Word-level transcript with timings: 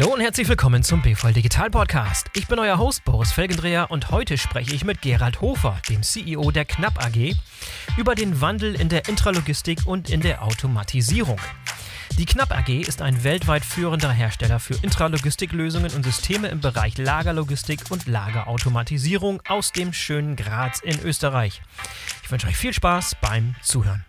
Hallo 0.00 0.14
und 0.14 0.20
herzlich 0.22 0.48
willkommen 0.48 0.82
zum 0.82 1.02
BVL 1.02 1.34
Digital 1.34 1.68
Podcast. 1.68 2.30
Ich 2.34 2.48
bin 2.48 2.58
euer 2.58 2.78
Host 2.78 3.04
Boris 3.04 3.32
Felgendreher 3.32 3.90
und 3.90 4.10
heute 4.10 4.38
spreche 4.38 4.74
ich 4.74 4.82
mit 4.82 5.02
Gerald 5.02 5.42
Hofer, 5.42 5.78
dem 5.90 6.02
CEO 6.02 6.50
der 6.52 6.64
Knapp 6.64 7.04
AG, 7.04 7.34
über 7.98 8.14
den 8.14 8.40
Wandel 8.40 8.80
in 8.80 8.88
der 8.88 9.10
Intralogistik 9.10 9.80
und 9.84 10.08
in 10.08 10.22
der 10.22 10.42
Automatisierung. 10.42 11.38
Die 12.16 12.24
Knapp 12.24 12.50
AG 12.50 12.80
ist 12.80 13.02
ein 13.02 13.24
weltweit 13.24 13.62
führender 13.62 14.10
Hersteller 14.10 14.58
für 14.58 14.74
Intralogistiklösungen 14.82 15.92
und 15.92 16.02
Systeme 16.02 16.48
im 16.48 16.62
Bereich 16.62 16.96
Lagerlogistik 16.96 17.90
und 17.90 18.06
Lagerautomatisierung 18.06 19.42
aus 19.48 19.70
dem 19.70 19.92
schönen 19.92 20.34
Graz 20.34 20.80
in 20.80 20.98
Österreich. 21.00 21.60
Ich 22.22 22.30
wünsche 22.30 22.46
euch 22.46 22.56
viel 22.56 22.72
Spaß 22.72 23.16
beim 23.20 23.54
Zuhören. 23.60 24.06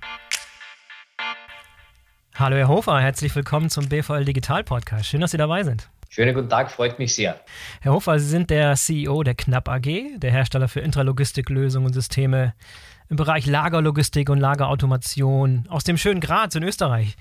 Hallo 2.42 2.58
Herr 2.58 2.70
Hofer, 2.70 3.00
herzlich 3.00 3.36
willkommen 3.36 3.70
zum 3.70 3.88
BVL 3.88 4.26
Digital 4.26 4.64
Podcast. 4.64 5.06
Schön, 5.06 5.22
dass 5.22 5.30
Sie 5.30 5.38
dabei 5.38 5.62
sind. 5.62 5.88
Schönen 6.10 6.34
guten 6.34 6.50
Tag, 6.50 6.72
freut 6.72 6.98
mich 6.98 7.14
sehr. 7.14 7.40
Herr 7.82 7.94
Hofer, 7.94 8.18
Sie 8.18 8.26
sind 8.26 8.50
der 8.50 8.74
CEO 8.74 9.22
der 9.22 9.36
Knapp 9.36 9.70
AG, 9.70 10.18
der 10.18 10.32
Hersteller 10.32 10.68
für 10.68 10.80
Intralogistiklösungen 10.80 11.86
und 11.86 11.94
Systeme 11.94 12.56
im 13.12 13.18
Bereich 13.18 13.46
Lagerlogistik 13.46 14.30
und 14.30 14.40
Lagerautomation 14.40 15.66
aus 15.68 15.84
dem 15.84 15.98
schönen 15.98 16.22
Graz 16.22 16.56
in 16.56 16.64
Österreich. 16.64 17.18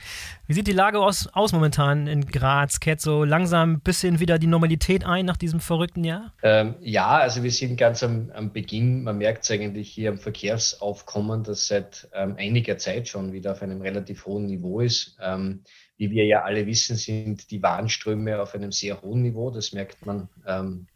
Wie 0.47 0.53
sieht 0.53 0.69
die 0.69 0.73
Lage 0.73 1.01
aus, 1.01 1.27
aus 1.33 1.53
momentan 1.53 2.07
in 2.07 2.27
Graz? 2.27 2.79
Kehrt 2.79 3.01
so 3.01 3.25
langsam 3.25 3.73
ein 3.73 3.81
bisschen 3.81 4.21
wieder 4.21 4.39
die 4.39 4.47
Normalität 4.47 5.05
ein 5.05 5.27
nach 5.27 5.37
diesem 5.37 5.59
verrückten 5.59 6.05
Jahr? 6.05 6.33
Ähm, 6.45 6.77
ja, 6.81 7.09
also 7.09 7.43
wir 7.43 7.51
sind 7.51 7.77
ganz 7.77 8.05
am, 8.05 8.31
am 8.37 8.53
Beginn. 8.53 9.03
Man 9.03 9.19
merkt 9.19 9.43
es 9.43 9.51
eigentlich 9.51 9.91
hier 9.91 10.11
am 10.11 10.19
Verkehrsaufkommen, 10.19 11.43
das 11.43 11.67
seit 11.67 12.09
ähm, 12.15 12.37
einiger 12.39 12.79
Zeit 12.79 13.09
schon 13.09 13.33
wieder 13.33 13.51
auf 13.51 13.63
einem 13.63 13.83
relativ 13.83 14.27
hohen 14.27 14.47
Niveau 14.47 14.79
ist. 14.79 15.17
Ähm, 15.21 15.65
wie 15.97 16.13
wir 16.13 16.25
ja 16.25 16.45
alle 16.45 16.67
wissen, 16.67 16.95
sind 16.95 17.51
die 17.51 17.65
Warenströme 17.65 18.41
auf 18.41 18.55
einem 18.55 18.71
sehr 18.71 19.03
hohen 19.03 19.23
Niveau. 19.23 19.51
Das 19.51 19.73
merkt 19.73 20.07
man 20.07 20.29
ähm, 20.47 20.87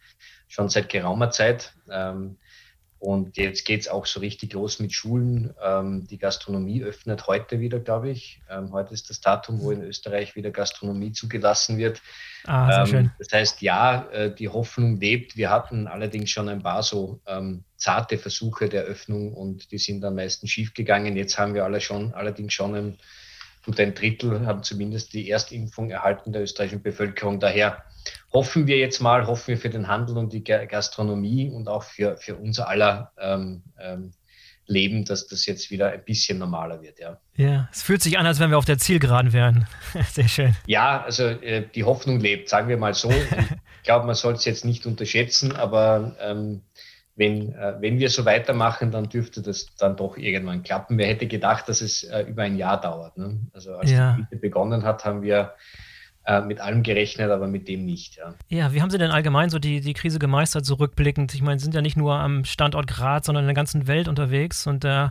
schon 0.46 0.68
seit 0.68 0.88
geraumer 0.88 1.30
Zeit. 1.30 1.74
Ähm, 1.90 2.36
und 3.04 3.36
jetzt 3.36 3.66
geht 3.66 3.82
es 3.82 3.88
auch 3.88 4.06
so 4.06 4.20
richtig 4.20 4.54
los 4.54 4.80
mit 4.80 4.94
Schulen. 4.94 5.52
Ähm, 5.62 6.06
die 6.06 6.16
Gastronomie 6.16 6.82
öffnet 6.82 7.26
heute 7.26 7.60
wieder, 7.60 7.78
glaube 7.78 8.08
ich. 8.08 8.40
Ähm, 8.48 8.72
heute 8.72 8.94
ist 8.94 9.10
das 9.10 9.20
Datum, 9.20 9.60
wo 9.60 9.72
in 9.72 9.82
Österreich 9.82 10.36
wieder 10.36 10.50
Gastronomie 10.50 11.12
zugelassen 11.12 11.76
wird. 11.76 12.00
Ah, 12.46 12.80
ähm, 12.80 12.86
schön. 12.86 13.10
Das 13.18 13.30
heißt, 13.30 13.60
ja, 13.60 14.08
äh, 14.10 14.34
die 14.34 14.48
Hoffnung 14.48 14.98
lebt. 14.98 15.36
Wir 15.36 15.50
hatten 15.50 15.86
allerdings 15.86 16.30
schon 16.30 16.48
ein 16.48 16.62
paar 16.62 16.82
so 16.82 17.20
ähm, 17.26 17.64
zarte 17.76 18.16
Versuche 18.16 18.70
der 18.70 18.84
Öffnung 18.84 19.34
und 19.34 19.70
die 19.70 19.78
sind 19.78 20.02
am 20.02 20.14
meisten 20.14 20.48
schiefgegangen. 20.48 21.14
Jetzt 21.14 21.38
haben 21.38 21.52
wir 21.52 21.64
alle 21.64 21.82
schon, 21.82 22.14
allerdings 22.14 22.54
schon 22.54 22.74
ein, 22.74 22.98
gut 23.66 23.78
ein 23.80 23.94
Drittel 23.94 24.46
haben 24.46 24.62
zumindest 24.62 25.12
die 25.12 25.28
Erstimpfung 25.28 25.90
erhalten 25.90 26.32
der 26.32 26.40
österreichischen 26.40 26.82
Bevölkerung. 26.82 27.38
Daher 27.38 27.84
hoffen 28.34 28.66
wir 28.66 28.78
jetzt 28.78 29.00
mal, 29.00 29.26
hoffen 29.26 29.48
wir 29.48 29.58
für 29.58 29.70
den 29.70 29.86
Handel 29.86 30.18
und 30.18 30.32
die 30.32 30.42
Gastronomie 30.42 31.48
und 31.48 31.68
auch 31.68 31.84
für, 31.84 32.16
für 32.16 32.34
unser 32.34 32.68
aller 32.68 33.12
ähm, 33.16 33.62
ähm, 33.80 34.12
Leben, 34.66 35.04
dass 35.04 35.28
das 35.28 35.46
jetzt 35.46 35.70
wieder 35.70 35.90
ein 35.90 36.04
bisschen 36.04 36.38
normaler 36.38 36.82
wird, 36.82 36.98
ja. 36.98 37.18
Ja, 37.36 37.68
es 37.70 37.82
fühlt 37.82 38.02
sich 38.02 38.18
an, 38.18 38.26
als 38.26 38.40
wenn 38.40 38.50
wir 38.50 38.58
auf 38.58 38.64
der 38.64 38.78
Zielgeraden 38.78 39.32
wären. 39.32 39.66
Sehr 40.10 40.28
schön. 40.28 40.56
Ja, 40.66 41.02
also 41.02 41.24
äh, 41.24 41.66
die 41.74 41.84
Hoffnung 41.84 42.18
lebt, 42.18 42.48
sagen 42.48 42.68
wir 42.68 42.76
mal 42.76 42.94
so. 42.94 43.10
ich 43.10 43.26
glaube, 43.84 44.06
man 44.06 44.14
soll 44.14 44.34
es 44.34 44.44
jetzt 44.44 44.64
nicht 44.64 44.86
unterschätzen, 44.86 45.54
aber 45.54 46.16
ähm, 46.18 46.62
wenn, 47.14 47.54
äh, 47.54 47.74
wenn 47.80 47.98
wir 47.98 48.10
so 48.10 48.24
weitermachen, 48.24 48.90
dann 48.90 49.08
dürfte 49.08 49.42
das 49.42 49.66
dann 49.76 49.96
doch 49.96 50.16
irgendwann 50.16 50.62
klappen. 50.62 50.98
Wer 50.98 51.08
hätte 51.08 51.26
gedacht, 51.26 51.68
dass 51.68 51.80
es 51.80 52.02
äh, 52.02 52.22
über 52.22 52.42
ein 52.42 52.56
Jahr 52.56 52.80
dauert? 52.80 53.16
Ne? 53.18 53.38
Also 53.52 53.76
als 53.76 53.90
ja. 53.90 54.14
die 54.14 54.22
Miete 54.22 54.36
begonnen 54.36 54.82
hat, 54.82 55.04
haben 55.04 55.22
wir 55.22 55.52
äh, 56.26 56.40
mit 56.40 56.60
allem 56.60 56.82
gerechnet, 56.82 57.30
aber 57.30 57.46
mit 57.46 57.68
dem 57.68 57.84
nicht. 57.84 58.16
Ja. 58.16 58.34
ja, 58.48 58.72
wie 58.72 58.82
haben 58.82 58.90
Sie 58.90 58.98
denn 58.98 59.10
allgemein 59.10 59.50
so 59.50 59.58
die, 59.58 59.80
die 59.80 59.94
Krise 59.94 60.18
gemeistert, 60.18 60.64
so 60.64 60.74
rückblickend? 60.74 61.34
Ich 61.34 61.42
meine, 61.42 61.58
Sie 61.58 61.64
sind 61.64 61.74
ja 61.74 61.82
nicht 61.82 61.96
nur 61.96 62.14
am 62.14 62.44
Standort 62.44 62.86
Graz, 62.86 63.26
sondern 63.26 63.44
in 63.44 63.48
der 63.48 63.54
ganzen 63.54 63.86
Welt 63.86 64.08
unterwegs 64.08 64.66
und 64.66 64.84
da 64.84 65.06
äh, 65.06 65.10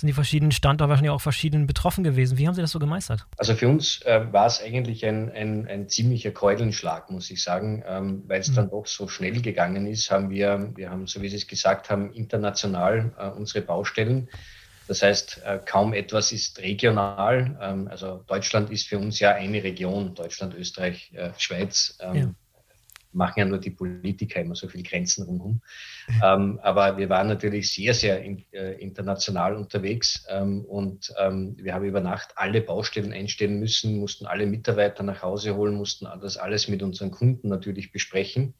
sind 0.00 0.06
die 0.08 0.12
verschiedenen 0.12 0.50
Standorte 0.52 0.88
wahrscheinlich 0.88 1.10
auch 1.10 1.20
verschieden 1.20 1.66
betroffen 1.66 2.04
gewesen. 2.04 2.38
Wie 2.38 2.46
haben 2.46 2.54
Sie 2.54 2.62
das 2.62 2.70
so 2.70 2.78
gemeistert? 2.78 3.26
Also 3.36 3.54
für 3.54 3.68
uns 3.68 4.02
äh, 4.02 4.32
war 4.32 4.46
es 4.46 4.62
eigentlich 4.62 5.04
ein, 5.04 5.30
ein, 5.30 5.66
ein, 5.68 5.88
ziemlicher 5.88 6.30
Keulenschlag, 6.30 7.10
muss 7.10 7.30
ich 7.30 7.42
sagen, 7.42 7.82
ähm, 7.86 8.24
weil 8.26 8.40
es 8.40 8.48
mhm. 8.48 8.54
dann 8.54 8.70
doch 8.70 8.86
so 8.86 9.08
schnell 9.08 9.40
gegangen 9.42 9.86
ist, 9.86 10.10
haben 10.10 10.30
wir, 10.30 10.72
wir 10.74 10.90
haben, 10.90 11.06
so 11.06 11.22
wie 11.22 11.28
Sie 11.28 11.36
es 11.36 11.46
gesagt 11.46 11.90
haben, 11.90 12.12
international 12.12 13.12
äh, 13.18 13.28
unsere 13.28 13.64
Baustellen 13.64 14.28
das 14.90 15.02
heißt, 15.02 15.42
äh, 15.44 15.60
kaum 15.64 15.92
etwas 15.92 16.32
ist 16.32 16.58
regional. 16.58 17.56
Ähm, 17.62 17.86
also 17.86 18.24
Deutschland 18.26 18.70
ist 18.70 18.88
für 18.88 18.98
uns 18.98 19.20
ja 19.20 19.32
eine 19.36 19.62
Region, 19.62 20.16
Deutschland, 20.16 20.52
Österreich, 20.54 21.12
äh, 21.14 21.30
Schweiz. 21.38 21.96
Ähm, 22.00 22.16
ja. 22.16 22.34
Machen 23.12 23.34
ja 23.38 23.44
nur 23.44 23.58
die 23.58 23.70
Politiker 23.70 24.40
immer 24.40 24.56
so 24.56 24.66
viele 24.66 24.82
Grenzen 24.82 25.26
rundherum. 25.26 25.60
ähm, 26.24 26.58
aber 26.64 26.96
wir 26.96 27.08
waren 27.08 27.28
natürlich 27.28 27.72
sehr, 27.72 27.94
sehr 27.94 28.20
äh, 28.24 28.82
international 28.82 29.54
unterwegs 29.54 30.26
und 30.66 31.08
wir 31.08 31.74
haben 31.74 31.84
über 31.84 32.00
Nacht 32.00 32.32
alle 32.34 32.60
Baustellen 32.60 33.12
einstellen 33.12 33.60
müssen, 33.60 33.98
mussten 33.98 34.26
alle 34.26 34.46
Mitarbeiter 34.46 35.04
nach 35.04 35.22
Hause 35.22 35.54
holen, 35.54 35.74
mussten 35.74 36.08
das 36.20 36.36
alles 36.36 36.66
mit 36.66 36.82
unseren 36.82 37.12
Kunden 37.12 37.48
natürlich 37.48 37.92
besprechen. 37.92 38.54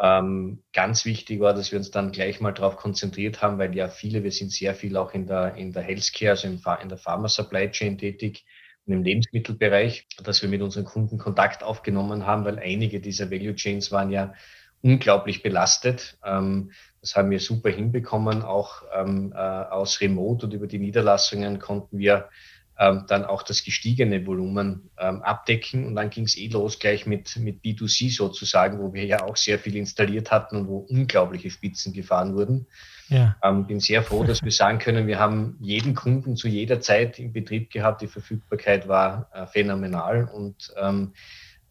Ähm, 0.00 0.62
ganz 0.72 1.04
wichtig 1.04 1.40
war, 1.40 1.54
dass 1.54 1.72
wir 1.72 1.78
uns 1.78 1.90
dann 1.90 2.12
gleich 2.12 2.40
mal 2.40 2.52
darauf 2.52 2.76
konzentriert 2.76 3.42
haben, 3.42 3.58
weil 3.58 3.74
ja 3.74 3.88
viele, 3.88 4.22
wir 4.22 4.30
sind 4.30 4.52
sehr 4.52 4.74
viel 4.74 4.96
auch 4.96 5.12
in 5.12 5.26
der, 5.26 5.56
in 5.56 5.72
der 5.72 5.82
Healthcare, 5.82 6.30
also 6.30 6.46
im, 6.46 6.60
in 6.82 6.88
der 6.88 6.98
Pharma 6.98 7.28
Supply 7.28 7.68
Chain 7.70 7.98
tätig 7.98 8.44
und 8.86 8.92
im 8.92 9.02
Lebensmittelbereich, 9.02 10.06
dass 10.22 10.40
wir 10.40 10.48
mit 10.48 10.62
unseren 10.62 10.84
Kunden 10.84 11.18
Kontakt 11.18 11.64
aufgenommen 11.64 12.26
haben, 12.26 12.44
weil 12.44 12.60
einige 12.60 13.00
dieser 13.00 13.30
Value 13.30 13.56
Chains 13.56 13.90
waren 13.90 14.10
ja 14.10 14.34
unglaublich 14.82 15.42
belastet. 15.42 16.16
Ähm, 16.24 16.70
das 17.00 17.16
haben 17.16 17.30
wir 17.30 17.40
super 17.40 17.70
hinbekommen. 17.70 18.42
Auch 18.42 18.82
ähm, 18.94 19.32
äh, 19.34 19.38
aus 19.38 20.00
Remote 20.00 20.46
und 20.46 20.54
über 20.54 20.68
die 20.68 20.78
Niederlassungen 20.78 21.58
konnten 21.58 21.98
wir 21.98 22.28
ähm, 22.78 23.04
dann 23.08 23.24
auch 23.24 23.42
das 23.42 23.64
gestiegene 23.64 24.24
Volumen 24.26 24.90
ähm, 24.98 25.22
abdecken. 25.22 25.86
Und 25.86 25.96
dann 25.96 26.10
ging 26.10 26.24
es 26.24 26.36
eh 26.36 26.48
los 26.48 26.78
gleich 26.78 27.06
mit, 27.06 27.36
mit 27.36 27.62
B2C 27.62 28.14
sozusagen, 28.14 28.78
wo 28.78 28.92
wir 28.92 29.04
ja 29.04 29.24
auch 29.24 29.36
sehr 29.36 29.58
viel 29.58 29.76
installiert 29.76 30.30
hatten 30.30 30.56
und 30.56 30.68
wo 30.68 30.78
unglaubliche 30.78 31.50
Spitzen 31.50 31.92
gefahren 31.92 32.36
wurden. 32.36 32.66
Ja. 33.08 33.36
Ähm, 33.42 33.66
bin 33.66 33.80
sehr 33.80 34.02
froh, 34.02 34.22
dass 34.22 34.42
wir 34.42 34.52
sagen 34.52 34.78
können, 34.78 35.06
wir 35.06 35.18
haben 35.18 35.56
jeden 35.60 35.94
Kunden 35.94 36.36
zu 36.36 36.46
jeder 36.46 36.80
Zeit 36.80 37.18
im 37.18 37.32
Betrieb 37.32 37.70
gehabt. 37.70 38.02
Die 38.02 38.06
Verfügbarkeit 38.06 38.86
war 38.86 39.30
äh, 39.32 39.46
phänomenal 39.46 40.28
und 40.32 40.72
ähm, 40.76 41.14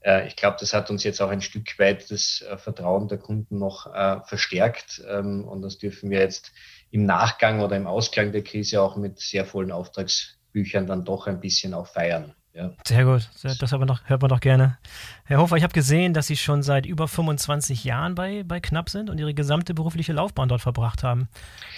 äh, 0.01 0.27
ich 0.27 0.35
glaube, 0.35 0.57
das 0.59 0.73
hat 0.73 0.89
uns 0.89 1.03
jetzt 1.03 1.21
auch 1.21 1.29
ein 1.29 1.41
Stück 1.41 1.77
weit 1.79 2.09
das 2.09 2.43
äh, 2.49 2.57
Vertrauen 2.57 3.07
der 3.07 3.19
Kunden 3.19 3.59
noch 3.59 3.93
äh, 3.93 4.19
verstärkt 4.25 5.01
ähm, 5.07 5.45
und 5.45 5.61
das 5.61 5.77
dürfen 5.77 6.09
wir 6.09 6.19
jetzt 6.19 6.51
im 6.89 7.05
Nachgang 7.05 7.59
oder 7.59 7.75
im 7.75 7.85
Ausklang 7.85 8.31
der 8.31 8.43
Krise 8.43 8.81
auch 8.81 8.95
mit 8.95 9.19
sehr 9.19 9.45
vollen 9.45 9.71
Auftrags 9.71 10.36
Büchern 10.57 10.87
dann 10.87 11.05
doch 11.05 11.27
ein 11.27 11.39
bisschen 11.39 11.75
auch 11.75 11.85
feiern. 11.85 12.33
Ja. 12.51 12.71
Sehr 12.87 13.05
gut, 13.05 13.29
das 13.43 13.71
hört 13.71 13.79
man, 13.79 13.87
doch, 13.87 14.01
hört 14.05 14.23
man 14.23 14.29
doch 14.29 14.39
gerne. 14.39 14.79
Herr 15.25 15.37
Hofer, 15.37 15.57
ich 15.57 15.63
habe 15.63 15.73
gesehen, 15.73 16.15
dass 16.15 16.25
Sie 16.25 16.35
schon 16.35 16.63
seit 16.63 16.87
über 16.87 17.07
25 17.07 17.83
Jahren 17.83 18.15
bei, 18.15 18.41
bei 18.41 18.59
Knapp 18.59 18.89
sind 18.89 19.11
und 19.11 19.19
Ihre 19.19 19.35
gesamte 19.35 19.75
berufliche 19.75 20.11
Laufbahn 20.13 20.49
dort 20.49 20.61
verbracht 20.61 21.03
haben. 21.03 21.29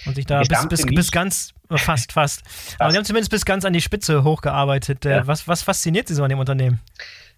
Und 0.05 0.15
sich 0.15 0.25
da 0.25 0.39
bis, 0.39 0.67
bis, 0.69 0.85
bis, 0.85 1.11
ganz, 1.11 1.53
äh, 1.69 1.77
fast, 1.77 2.13
fast. 2.13 2.47
fast. 2.47 2.79
Aber 2.79 2.91
Sie 2.91 2.97
haben 2.97 3.03
zumindest 3.03 3.29
bis 3.29 3.43
ganz 3.43 3.65
an 3.65 3.73
die 3.73 3.81
Spitze 3.81 4.23
hochgearbeitet. 4.23 5.05
Äh, 5.05 5.17
ja. 5.17 5.27
Was, 5.27 5.49
was 5.49 5.63
fasziniert 5.63 6.07
Sie 6.07 6.15
so 6.15 6.23
an 6.23 6.29
dem 6.29 6.39
Unternehmen? 6.39 6.79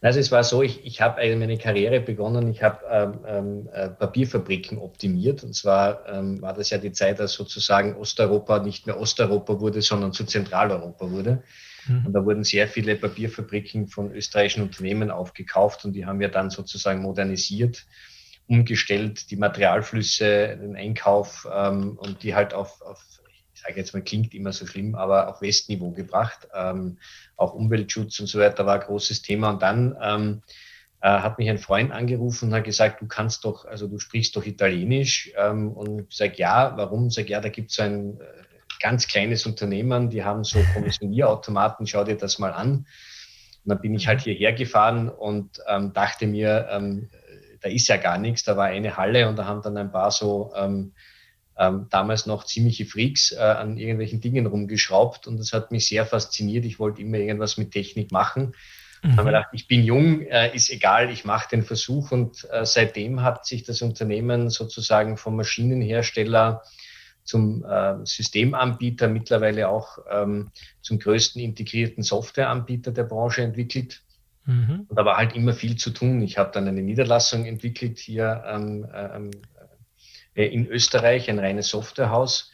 Also 0.03 0.19
es 0.19 0.31
war 0.31 0.43
so, 0.43 0.63
ich, 0.63 0.83
ich 0.83 0.99
habe 0.99 1.21
meine 1.37 1.59
Karriere 1.59 2.01
begonnen, 2.01 2.49
ich 2.49 2.63
habe 2.63 2.85
ähm, 2.89 3.19
ähm, 3.27 3.69
äh, 3.71 3.89
Papierfabriken 3.89 4.79
optimiert. 4.79 5.43
Und 5.43 5.53
zwar 5.53 6.07
ähm, 6.09 6.41
war 6.41 6.53
das 6.53 6.71
ja 6.71 6.79
die 6.79 6.91
Zeit, 6.91 7.21
als 7.21 7.33
sozusagen 7.33 7.95
Osteuropa 7.95 8.59
nicht 8.59 8.87
mehr 8.87 8.99
Osteuropa 8.99 9.59
wurde, 9.59 9.83
sondern 9.83 10.11
zu 10.11 10.25
Zentraleuropa 10.25 11.11
wurde. 11.11 11.43
Mhm. 11.87 12.07
Und 12.07 12.13
da 12.13 12.25
wurden 12.25 12.43
sehr 12.43 12.67
viele 12.67 12.95
Papierfabriken 12.95 13.87
von 13.87 14.11
österreichischen 14.11 14.63
Unternehmen 14.63 15.11
aufgekauft 15.11 15.85
und 15.85 15.93
die 15.93 16.07
haben 16.07 16.19
wir 16.19 16.29
dann 16.29 16.49
sozusagen 16.49 17.03
modernisiert, 17.03 17.85
umgestellt, 18.47 19.29
die 19.29 19.37
Materialflüsse, 19.37 20.57
den 20.57 20.75
Einkauf 20.75 21.47
ähm, 21.53 21.97
und 21.97 22.23
die 22.23 22.33
halt 22.33 22.55
auf, 22.55 22.81
auf 22.81 23.20
sage 23.61 23.79
jetzt 23.79 23.93
mal, 23.93 24.01
klingt 24.01 24.33
immer 24.33 24.51
so 24.51 24.65
schlimm, 24.65 24.95
aber 24.95 25.29
auf 25.29 25.41
Westniveau 25.41 25.91
gebracht. 25.91 26.47
Ähm, 26.53 26.97
auch 27.35 27.53
Umweltschutz 27.53 28.19
und 28.19 28.27
so 28.27 28.39
weiter 28.39 28.65
war 28.65 28.75
ein 28.75 28.87
großes 28.87 29.21
Thema. 29.21 29.51
Und 29.51 29.61
dann 29.61 29.95
ähm, 30.01 30.41
äh, 31.01 31.09
hat 31.09 31.37
mich 31.37 31.49
ein 31.49 31.57
Freund 31.57 31.91
angerufen 31.91 32.49
und 32.49 32.55
hat 32.55 32.63
gesagt, 32.63 33.01
du 33.01 33.07
kannst 33.07 33.45
doch, 33.45 33.65
also 33.65 33.87
du 33.87 33.99
sprichst 33.99 34.35
doch 34.35 34.45
Italienisch. 34.45 35.31
Ähm, 35.37 35.71
und 35.71 36.07
ich 36.09 36.17
sage, 36.17 36.33
ja, 36.37 36.73
warum? 36.75 37.07
Ich 37.07 37.15
sage, 37.15 37.29
ja, 37.29 37.41
da 37.41 37.49
gibt 37.49 37.71
es 37.71 37.77
so 37.77 37.83
ein 37.83 38.19
äh, 38.19 38.23
ganz 38.79 39.07
kleines 39.07 39.45
Unternehmen, 39.45 40.09
die 40.09 40.23
haben 40.23 40.43
so 40.43 40.59
Kommissionierautomaten, 40.73 41.87
schau 41.87 42.03
dir 42.03 42.17
das 42.17 42.39
mal 42.39 42.51
an. 42.51 42.85
Und 43.63 43.69
dann 43.69 43.81
bin 43.81 43.93
ich 43.93 44.07
halt 44.07 44.21
hierher 44.21 44.53
gefahren 44.53 45.09
und 45.09 45.59
ähm, 45.67 45.93
dachte 45.93 46.25
mir, 46.25 46.67
ähm, 46.71 47.09
da 47.61 47.69
ist 47.69 47.87
ja 47.87 47.97
gar 47.97 48.17
nichts, 48.17 48.43
da 48.43 48.57
war 48.57 48.65
eine 48.65 48.97
Halle 48.97 49.29
und 49.29 49.37
da 49.37 49.45
haben 49.45 49.61
dann 49.61 49.77
ein 49.77 49.91
paar 49.91 50.09
so 50.09 50.51
ähm, 50.55 50.93
ähm, 51.57 51.87
damals 51.89 52.25
noch 52.25 52.45
ziemliche 52.45 52.85
Freaks 52.85 53.31
äh, 53.31 53.39
an 53.39 53.77
irgendwelchen 53.77 54.21
Dingen 54.21 54.45
rumgeschraubt 54.45 55.27
und 55.27 55.37
das 55.37 55.53
hat 55.53 55.71
mich 55.71 55.87
sehr 55.87 56.05
fasziniert. 56.05 56.65
Ich 56.65 56.79
wollte 56.79 57.01
immer 57.01 57.17
irgendwas 57.17 57.57
mit 57.57 57.71
Technik 57.71 58.11
machen 58.11 58.53
Mhm. 59.03 59.17
Haben 59.17 59.25
wir 59.25 59.31
gedacht, 59.31 59.49
ich 59.53 59.67
bin 59.67 59.83
jung, 59.83 60.21
äh, 60.21 60.55
ist 60.55 60.69
egal, 60.69 61.09
ich 61.09 61.25
mache 61.25 61.49
den 61.49 61.63
Versuch. 61.63 62.11
Und 62.11 62.47
äh, 62.51 62.65
seitdem 62.65 63.21
hat 63.21 63.45
sich 63.45 63.63
das 63.63 63.81
Unternehmen 63.81 64.49
sozusagen 64.49 65.17
vom 65.17 65.35
Maschinenhersteller 65.35 66.63
zum 67.23 67.63
äh, 67.63 67.95
Systemanbieter, 68.03 69.07
mittlerweile 69.07 69.69
auch 69.69 69.99
ähm, 70.09 70.51
zum 70.81 70.99
größten 70.99 71.41
integrierten 71.41 72.03
Softwareanbieter 72.03 72.91
der 72.91 73.03
Branche 73.03 73.41
entwickelt. 73.41 74.03
Mhm. 74.45 74.85
Und 74.87 74.97
da 74.97 75.05
war 75.05 75.17
halt 75.17 75.35
immer 75.35 75.53
viel 75.53 75.77
zu 75.77 75.91
tun. 75.91 76.21
Ich 76.21 76.37
habe 76.37 76.51
dann 76.51 76.67
eine 76.67 76.81
Niederlassung 76.81 77.45
entwickelt 77.45 77.99
hier 77.99 78.43
ähm, 78.47 78.87
ähm, 78.93 79.31
äh, 79.31 79.50
in 80.33 80.67
Österreich, 80.67 81.29
ein 81.29 81.39
reines 81.39 81.69
Softwarehaus, 81.69 82.51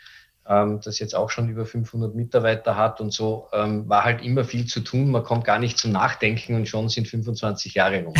ähm, 0.49 0.79
das 0.83 0.99
jetzt 0.99 1.15
auch 1.15 1.29
schon 1.29 1.49
über 1.49 1.65
500 1.65 2.15
Mitarbeiter 2.15 2.77
hat 2.77 3.01
und 3.01 3.11
so 3.11 3.47
ähm, 3.53 3.87
war 3.89 4.03
halt 4.03 4.23
immer 4.23 4.43
viel 4.43 4.65
zu 4.65 4.79
tun. 4.79 5.11
Man 5.11 5.23
kommt 5.23 5.43
gar 5.43 5.59
nicht 5.59 5.77
zum 5.77 5.91
Nachdenken 5.91 6.55
und 6.55 6.67
schon 6.67 6.89
sind 6.89 7.07
25 7.07 7.73
Jahre 7.73 8.03
rum. 8.03 8.13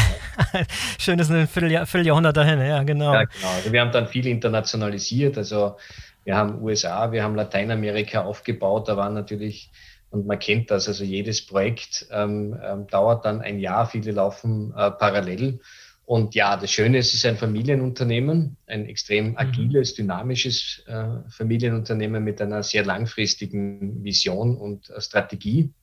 Schön, 0.99 1.17
das 1.17 1.29
ist 1.29 1.35
ein 1.35 1.47
Vierteljahr, 1.47 1.85
Vierteljahrhundert 1.85 2.35
dahin, 2.35 2.59
ja, 2.59 2.83
genau. 2.83 3.13
Ja, 3.13 3.23
genau. 3.23 3.47
Also 3.55 3.71
wir 3.71 3.81
haben 3.81 3.91
dann 3.91 4.07
viel 4.07 4.27
internationalisiert. 4.27 5.37
Also 5.37 5.77
wir 6.25 6.35
haben 6.35 6.61
USA, 6.61 7.13
wir 7.13 7.23
haben 7.23 7.35
Lateinamerika 7.35 8.23
aufgebaut. 8.23 8.89
Da 8.89 8.97
waren 8.97 9.13
natürlich, 9.13 9.71
und 10.09 10.27
man 10.27 10.39
kennt 10.39 10.69
das, 10.69 10.89
also 10.89 11.05
jedes 11.05 11.45
Projekt 11.45 12.07
ähm, 12.11 12.59
ähm, 12.61 12.87
dauert 12.87 13.23
dann 13.23 13.41
ein 13.41 13.59
Jahr, 13.59 13.85
viele 13.87 14.11
laufen 14.11 14.73
äh, 14.75 14.91
parallel. 14.91 15.61
Und 16.07 16.35
ja, 16.35 16.55
das 16.55 16.71
Schöne 16.71 16.99
ist, 16.99 17.07
es 17.07 17.15
ist 17.15 17.25
ein 17.25 17.35
Familienunternehmen, 17.35 18.55
ein 18.65 18.85
extrem 18.85 19.31
mhm. 19.31 19.37
agiles, 19.39 19.93
dynamisches 19.93 20.81
äh, 20.87 21.29
Familienunternehmen 21.29 22.23
mit 22.23 22.41
einer 22.41 22.63
sehr 22.63 22.85
langfristigen 22.85 24.05
Vision 24.05 24.55
und 24.55 24.89
äh, 24.89 25.01
Strategie. 25.01 25.73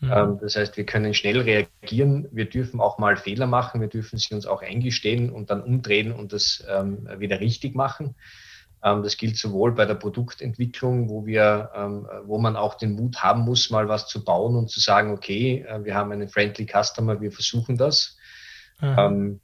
Mhm. 0.00 0.12
Ähm, 0.12 0.38
das 0.40 0.56
heißt, 0.56 0.78
wir 0.78 0.86
können 0.86 1.12
schnell 1.12 1.42
reagieren. 1.42 2.26
Wir 2.32 2.46
dürfen 2.46 2.80
auch 2.80 2.96
mal 2.96 3.18
Fehler 3.18 3.46
machen. 3.46 3.82
Wir 3.82 3.88
dürfen 3.88 4.18
sie 4.18 4.34
uns 4.34 4.46
auch 4.46 4.62
eingestehen 4.62 5.28
und 5.30 5.50
dann 5.50 5.62
umdrehen 5.62 6.10
und 6.10 6.32
das 6.32 6.64
ähm, 6.66 7.06
wieder 7.18 7.40
richtig 7.40 7.74
machen. 7.74 8.14
Ähm, 8.82 9.02
das 9.02 9.18
gilt 9.18 9.36
sowohl 9.36 9.72
bei 9.72 9.84
der 9.84 9.94
Produktentwicklung, 9.94 11.10
wo 11.10 11.26
wir, 11.26 11.70
ähm, 11.74 12.08
wo 12.24 12.38
man 12.38 12.56
auch 12.56 12.76
den 12.76 12.92
Mut 12.92 13.22
haben 13.22 13.42
muss, 13.42 13.68
mal 13.68 13.88
was 13.88 14.06
zu 14.06 14.24
bauen 14.24 14.56
und 14.56 14.70
zu 14.70 14.80
sagen, 14.80 15.12
okay, 15.12 15.66
äh, 15.68 15.84
wir 15.84 15.94
haben 15.94 16.12
einen 16.12 16.30
friendly 16.30 16.66
Customer, 16.66 17.20
wir 17.20 17.30
versuchen 17.30 17.76
das. 17.76 18.16
Mhm. 18.80 19.40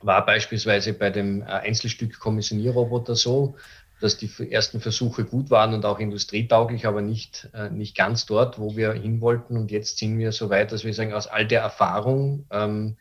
War 0.00 0.24
beispielsweise 0.24 0.92
bei 0.92 1.10
dem 1.10 1.42
äh, 1.42 1.46
Einzelstück 1.46 2.18
Kommissionierroboter 2.18 3.14
so, 3.14 3.56
dass 4.00 4.16
die 4.16 4.30
ersten 4.50 4.80
Versuche 4.80 5.24
gut 5.24 5.50
waren 5.50 5.74
und 5.74 5.84
auch 5.84 5.98
industrietauglich, 5.98 6.86
aber 6.86 7.02
nicht, 7.02 7.48
äh, 7.52 7.68
nicht 7.68 7.96
ganz 7.96 8.26
dort, 8.26 8.58
wo 8.58 8.76
wir 8.76 8.92
hin 8.92 9.20
wollten. 9.20 9.56
Und 9.56 9.70
jetzt 9.70 9.98
sind 9.98 10.18
wir 10.18 10.30
so 10.32 10.50
weit, 10.50 10.70
dass 10.70 10.84
wir 10.84 10.94
sagen, 10.94 11.12
aus 11.12 11.26
all 11.26 11.46
der 11.46 11.62
Erfahrung, 11.62 12.46
ähm, 12.50 12.96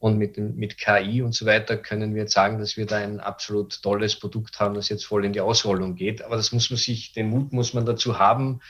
und 0.00 0.16
mit, 0.16 0.38
mit 0.38 0.78
KI 0.78 1.20
und 1.22 1.34
so 1.34 1.44
weiter 1.44 1.76
können 1.76 2.14
wir 2.14 2.22
jetzt 2.22 2.32
sagen, 2.32 2.58
dass 2.58 2.78
wir 2.78 2.86
da 2.86 2.96
ein 2.96 3.20
absolut 3.20 3.82
tolles 3.82 4.18
Produkt 4.18 4.58
haben, 4.58 4.74
das 4.74 4.88
jetzt 4.88 5.04
voll 5.04 5.26
in 5.26 5.34
die 5.34 5.42
Ausrollung 5.42 5.94
geht. 5.94 6.22
Aber 6.22 6.36
das 6.36 6.52
muss 6.52 6.70
man 6.70 6.78
sich, 6.78 7.12
den 7.12 7.28
Mut 7.28 7.52
muss 7.52 7.74
man 7.74 7.84
dazu 7.84 8.18
haben. 8.18 8.60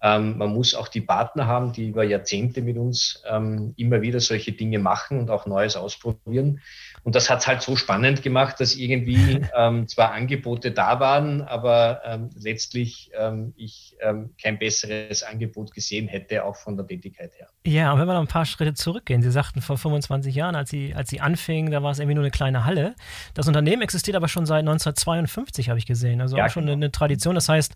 Ähm, 0.00 0.38
man 0.38 0.50
muss 0.50 0.74
auch 0.74 0.88
die 0.88 1.02
Partner 1.02 1.46
haben, 1.46 1.72
die 1.72 1.88
über 1.88 2.04
Jahrzehnte 2.04 2.62
mit 2.62 2.78
uns 2.78 3.22
ähm, 3.26 3.74
immer 3.76 4.00
wieder 4.00 4.20
solche 4.20 4.52
Dinge 4.52 4.78
machen 4.78 5.18
und 5.18 5.28
auch 5.28 5.44
Neues 5.44 5.76
ausprobieren. 5.76 6.60
Und 7.08 7.14
das 7.14 7.30
hat 7.30 7.38
es 7.38 7.46
halt 7.46 7.62
so 7.62 7.74
spannend 7.74 8.22
gemacht, 8.22 8.60
dass 8.60 8.76
irgendwie 8.76 9.40
ähm, 9.56 9.88
zwar 9.88 10.12
Angebote 10.12 10.72
da 10.72 11.00
waren, 11.00 11.40
aber 11.40 12.02
ähm, 12.04 12.28
letztlich 12.38 13.10
ähm, 13.18 13.54
ich 13.56 13.96
ähm, 14.02 14.34
kein 14.38 14.58
besseres 14.58 15.22
Angebot 15.22 15.72
gesehen 15.72 16.06
hätte, 16.06 16.44
auch 16.44 16.56
von 16.56 16.76
der 16.76 16.86
Tätigkeit 16.86 17.32
her. 17.38 17.48
Ja, 17.66 17.94
und 17.94 17.98
wenn 17.98 18.06
wir 18.06 18.12
noch 18.12 18.20
ein 18.20 18.26
paar 18.26 18.44
Schritte 18.44 18.74
zurückgehen, 18.74 19.22
Sie 19.22 19.30
sagten 19.30 19.62
vor 19.62 19.78
25 19.78 20.34
Jahren, 20.34 20.54
als 20.54 20.68
Sie, 20.68 20.94
als 20.94 21.08
Sie 21.08 21.22
anfingen, 21.22 21.72
da 21.72 21.82
war 21.82 21.92
es 21.92 21.98
irgendwie 21.98 22.16
nur 22.16 22.24
eine 22.24 22.30
kleine 22.30 22.66
Halle. 22.66 22.94
Das 23.32 23.48
Unternehmen 23.48 23.80
existiert 23.80 24.14
aber 24.14 24.28
schon 24.28 24.44
seit 24.44 24.60
1952, 24.60 25.70
habe 25.70 25.78
ich 25.78 25.86
gesehen. 25.86 26.20
Also 26.20 26.36
ja, 26.36 26.44
auch 26.44 26.50
schon 26.50 26.64
genau. 26.64 26.74
eine, 26.74 26.84
eine 26.84 26.92
Tradition. 26.92 27.36
Das 27.36 27.48
heißt, 27.48 27.72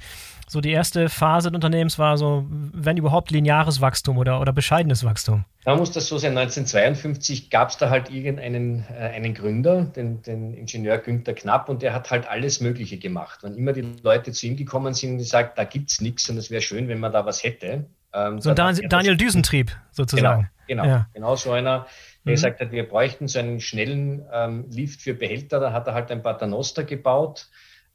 so 0.46 0.60
die 0.60 0.72
erste 0.72 1.08
Phase 1.08 1.50
des 1.50 1.54
Unternehmens 1.54 1.98
war 1.98 2.18
so, 2.18 2.44
wenn 2.50 2.98
überhaupt, 2.98 3.30
lineares 3.30 3.80
Wachstum 3.80 4.18
oder, 4.18 4.42
oder 4.42 4.52
bescheidenes 4.52 5.04
Wachstum. 5.04 5.46
Da 5.64 5.76
muss 5.76 5.92
das 5.92 6.08
so 6.08 6.18
sein. 6.18 6.36
1952 6.36 7.48
gab 7.48 7.70
es 7.70 7.76
da 7.76 7.88
halt 7.88 8.10
irgendeinen 8.10 8.84
äh, 8.90 9.10
einen 9.24 9.34
Gründer, 9.34 9.84
den, 9.84 10.22
den 10.22 10.54
Ingenieur 10.54 10.98
Günther 10.98 11.34
Knapp, 11.34 11.68
und 11.68 11.82
der 11.82 11.92
hat 11.92 12.10
halt 12.10 12.26
alles 12.28 12.60
Mögliche 12.60 12.98
gemacht. 12.98 13.40
Wenn 13.42 13.54
immer 13.54 13.72
die 13.72 13.86
Leute 14.02 14.32
zu 14.32 14.46
ihm 14.46 14.56
gekommen 14.56 14.94
sind 14.94 15.12
und 15.12 15.18
gesagt, 15.18 15.58
da 15.58 15.64
gibt 15.64 15.90
es 15.90 16.00
nichts 16.00 16.28
und 16.28 16.36
es 16.36 16.50
wäre 16.50 16.62
schön, 16.62 16.88
wenn 16.88 17.00
man 17.00 17.12
da 17.12 17.24
was 17.26 17.42
hätte. 17.42 17.86
Ähm, 18.12 18.40
so 18.40 18.54
Dan 18.54 18.78
Daniel 18.88 19.16
Düsentrieb 19.16 19.70
sozusagen. 19.90 20.50
Genau, 20.66 20.82
genau, 20.82 20.84
ja. 20.84 21.08
genau 21.14 21.36
so 21.36 21.52
einer, 21.52 21.86
der 22.24 22.32
mhm. 22.32 22.34
gesagt 22.34 22.60
hat, 22.60 22.72
wir 22.72 22.88
bräuchten 22.88 23.28
so 23.28 23.38
einen 23.38 23.60
schnellen 23.60 24.24
ähm, 24.32 24.66
Lift 24.70 25.00
für 25.00 25.14
Behälter. 25.14 25.60
Da 25.60 25.72
hat 25.72 25.86
er 25.86 25.94
halt 25.94 26.10
ein 26.10 26.22
Paternoster 26.22 26.84
gebaut 26.84 27.48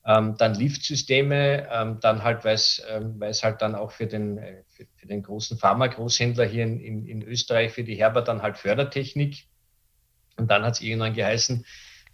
ähm, 0.07 0.35
dann 0.37 0.55
Liftsysteme, 0.55 1.67
ähm, 1.69 1.99
dann 1.99 2.23
halt, 2.23 2.45
weil 2.45 2.55
es 2.55 2.81
ähm, 2.89 3.19
halt 3.19 3.61
dann 3.61 3.75
auch 3.75 3.91
für 3.91 4.07
den, 4.07 4.37
äh, 4.37 4.63
für, 4.69 4.85
für, 4.95 5.05
den 5.05 5.21
großen 5.21 5.57
Pharma-Großhändler 5.57 6.45
hier 6.45 6.63
in, 6.63 6.79
in, 6.79 7.05
in, 7.05 7.21
Österreich, 7.23 7.73
für 7.73 7.83
die 7.83 7.95
Herber 7.95 8.21
dann 8.21 8.41
halt 8.41 8.57
Fördertechnik. 8.57 9.47
Und 10.37 10.49
dann 10.49 10.63
hat 10.63 10.75
es 10.75 10.81
irgendwann 10.81 11.13
geheißen, 11.13 11.65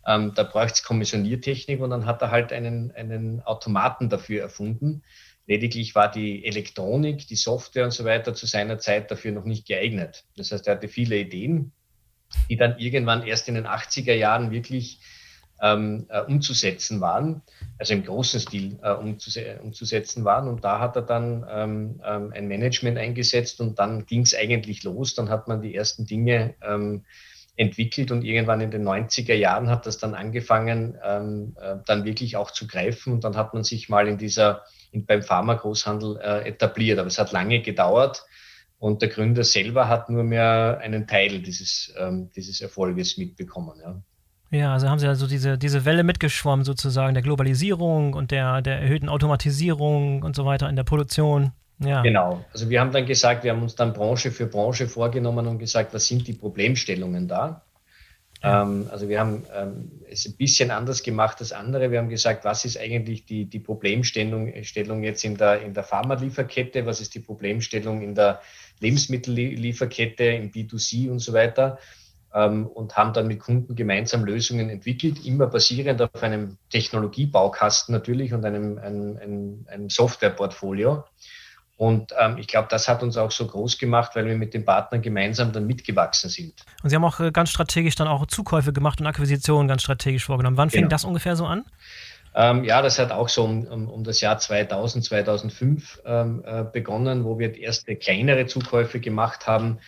ähm, 0.05 0.33
da 0.35 0.43
braucht 0.43 0.73
es 0.73 0.83
Kommissioniertechnik 0.83 1.79
und 1.79 1.89
dann 1.89 2.05
hat 2.05 2.21
er 2.21 2.31
halt 2.31 2.51
einen, 2.51 2.91
einen 2.91 3.41
Automaten 3.41 4.09
dafür 4.09 4.41
erfunden. 4.41 5.03
Lediglich 5.45 5.95
war 5.95 6.09
die 6.09 6.45
Elektronik, 6.45 7.27
die 7.27 7.35
Software 7.35 7.85
und 7.85 7.91
so 7.91 8.05
weiter 8.05 8.33
zu 8.33 8.45
seiner 8.45 8.79
Zeit 8.79 9.11
dafür 9.11 9.31
noch 9.31 9.45
nicht 9.45 9.67
geeignet. 9.67 10.25
Das 10.37 10.51
heißt, 10.51 10.67
er 10.67 10.75
hatte 10.75 10.87
viele 10.87 11.17
Ideen, 11.17 11.73
die 12.49 12.57
dann 12.57 12.77
irgendwann 12.79 13.23
erst 13.23 13.47
in 13.47 13.55
den 13.55 13.67
80er 13.67 14.13
Jahren 14.13 14.51
wirklich 14.51 14.99
ähm, 15.61 16.07
äh, 16.09 16.21
umzusetzen 16.21 16.99
waren, 16.99 17.41
also 17.77 17.93
im 17.93 18.03
großen 18.03 18.39
Stil 18.39 18.79
äh, 18.81 18.91
umzus 18.91 19.37
umzusetzen 19.61 20.25
waren. 20.25 20.47
Und 20.47 20.63
da 20.63 20.79
hat 20.79 20.95
er 20.95 21.03
dann 21.03 21.45
ähm, 21.49 22.01
ähm, 22.05 22.31
ein 22.33 22.47
Management 22.47 22.97
eingesetzt 22.97 23.61
und 23.61 23.79
dann 23.79 24.05
ging 24.05 24.21
es 24.21 24.35
eigentlich 24.35 24.83
los. 24.83 25.15
Dann 25.15 25.29
hat 25.29 25.47
man 25.47 25.61
die 25.61 25.75
ersten 25.75 26.05
Dinge 26.05 26.55
ähm, 26.61 27.05
entwickelt 27.55 28.11
und 28.11 28.23
irgendwann 28.23 28.61
in 28.61 28.71
den 28.71 28.83
90er 28.87 29.35
Jahren 29.35 29.69
hat 29.69 29.85
das 29.85 29.97
dann 29.97 30.15
angefangen, 30.15 30.97
ähm, 31.03 31.55
äh, 31.61 31.75
dann 31.85 32.03
wirklich 32.03 32.35
auch 32.35 32.51
zu 32.51 32.67
greifen. 32.67 33.13
Und 33.13 33.23
dann 33.23 33.37
hat 33.37 33.53
man 33.53 33.63
sich 33.63 33.89
mal 33.89 34.07
in 34.07 34.17
dieser, 34.17 34.63
in, 34.91 35.05
beim 35.05 35.21
Pharmagroßhandel 35.21 36.19
äh, 36.21 36.47
etabliert. 36.49 36.99
Aber 36.99 37.07
es 37.07 37.19
hat 37.19 37.31
lange 37.31 37.61
gedauert. 37.61 38.25
Und 38.79 39.01
der 39.01 39.09
Gründer 39.09 39.43
selber 39.43 39.87
hat 39.87 40.09
nur 40.09 40.23
mehr 40.23 40.79
einen 40.81 41.07
Teil 41.07 41.41
dieses, 41.41 41.93
ähm, 41.97 42.31
dieses 42.35 42.59
Erfolges 42.59 43.17
mitbekommen. 43.17 43.79
Ja. 43.81 44.01
Ja, 44.53 44.73
also 44.73 44.87
haben 44.87 44.99
sie 44.99 45.07
also 45.07 45.25
diese, 45.25 45.57
diese 45.57 45.83
Welle 45.83 46.03
mitgeschwommen 46.03 46.63
sozusagen 46.63 47.15
der 47.15 47.23
Globalisierung 47.23 48.13
und 48.13 48.29
der, 48.29 48.61
der 48.61 48.81
erhöhten 48.81 49.09
Automatisierung 49.09 50.21
und 50.21 50.35
so 50.35 50.45
weiter 50.45 50.69
in 50.69 50.75
der 50.75 50.83
Produktion. 50.83 51.53
Ja. 51.79 52.01
Genau. 52.01 52.45
Also 52.53 52.69
wir 52.69 52.79
haben 52.79 52.91
dann 52.91 53.05
gesagt, 53.05 53.43
wir 53.43 53.51
haben 53.51 53.63
uns 53.63 53.75
dann 53.75 53.93
Branche 53.93 54.31
für 54.31 54.45
Branche 54.45 54.87
vorgenommen 54.87 55.47
und 55.47 55.59
gesagt, 55.59 55.93
was 55.93 56.07
sind 56.07 56.27
die 56.27 56.33
Problemstellungen 56.33 57.27
da? 57.27 57.63
Ja. 58.41 58.61
Ähm, 58.61 58.87
also 58.91 59.09
wir 59.09 59.19
haben 59.19 59.45
ähm, 59.53 59.91
es 60.09 60.25
ein 60.25 60.35
bisschen 60.37 60.71
anders 60.71 61.03
gemacht 61.03 61.37
als 61.39 61.51
andere. 61.51 61.91
Wir 61.91 61.99
haben 61.99 62.09
gesagt, 62.09 62.45
was 62.45 62.65
ist 62.65 62.77
eigentlich 62.77 63.25
die, 63.25 63.45
die 63.45 63.59
Problemstellung 63.59 64.53
Stellung 64.63 65.03
jetzt 65.03 65.23
in 65.23 65.35
der, 65.37 65.61
in 65.61 65.73
der 65.73 65.83
Pharmalieferkette? 65.83 66.85
Was 66.85 67.01
ist 67.01 67.15
die 67.15 67.19
Problemstellung 67.19 68.01
in 68.01 68.15
der 68.15 68.41
Lebensmittellieferkette, 68.79 70.25
im 70.25 70.51
B2C 70.51 71.09
und 71.09 71.19
so 71.19 71.33
weiter? 71.33 71.79
ähm, 72.33 72.67
und 72.67 72.97
haben 72.97 73.13
dann 73.13 73.27
mit 73.27 73.39
Kunden 73.39 73.75
gemeinsam 73.75 74.25
Lösungen 74.25 74.69
entwickelt, 74.69 75.25
immer 75.25 75.47
basierend 75.47 76.01
auf 76.01 76.23
einem 76.23 76.57
Technologiebaukasten 76.69 77.93
natürlich 77.93 78.33
und 78.33 78.43
einem, 78.43 78.77
einem, 78.79 79.17
einem, 79.17 79.65
einem 79.69 79.89
Softwareportfolio. 79.89 81.03
Und 81.83 82.13
ähm, 82.17 82.37
ich 82.37 82.47
glaube, 82.47 82.69
das 82.71 82.87
hat 82.87 83.03
uns 83.03 83.17
auch 83.17 83.31
so 83.31 83.45
groß 83.45 83.77
gemacht, 83.77 84.11
weil 84.15 84.25
wir 84.25 84.37
mit 84.37 84.53
den 84.53 84.63
Partnern 84.63 85.01
gemeinsam 85.01 85.51
dann 85.51 85.67
mitgewachsen 85.67 86.29
sind. 86.29 86.53
Und 86.81 86.89
Sie 86.89 86.95
haben 86.95 87.03
auch 87.03 87.19
äh, 87.19 87.29
ganz 87.29 87.49
strategisch 87.49 87.95
dann 87.95 88.07
auch 88.07 88.25
Zukäufe 88.27 88.71
gemacht 88.71 89.01
und 89.01 89.07
Akquisitionen 89.07 89.67
ganz 89.67 89.81
strategisch 89.81 90.23
vorgenommen. 90.23 90.55
Wann 90.55 90.69
fing 90.69 90.83
genau. 90.83 90.91
das 90.91 91.03
ungefähr 91.03 91.35
so 91.35 91.45
an? 91.45 91.65
Ähm, 92.35 92.63
ja, 92.63 92.81
das 92.81 92.99
hat 92.99 93.11
auch 93.11 93.27
so 93.27 93.43
um, 93.43 93.65
um, 93.65 93.89
um 93.89 94.05
das 94.05 94.21
Jahr 94.21 94.37
2000, 94.37 95.03
2005 95.03 96.01
ähm, 96.05 96.41
äh, 96.45 96.63
begonnen, 96.63 97.25
wo 97.25 97.37
wir 97.37 97.53
erste 97.53 97.97
kleinere 97.97 98.45
Zukäufe 98.45 99.01
gemacht 99.01 99.45
haben 99.45 99.79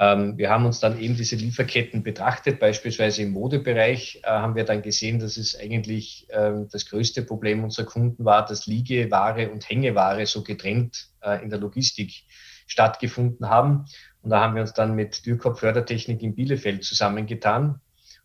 ähm, 0.00 0.38
wir 0.38 0.48
haben 0.50 0.64
uns 0.64 0.78
dann 0.78 1.00
eben 1.00 1.16
diese 1.16 1.34
Lieferketten 1.34 2.04
betrachtet, 2.04 2.60
beispielsweise 2.60 3.22
im 3.22 3.32
Modebereich 3.32 4.20
äh, 4.22 4.28
haben 4.28 4.54
wir 4.54 4.64
dann 4.64 4.80
gesehen, 4.80 5.18
dass 5.18 5.36
es 5.36 5.58
eigentlich 5.58 6.28
ähm, 6.30 6.68
das 6.70 6.86
größte 6.86 7.22
Problem 7.22 7.64
unserer 7.64 7.86
Kunden 7.86 8.24
war, 8.24 8.46
dass 8.46 8.66
Liegeware 8.66 9.50
und 9.50 9.68
Hängeware 9.68 10.24
so 10.26 10.44
getrennt 10.44 11.07
äh, 11.22 11.42
in 11.42 11.50
der 11.50 11.58
Logistik 11.58 12.24
stattgefunden 12.66 13.48
haben. 13.48 13.86
Und 14.22 14.30
da 14.30 14.40
haben 14.40 14.54
wir 14.54 14.62
uns 14.62 14.74
dann 14.74 14.94
mit 14.94 15.24
Dürkop 15.26 15.58
Fördertechnik 15.58 16.22
in 16.22 16.34
Bielefeld 16.34 16.84
zusammengetan. 16.84 17.80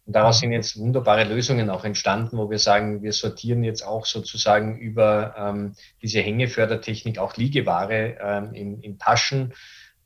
Und 0.06 0.18
daraus 0.18 0.40
sind 0.40 0.52
jetzt 0.52 0.78
wunderbare 0.78 1.24
Lösungen 1.24 1.70
auch 1.70 1.86
entstanden, 1.86 2.38
wo 2.38 2.50
wir 2.50 2.60
sagen, 2.60 3.04
wir 3.04 3.14
sortieren 3.14 3.64
jetzt 3.64 3.84
auch 3.84 4.06
sozusagen 4.06 4.78
über 4.78 5.34
ähm, 5.38 5.76
diese 6.02 6.20
Hängefördertechnik 6.20 7.20
auch 7.20 7.38
Liegeware 7.38 8.18
ähm, 8.22 8.54
in, 8.54 8.82
in 8.82 9.00
Taschen 9.00 9.54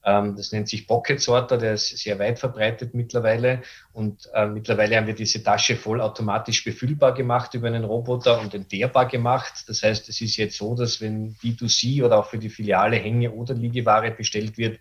das 0.08 0.54
nennt 0.54 0.70
sich 0.70 0.88
Pocket 0.88 1.20
Sorter, 1.20 1.58
der 1.58 1.74
ist 1.74 1.98
sehr 1.98 2.18
weit 2.18 2.40
verbreitet 2.40 2.94
mittlerweile. 2.94 3.62
Und 3.92 4.30
äh, 4.34 4.46
mittlerweile 4.46 4.96
haben 4.96 5.08
wir 5.08 5.16
diese 5.16 5.44
Tasche 5.44 5.76
vollautomatisch 5.76 6.64
befüllbar 6.64 7.14
gemacht 7.14 7.54
über 7.54 7.68
einen 7.68 7.84
Roboter 7.84 8.40
und 8.40 8.54
entleerbar 8.54 9.08
gemacht. 9.08 9.66
Das 9.68 9.84
heißt, 9.84 10.08
es 10.08 10.22
ist 10.22 10.38
jetzt 10.38 10.58
so, 10.58 10.76
dass 10.76 11.02
wenn 11.02 11.36
B2C 11.36 12.06
oder 12.06 12.20
auch 12.20 12.30
für 12.30 12.38
die 12.38 12.50
Filiale 12.50 12.96
Hänge- 12.96 13.32
oder 13.32 13.54
Liegeware 13.54 14.12
bestellt 14.12 14.58
wird, 14.58 14.80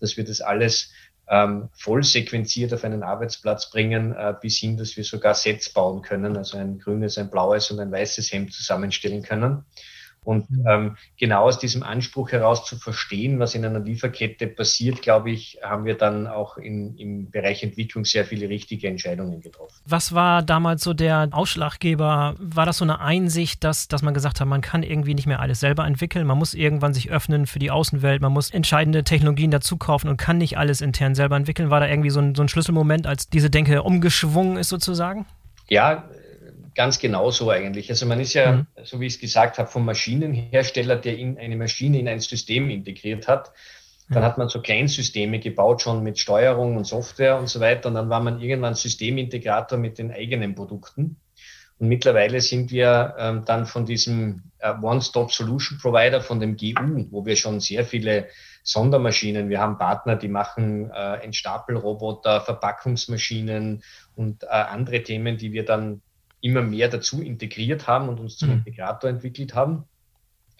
dass 0.00 0.16
wir 0.16 0.24
das 0.24 0.40
alles 0.40 0.92
ähm, 1.28 1.68
voll 1.72 2.04
sequenziert 2.04 2.72
auf 2.72 2.84
einen 2.84 3.02
Arbeitsplatz 3.02 3.70
bringen, 3.70 4.12
äh, 4.12 4.34
bis 4.40 4.58
hin, 4.58 4.76
dass 4.76 4.96
wir 4.96 5.04
sogar 5.04 5.34
Sets 5.34 5.70
bauen 5.70 6.02
können, 6.02 6.36
also 6.36 6.56
ein 6.56 6.78
grünes, 6.78 7.18
ein 7.18 7.30
blaues 7.30 7.70
und 7.70 7.80
ein 7.80 7.90
weißes 7.90 8.32
Hemd 8.32 8.52
zusammenstellen 8.52 9.22
können. 9.22 9.64
Und 10.24 10.50
mhm. 10.50 10.64
ähm, 10.68 10.96
genau 11.16 11.44
aus 11.44 11.58
diesem 11.58 11.82
Anspruch 11.82 12.32
heraus 12.32 12.66
zu 12.66 12.76
verstehen, 12.76 13.38
was 13.38 13.54
in 13.54 13.64
einer 13.64 13.80
Lieferkette 13.80 14.46
passiert, 14.46 15.00
glaube 15.02 15.30
ich, 15.30 15.58
haben 15.62 15.84
wir 15.84 15.94
dann 15.94 16.26
auch 16.26 16.58
in, 16.58 16.96
im 16.98 17.30
Bereich 17.30 17.62
Entwicklung 17.62 18.04
sehr 18.04 18.24
viele 18.24 18.48
richtige 18.48 18.88
Entscheidungen 18.88 19.40
getroffen. 19.40 19.74
Was 19.86 20.14
war 20.14 20.42
damals 20.42 20.84
so 20.84 20.92
der 20.92 21.28
Ausschlaggeber? 21.30 22.36
War 22.38 22.66
das 22.66 22.78
so 22.78 22.84
eine 22.84 23.00
Einsicht, 23.00 23.64
dass, 23.64 23.88
dass 23.88 24.02
man 24.02 24.14
gesagt 24.14 24.40
hat, 24.40 24.46
man 24.46 24.60
kann 24.60 24.82
irgendwie 24.82 25.14
nicht 25.14 25.26
mehr 25.26 25.40
alles 25.40 25.60
selber 25.60 25.86
entwickeln, 25.86 26.26
man 26.26 26.38
muss 26.38 26.54
irgendwann 26.54 26.92
sich 26.92 27.10
öffnen 27.10 27.46
für 27.46 27.58
die 27.58 27.70
Außenwelt, 27.70 28.20
man 28.20 28.32
muss 28.32 28.50
entscheidende 28.50 29.04
Technologien 29.04 29.50
dazu 29.50 29.76
kaufen 29.76 30.08
und 30.08 30.16
kann 30.18 30.38
nicht 30.38 30.58
alles 30.58 30.80
intern 30.80 31.14
selber 31.14 31.36
entwickeln? 31.36 31.70
War 31.70 31.80
da 31.80 31.88
irgendwie 31.88 32.10
so 32.10 32.20
ein, 32.20 32.34
so 32.34 32.42
ein 32.42 32.48
Schlüsselmoment, 32.48 33.06
als 33.06 33.28
diese 33.30 33.50
Denke 33.50 33.82
umgeschwungen 33.82 34.56
ist 34.56 34.68
sozusagen? 34.68 35.26
Ja, 35.68 36.04
ganz 36.78 37.00
genauso 37.00 37.50
eigentlich. 37.50 37.90
Also 37.90 38.06
man 38.06 38.20
ist 38.20 38.34
ja, 38.34 38.52
mhm. 38.52 38.66
so 38.84 39.00
wie 39.00 39.06
ich 39.06 39.14
es 39.14 39.20
gesagt 39.20 39.58
habe, 39.58 39.68
vom 39.68 39.84
Maschinenhersteller, 39.84 40.94
der 40.94 41.18
in 41.18 41.36
eine 41.36 41.56
Maschine 41.56 41.98
in 41.98 42.06
ein 42.06 42.20
System 42.20 42.70
integriert 42.70 43.26
hat. 43.26 43.52
Dann 44.08 44.22
hat 44.22 44.38
man 44.38 44.48
so 44.48 44.62
Kleinsysteme 44.62 45.40
gebaut, 45.40 45.82
schon 45.82 46.04
mit 46.04 46.20
Steuerung 46.20 46.76
und 46.76 46.84
Software 46.84 47.36
und 47.36 47.48
so 47.48 47.58
weiter. 47.58 47.88
Und 47.88 47.96
dann 47.96 48.08
war 48.08 48.20
man 48.20 48.40
irgendwann 48.40 48.74
Systemintegrator 48.74 49.76
mit 49.76 49.98
den 49.98 50.12
eigenen 50.12 50.54
Produkten. 50.54 51.16
Und 51.78 51.88
mittlerweile 51.88 52.40
sind 52.40 52.70
wir 52.70 53.16
ähm, 53.18 53.42
dann 53.44 53.66
von 53.66 53.84
diesem 53.84 54.44
äh, 54.60 54.72
One-Stop-Solution-Provider, 54.80 56.20
von 56.20 56.38
dem 56.38 56.56
GU, 56.56 57.06
wo 57.10 57.26
wir 57.26 57.34
schon 57.34 57.58
sehr 57.58 57.84
viele 57.84 58.28
Sondermaschinen, 58.62 59.48
wir 59.48 59.60
haben 59.60 59.78
Partner, 59.78 60.14
die 60.14 60.28
machen 60.28 60.90
äh, 60.90 61.14
Entstapelroboter, 61.24 62.40
Verpackungsmaschinen 62.40 63.82
und 64.14 64.44
äh, 64.44 64.46
andere 64.46 65.02
Themen, 65.02 65.38
die 65.38 65.52
wir 65.52 65.64
dann 65.64 66.02
immer 66.40 66.62
mehr 66.62 66.88
dazu 66.88 67.22
integriert 67.22 67.86
haben 67.86 68.08
und 68.08 68.20
uns 68.20 68.36
zum 68.36 68.48
mhm. 68.48 68.54
Integrator 68.58 69.10
entwickelt 69.10 69.54
haben. 69.54 69.84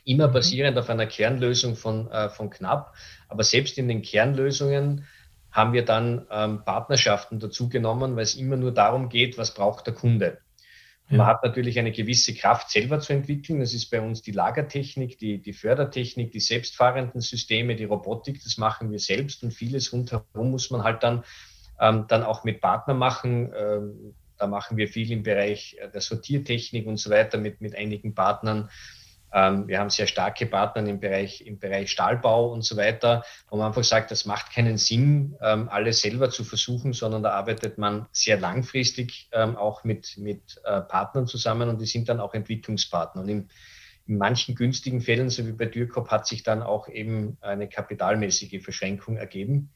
Immer 0.05 0.29
mhm. 0.29 0.33
basierend 0.33 0.79
auf 0.79 0.91
einer 0.91 1.07
Kernlösung 1.07 1.77
von, 1.77 2.11
äh, 2.11 2.29
von 2.29 2.51
Knapp. 2.51 2.95
Aber 3.29 3.45
selbst 3.45 3.79
in 3.79 3.89
den 3.89 4.03
Kernlösungen 4.03 5.07
haben 5.51 5.73
wir 5.73 5.85
dann 5.85 6.27
ähm, 6.31 6.65
Partnerschaften 6.65 7.41
dazu 7.41 7.69
genommen, 7.69 8.17
weil 8.17 8.23
es 8.23 8.35
immer 8.35 8.57
nur 8.57 8.73
darum 8.73 9.09
geht, 9.09 9.39
was 9.39 9.55
braucht 9.55 9.87
der 9.87 9.95
Kunde. 9.95 10.39
Man 11.11 11.27
hat 11.27 11.43
natürlich 11.43 11.79
eine 11.79 11.91
gewisse 11.91 12.35
Kraft 12.35 12.71
selber 12.71 13.01
zu 13.01 13.15
entwickeln. 13.15 13.61
Das 13.61 13.73
ist 13.73 13.89
bei 13.89 14.01
uns 14.01 14.21
die 14.21 14.33
Lagertechnik, 14.33 15.17
die, 15.17 15.41
die 15.41 15.55
Fördertechnik, 15.55 16.33
die 16.33 16.41
selbstfahrenden 16.41 17.23
Systeme, 17.23 17.77
die 17.77 17.85
Robotik. 17.85 18.43
Das 18.45 18.59
machen 18.59 18.91
wir 18.91 18.99
selbst 18.99 19.43
und 19.43 19.53
vieles 19.53 19.93
rundherum 19.93 20.51
muss 20.51 20.71
man 20.71 20.85
halt 20.85 21.03
dann, 21.03 21.25
ähm, 21.81 22.05
dann 22.09 22.23
auch 22.25 22.45
mit 22.45 22.61
Partnern 22.61 22.99
machen. 22.99 23.51
Ähm, 23.57 24.15
da 24.39 24.47
machen 24.47 24.77
wir 24.77 24.89
viel 24.89 25.11
im 25.11 25.23
Bereich 25.23 25.77
äh, 25.81 25.89
der 25.91 26.01
Sortiertechnik 26.01 26.87
und 26.87 26.97
so 26.97 27.11
weiter 27.11 27.39
mit, 27.39 27.61
mit 27.61 27.77
einigen 27.77 28.15
Partnern. 28.15 28.71
Ähm, 29.33 29.69
wir 29.69 29.79
haben 29.79 29.91
sehr 29.91 30.07
starke 30.07 30.47
Partner 30.47 30.89
im 30.89 31.01
Bereich, 31.01 31.45
im 31.47 31.59
Bereich 31.59 31.91
Stahlbau 31.91 32.51
und 32.51 32.63
so 32.63 32.77
weiter, 32.77 33.25
wo 33.51 33.57
man 33.57 33.67
einfach 33.67 33.85
sagt, 33.85 34.11
das 34.11 34.25
macht 34.25 34.53
keinen 34.53 34.79
Sinn, 34.79 35.37
ähm, 35.43 35.69
alles 35.69 36.01
selber 36.01 36.31
zu 36.31 36.45
versuchen, 36.45 36.93
sondern 36.93 37.23
da 37.23 37.33
arbeitet 37.33 37.79
man 37.79 38.07
sehr 38.13 38.39
langfristig 38.39 39.29
ähm, 39.33 39.57
auch 39.57 39.85
mit, 39.85 40.17
mit 40.17 40.61
äh, 40.65 40.81
Partnern 40.81 41.27
zusammen 41.27 41.69
und 41.69 41.81
die 41.81 41.87
sind 41.87 42.09
dann 42.09 42.21
auch 42.21 42.33
Entwicklungspartner. 42.33 43.23
Und 43.23 43.29
in, 43.29 43.49
in 44.07 44.17
manchen 44.17 44.55
günstigen 44.55 45.03
Fällen, 45.03 45.29
so 45.29 45.47
wie 45.47 45.53
bei 45.53 45.67
Dürkop, 45.67 46.11
hat 46.11 46.27
sich 46.27 46.43
dann 46.43 46.63
auch 46.63 46.89
eben 46.89 47.37
eine 47.43 47.69
kapitalmäßige 47.69 48.63
Verschränkung 48.63 49.19
ergeben. 49.19 49.71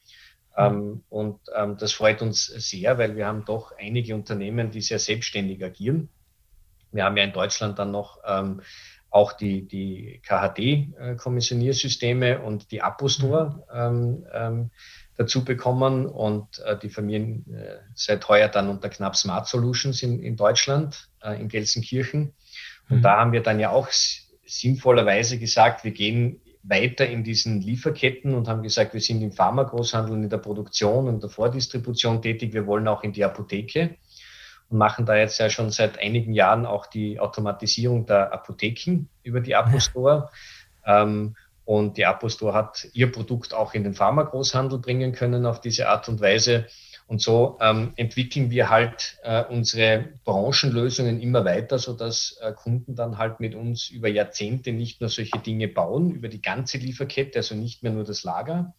Ähm, 0.56 1.02
und 1.08 1.40
ähm, 1.54 1.76
das 1.78 1.92
freut 1.92 2.22
uns 2.22 2.46
sehr, 2.46 2.98
weil 2.98 3.16
wir 3.16 3.26
haben 3.26 3.44
doch 3.44 3.72
einige 3.78 4.14
Unternehmen, 4.14 4.70
die 4.70 4.80
sehr 4.80 4.98
selbstständig 4.98 5.62
agieren. 5.64 6.08
Wir 6.90 7.04
haben 7.04 7.16
ja 7.16 7.24
in 7.24 7.32
Deutschland 7.32 7.78
dann 7.78 7.90
noch 7.90 8.18
ähm, 8.26 8.60
auch 9.10 9.32
die, 9.32 9.66
die 9.66 10.20
KHD-Kommissioniersysteme 10.26 12.40
und 12.40 12.70
die 12.70 12.82
Apostore 12.82 13.64
ähm, 13.72 14.26
ähm, 14.32 14.70
dazu 15.16 15.44
bekommen 15.44 16.06
und 16.06 16.58
äh, 16.60 16.78
die 16.78 16.88
Familien 16.88 17.44
äh, 17.54 17.78
seit 17.94 18.26
heuer 18.28 18.48
dann 18.48 18.68
unter 18.68 18.88
knapp 18.88 19.16
Smart 19.16 19.46
Solutions 19.46 20.02
in, 20.02 20.22
in 20.22 20.36
Deutschland, 20.36 21.08
äh, 21.22 21.40
in 21.40 21.48
Gelsenkirchen. 21.48 22.34
Und 22.88 22.98
mhm. 22.98 23.02
da 23.02 23.18
haben 23.18 23.32
wir 23.32 23.42
dann 23.42 23.60
ja 23.60 23.70
auch 23.70 23.88
sinnvollerweise 24.46 25.38
gesagt, 25.38 25.84
wir 25.84 25.92
gehen 25.92 26.40
weiter 26.62 27.06
in 27.06 27.24
diesen 27.24 27.60
Lieferketten 27.60 28.34
und 28.34 28.48
haben 28.48 28.62
gesagt, 28.62 28.94
wir 28.94 29.00
sind 29.00 29.20
im 29.22 29.32
Pharmagroßhandel 29.32 30.14
in 30.14 30.30
der 30.30 30.38
Produktion 30.38 31.08
und 31.08 31.22
der 31.22 31.30
Vordistribution 31.30 32.22
tätig. 32.22 32.52
Wir 32.52 32.66
wollen 32.66 32.86
auch 32.86 33.02
in 33.02 33.12
die 33.12 33.24
Apotheke 33.24 33.96
und 34.68 34.78
machen 34.78 35.04
da 35.04 35.16
jetzt 35.16 35.38
ja 35.38 35.50
schon 35.50 35.70
seit 35.70 35.98
einigen 35.98 36.32
Jahren 36.32 36.64
auch 36.64 36.86
die 36.86 37.18
Automatisierung 37.18 38.06
der 38.06 38.32
Apotheken 38.32 39.06
über 39.22 39.40
die 39.40 39.54
Apostore. 39.54 40.30
Ähm, 40.84 41.36
und 41.64 41.96
die 41.96 42.06
Apostore 42.06 42.54
hat 42.54 42.88
ihr 42.92 43.12
Produkt 43.12 43.54
auch 43.54 43.74
in 43.74 43.84
den 43.84 43.94
Pharmagroßhandel 43.94 44.80
bringen 44.80 45.12
können 45.12 45.46
auf 45.46 45.60
diese 45.60 45.88
Art 45.88 46.08
und 46.08 46.20
Weise. 46.20 46.66
Und 47.12 47.20
so 47.20 47.58
ähm, 47.60 47.92
entwickeln 47.96 48.50
wir 48.50 48.70
halt 48.70 49.18
äh, 49.22 49.44
unsere 49.44 50.14
Branchenlösungen 50.24 51.20
immer 51.20 51.44
weiter, 51.44 51.78
sodass 51.78 52.38
äh, 52.40 52.54
Kunden 52.54 52.96
dann 52.96 53.18
halt 53.18 53.38
mit 53.38 53.54
uns 53.54 53.90
über 53.90 54.08
Jahrzehnte 54.08 54.72
nicht 54.72 55.02
nur 55.02 55.10
solche 55.10 55.38
Dinge 55.38 55.68
bauen, 55.68 56.10
über 56.12 56.28
die 56.28 56.40
ganze 56.40 56.78
Lieferkette, 56.78 57.40
also 57.40 57.54
nicht 57.54 57.82
mehr 57.82 57.92
nur 57.92 58.04
das 58.04 58.24
Lager, 58.24 58.74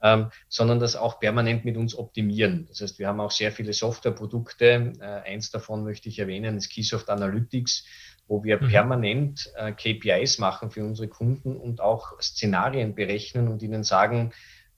ähm, 0.00 0.30
sondern 0.48 0.78
das 0.78 0.94
auch 0.94 1.18
permanent 1.18 1.64
mit 1.64 1.76
uns 1.76 1.98
optimieren. 1.98 2.66
Das 2.68 2.80
heißt, 2.80 3.00
wir 3.00 3.08
haben 3.08 3.18
auch 3.18 3.32
sehr 3.32 3.50
viele 3.50 3.72
Softwareprodukte. 3.72 4.92
Äh, 5.00 5.04
eins 5.04 5.50
davon 5.50 5.82
möchte 5.82 6.08
ich 6.08 6.20
erwähnen, 6.20 6.56
ist 6.56 6.70
Keysoft 6.70 7.10
Analytics, 7.10 7.86
wo 8.28 8.44
wir 8.44 8.62
mhm. 8.62 8.68
permanent 8.68 9.52
äh, 9.56 9.72
KPIs 9.72 10.38
machen 10.38 10.70
für 10.70 10.84
unsere 10.84 11.08
Kunden 11.08 11.56
und 11.56 11.80
auch 11.80 12.20
Szenarien 12.22 12.94
berechnen 12.94 13.48
und 13.48 13.64
ihnen 13.64 13.82
sagen, 13.82 14.32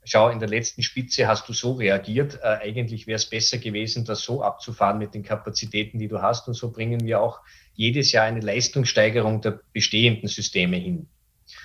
schau, 0.06 0.30
in 0.30 0.38
der 0.38 0.48
letzten 0.48 0.82
Spitze 0.82 1.26
hast 1.26 1.48
du 1.48 1.52
so 1.52 1.72
reagiert. 1.72 2.38
Äh, 2.42 2.68
eigentlich 2.68 3.06
wäre 3.06 3.16
es 3.16 3.26
besser 3.26 3.58
gewesen, 3.58 4.04
das 4.04 4.22
so 4.22 4.42
abzufahren 4.42 4.98
mit 4.98 5.14
den 5.14 5.22
Kapazitäten, 5.22 5.98
die 5.98 6.08
du 6.08 6.22
hast. 6.22 6.48
Und 6.48 6.54
so 6.54 6.70
bringen 6.70 7.04
wir 7.04 7.20
auch 7.20 7.40
jedes 7.74 8.12
Jahr 8.12 8.24
eine 8.24 8.40
Leistungssteigerung 8.40 9.40
der 9.42 9.60
bestehenden 9.72 10.28
Systeme 10.28 10.76
hin. 10.76 11.08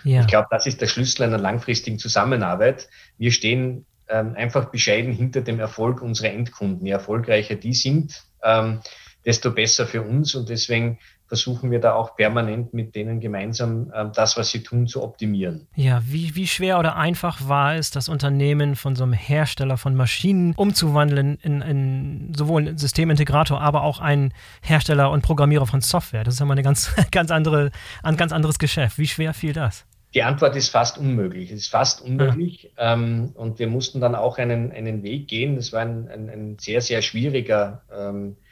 Ja. 0.04 0.22
Ich 0.22 0.28
glaube, 0.28 0.48
das 0.52 0.68
ist 0.68 0.82
der 0.82 0.88
Schlüssel 0.88 1.24
einer 1.24 1.38
langfristigen 1.38 2.00
Zusammenarbeit. 2.00 2.90
Wir 3.18 3.32
stehen 3.32 3.86
ähm, 4.10 4.36
einfach 4.36 4.66
bescheiden 4.66 5.14
hinter 5.14 5.42
dem 5.42 5.60
Erfolg 5.60 6.02
unserer 6.02 6.32
Endkunden. 6.32 6.86
Je 6.86 6.92
erfolgreicher 6.92 7.56
die 7.56 7.74
sind, 7.74 8.24
ähm, 8.44 8.82
desto 9.26 9.52
besser 9.52 9.86
für 9.86 10.02
uns. 10.02 10.36
Und 10.36 10.50
deswegen 10.50 11.00
versuchen 11.32 11.72
wir 11.72 11.80
da 11.80 11.94
auch 11.94 12.18
permanent 12.18 12.74
mit 12.74 12.94
denen 12.94 13.22
gemeinsam 13.22 13.90
äh, 13.94 14.04
das, 14.14 14.36
was 14.36 14.52
sie 14.52 14.64
tun, 14.64 14.86
zu 14.86 15.02
optimieren. 15.02 15.66
Ja, 15.78 16.02
wie, 16.06 16.36
wie 16.36 16.46
schwer 16.46 16.78
oder 16.78 16.98
einfach 16.98 17.48
war 17.48 17.76
es, 17.76 17.90
das 17.90 18.10
Unternehmen 18.10 18.76
von 18.76 18.98
so 18.98 19.06
einem 19.06 19.14
Hersteller 19.14 19.78
von 19.78 19.96
Maschinen 19.96 20.54
umzuwandeln 20.56 21.38
in, 21.42 21.62
in 21.62 22.34
sowohl 22.36 22.68
einen 22.68 22.78
Systemintegrator, 22.78 23.62
aber 23.62 23.84
auch 23.84 24.02
einen 24.02 24.34
Hersteller 24.62 25.10
und 25.10 25.22
Programmierer 25.22 25.68
von 25.68 25.80
Software? 25.80 26.26
Das 26.26 26.34
ist 26.34 26.42
ja 26.42 26.46
mal 26.46 26.56
eine 26.56 26.64
ganz, 26.64 26.94
ganz 27.12 27.32
andere, 27.32 27.72
ein 28.04 28.18
ganz 28.18 28.34
anderes 28.34 28.60
Geschäft. 28.60 28.98
Wie 28.98 29.08
schwer 29.08 29.34
fiel 29.34 29.54
das? 29.54 29.86
Die 30.14 30.24
Antwort 30.24 30.58
ist 30.58 30.68
fast 30.68 30.98
unmöglich. 30.98 31.50
Es 31.50 31.60
ist 31.60 31.72
fast 31.72 32.02
unmöglich. 32.02 32.74
Ja. 32.78 32.92
Ähm, 32.96 33.32
und 33.36 33.58
wir 33.58 33.68
mussten 33.68 34.02
dann 34.02 34.16
auch 34.16 34.38
einen, 34.38 34.74
einen 34.74 35.02
Weg 35.02 35.30
gehen. 35.30 35.56
Das 35.56 35.72
war 35.72 35.80
ein, 35.80 36.10
ein, 36.10 36.30
ein 36.30 36.58
sehr, 36.60 36.82
sehr 36.82 37.02
schwieriger 37.02 37.84
ähm, 37.90 38.36
äh, 38.36 38.51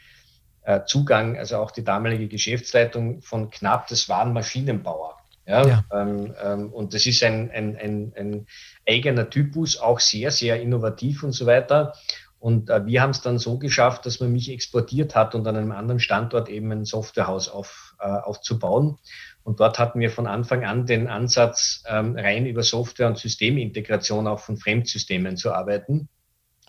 Zugang, 0.86 1.38
also 1.38 1.58
auch 1.58 1.72
die 1.72 1.84
damalige 1.84 2.28
Geschäftsleitung 2.28 3.22
von 3.22 3.50
Knapp, 3.50 3.88
das 3.88 4.08
waren 4.10 4.34
Maschinenbauer. 4.34 5.18
Ja, 5.50 5.68
ja. 5.68 5.84
Ähm, 5.92 6.36
ähm, 6.44 6.72
und 6.72 6.94
das 6.94 7.08
ist 7.08 7.24
ein, 7.24 7.50
ein, 7.50 7.76
ein, 7.76 8.14
ein, 8.16 8.48
eigener 8.88 9.30
Typus, 9.32 9.80
auch 9.80 10.00
sehr, 10.00 10.30
sehr 10.30 10.62
innovativ 10.62 11.24
und 11.24 11.32
so 11.32 11.48
weiter. 11.48 11.94
Und 12.38 12.70
äh, 12.70 12.86
wir 12.86 13.02
haben 13.02 13.10
es 13.10 13.22
dann 13.22 13.40
so 13.40 13.58
geschafft, 13.58 14.06
dass 14.06 14.20
man 14.20 14.32
mich 14.32 14.52
exportiert 14.52 15.16
hat 15.16 15.34
und 15.34 15.48
an 15.48 15.56
einem 15.56 15.72
anderen 15.72 16.00
Standort 16.00 16.50
eben 16.50 16.72
ein 16.72 16.86
Softwarehaus 16.86 17.50
auf, 17.50 17.96
äh, 18.00 18.08
aufzubauen. 18.08 19.00
Und 19.44 19.60
dort 19.60 19.80
hatten 19.80 20.00
wir 20.00 20.12
von 20.12 20.28
Anfang 20.28 20.64
an 20.66 20.86
den 20.86 21.08
Ansatz, 21.08 21.84
ähm, 21.88 22.16
rein 22.16 22.46
über 22.46 22.62
Software- 22.62 23.08
und 23.08 23.18
Systemintegration 23.18 24.28
auch 24.28 24.40
von 24.40 24.58
Fremdsystemen 24.58 25.36
zu 25.36 25.52
arbeiten. 25.52 26.10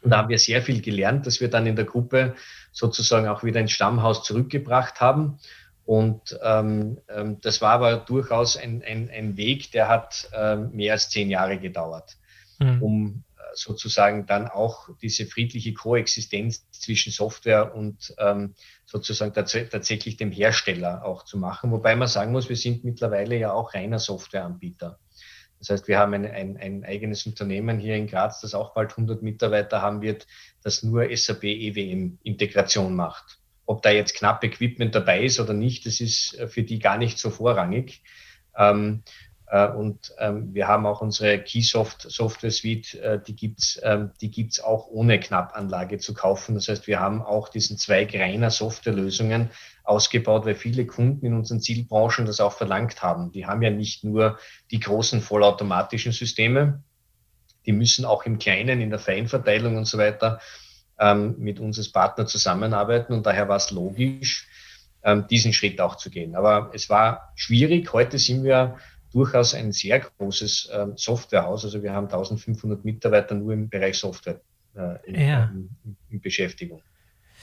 Und 0.02 0.10
da 0.10 0.18
haben 0.18 0.28
wir 0.28 0.38
sehr 0.38 0.62
viel 0.62 0.80
gelernt, 0.80 1.26
dass 1.26 1.40
wir 1.40 1.48
dann 1.48 1.66
in 1.66 1.76
der 1.76 1.84
Gruppe 1.84 2.34
sozusagen 2.72 3.28
auch 3.28 3.44
wieder 3.44 3.60
ins 3.60 3.72
Stammhaus 3.72 4.22
zurückgebracht 4.22 5.00
haben. 5.00 5.38
Und 5.84 6.38
ähm, 6.42 6.98
ähm, 7.08 7.40
das 7.40 7.60
war 7.60 7.72
aber 7.72 7.96
durchaus 7.96 8.56
ein, 8.56 8.82
ein, 8.86 9.10
ein 9.10 9.36
Weg, 9.36 9.72
der 9.72 9.88
hat 9.88 10.28
ähm, 10.32 10.70
mehr 10.72 10.92
als 10.92 11.10
zehn 11.10 11.28
Jahre 11.28 11.58
gedauert, 11.58 12.16
mhm. 12.58 12.82
um 12.82 13.24
sozusagen 13.54 14.26
dann 14.26 14.48
auch 14.48 14.88
diese 15.02 15.26
friedliche 15.26 15.74
Koexistenz 15.74 16.70
zwischen 16.70 17.12
Software 17.12 17.74
und 17.74 18.14
ähm, 18.18 18.54
sozusagen 18.86 19.32
tats 19.32 19.56
tatsächlich 19.70 20.16
dem 20.16 20.30
Hersteller 20.30 21.04
auch 21.04 21.24
zu 21.24 21.38
machen. 21.38 21.70
Wobei 21.70 21.96
man 21.96 22.08
sagen 22.08 22.32
muss, 22.32 22.48
wir 22.48 22.56
sind 22.56 22.84
mittlerweile 22.84 23.36
ja 23.36 23.52
auch 23.52 23.74
reiner 23.74 23.98
Softwareanbieter. 23.98 24.98
Das 25.60 25.68
heißt, 25.68 25.88
wir 25.88 25.98
haben 25.98 26.14
ein, 26.14 26.26
ein, 26.26 26.56
ein 26.56 26.84
eigenes 26.84 27.26
Unternehmen 27.26 27.78
hier 27.78 27.94
in 27.94 28.06
Graz, 28.06 28.40
das 28.40 28.54
auch 28.54 28.74
bald 28.74 28.92
100 28.92 29.22
Mitarbeiter 29.22 29.80
haben 29.82 30.00
wird, 30.00 30.26
das 30.62 30.82
nur 30.82 31.14
SAP 31.14 31.44
EWM 31.44 32.18
Integration 32.22 32.96
macht. 32.96 33.38
Ob 33.66 33.82
da 33.82 33.90
jetzt 33.90 34.14
knapp 34.14 34.42
Equipment 34.42 34.94
dabei 34.94 35.22
ist 35.22 35.38
oder 35.38 35.52
nicht, 35.52 35.86
das 35.86 36.00
ist 36.00 36.36
äh, 36.38 36.48
für 36.48 36.62
die 36.62 36.78
gar 36.78 36.96
nicht 36.98 37.18
so 37.18 37.30
vorrangig. 37.30 38.02
Ähm, 38.56 39.02
äh, 39.04 39.29
und 39.50 40.14
ähm, 40.18 40.54
wir 40.54 40.68
haben 40.68 40.86
auch 40.86 41.00
unsere 41.00 41.40
Keysoft 41.40 42.02
Software 42.02 42.52
Suite, 42.52 42.94
äh, 42.94 43.18
die 43.20 43.34
gibt's, 43.34 43.80
ähm, 43.82 44.12
die 44.20 44.30
gibt's 44.30 44.60
auch 44.60 44.86
ohne 44.86 45.18
Knappanlage 45.18 45.98
zu 45.98 46.14
kaufen. 46.14 46.54
Das 46.54 46.68
heißt, 46.68 46.86
wir 46.86 47.00
haben 47.00 47.20
auch 47.20 47.48
diesen 47.48 47.76
Zweig 47.76 48.14
reiner 48.14 48.50
Softwarelösungen 48.50 49.50
ausgebaut, 49.82 50.44
weil 50.44 50.54
viele 50.54 50.86
Kunden 50.86 51.26
in 51.26 51.34
unseren 51.34 51.60
Zielbranchen 51.60 52.26
das 52.26 52.40
auch 52.40 52.52
verlangt 52.52 53.02
haben. 53.02 53.32
Die 53.32 53.46
haben 53.46 53.62
ja 53.62 53.70
nicht 53.70 54.04
nur 54.04 54.38
die 54.70 54.78
großen 54.78 55.20
vollautomatischen 55.20 56.12
Systeme, 56.12 56.84
die 57.66 57.72
müssen 57.72 58.04
auch 58.04 58.24
im 58.24 58.38
Kleinen, 58.38 58.80
in 58.80 58.90
der 58.90 59.00
Feinverteilung 59.00 59.76
und 59.76 59.86
so 59.86 59.98
weiter 59.98 60.40
ähm, 61.00 61.34
mit 61.38 61.58
uns 61.58 61.76
als 61.76 61.90
Partner 61.90 62.26
zusammenarbeiten. 62.26 63.12
Und 63.12 63.26
daher 63.26 63.48
war 63.48 63.56
es 63.56 63.72
logisch, 63.72 64.48
ähm, 65.02 65.26
diesen 65.28 65.52
Schritt 65.52 65.80
auch 65.80 65.96
zu 65.96 66.10
gehen. 66.10 66.36
Aber 66.36 66.70
es 66.72 66.88
war 66.88 67.32
schwierig. 67.34 67.92
Heute 67.92 68.18
sind 68.18 68.44
wir 68.44 68.76
durchaus 69.12 69.54
ein 69.54 69.72
sehr 69.72 70.00
großes 70.00 70.70
ähm, 70.72 70.92
Softwarehaus. 70.96 71.64
Also 71.64 71.82
wir 71.82 71.92
haben 71.92 72.06
1500 72.06 72.84
Mitarbeiter 72.84 73.34
nur 73.34 73.52
im 73.52 73.68
Bereich 73.68 73.98
Software 73.98 74.40
äh, 74.76 74.96
in, 75.04 75.20
ja. 75.20 75.50
in, 75.52 75.96
in, 76.10 76.20
Beschäftigung. 76.20 76.82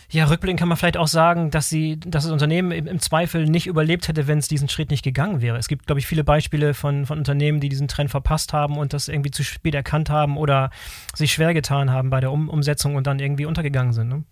Ja, 0.10 0.26
rückblickend 0.26 0.60
kann 0.60 0.70
man 0.70 0.78
vielleicht 0.78 0.96
auch 0.96 1.08
sagen, 1.08 1.52
dass 1.52 1.68
sie, 1.70 2.00
dass 2.00 2.24
das 2.24 2.32
Unternehmen 2.32 2.72
im, 2.72 2.88
im 2.88 3.00
Zweifel 3.00 3.46
nicht 3.46 3.68
überlebt 3.68 4.08
hätte, 4.08 4.28
wenn 4.28 4.38
es 4.38 4.48
diesen 4.48 4.70
Schritt 4.70 4.90
nicht 4.90 5.04
gegangen 5.04 5.42
wäre. 5.42 5.58
Es 5.58 5.68
gibt, 5.68 5.86
glaube 5.86 6.00
ich, 6.00 6.08
viele 6.08 6.24
Beispiele 6.24 6.74
von, 6.74 7.06
von 7.06 7.18
Unternehmen, 7.18 7.60
die 7.60 7.68
diesen 7.68 7.90
Trend 7.90 8.10
verpasst 8.10 8.54
haben 8.54 8.78
und 8.78 8.94
das 8.94 9.10
irgendwie 9.10 9.32
zu 9.32 9.44
spät 9.44 9.76
erkannt 9.76 10.10
haben 10.10 10.38
oder 10.38 10.70
sich 11.14 11.34
schwer 11.34 11.54
getan 11.54 11.92
haben 11.92 12.10
bei 12.10 12.22
der 12.22 12.32
um 12.32 12.48
Umsetzung 12.48 12.96
und 12.96 13.06
dann 13.06 13.20
irgendwie 13.20 13.46
untergegangen 13.46 13.92
sind. 13.92 14.08
Ne? 14.08 14.24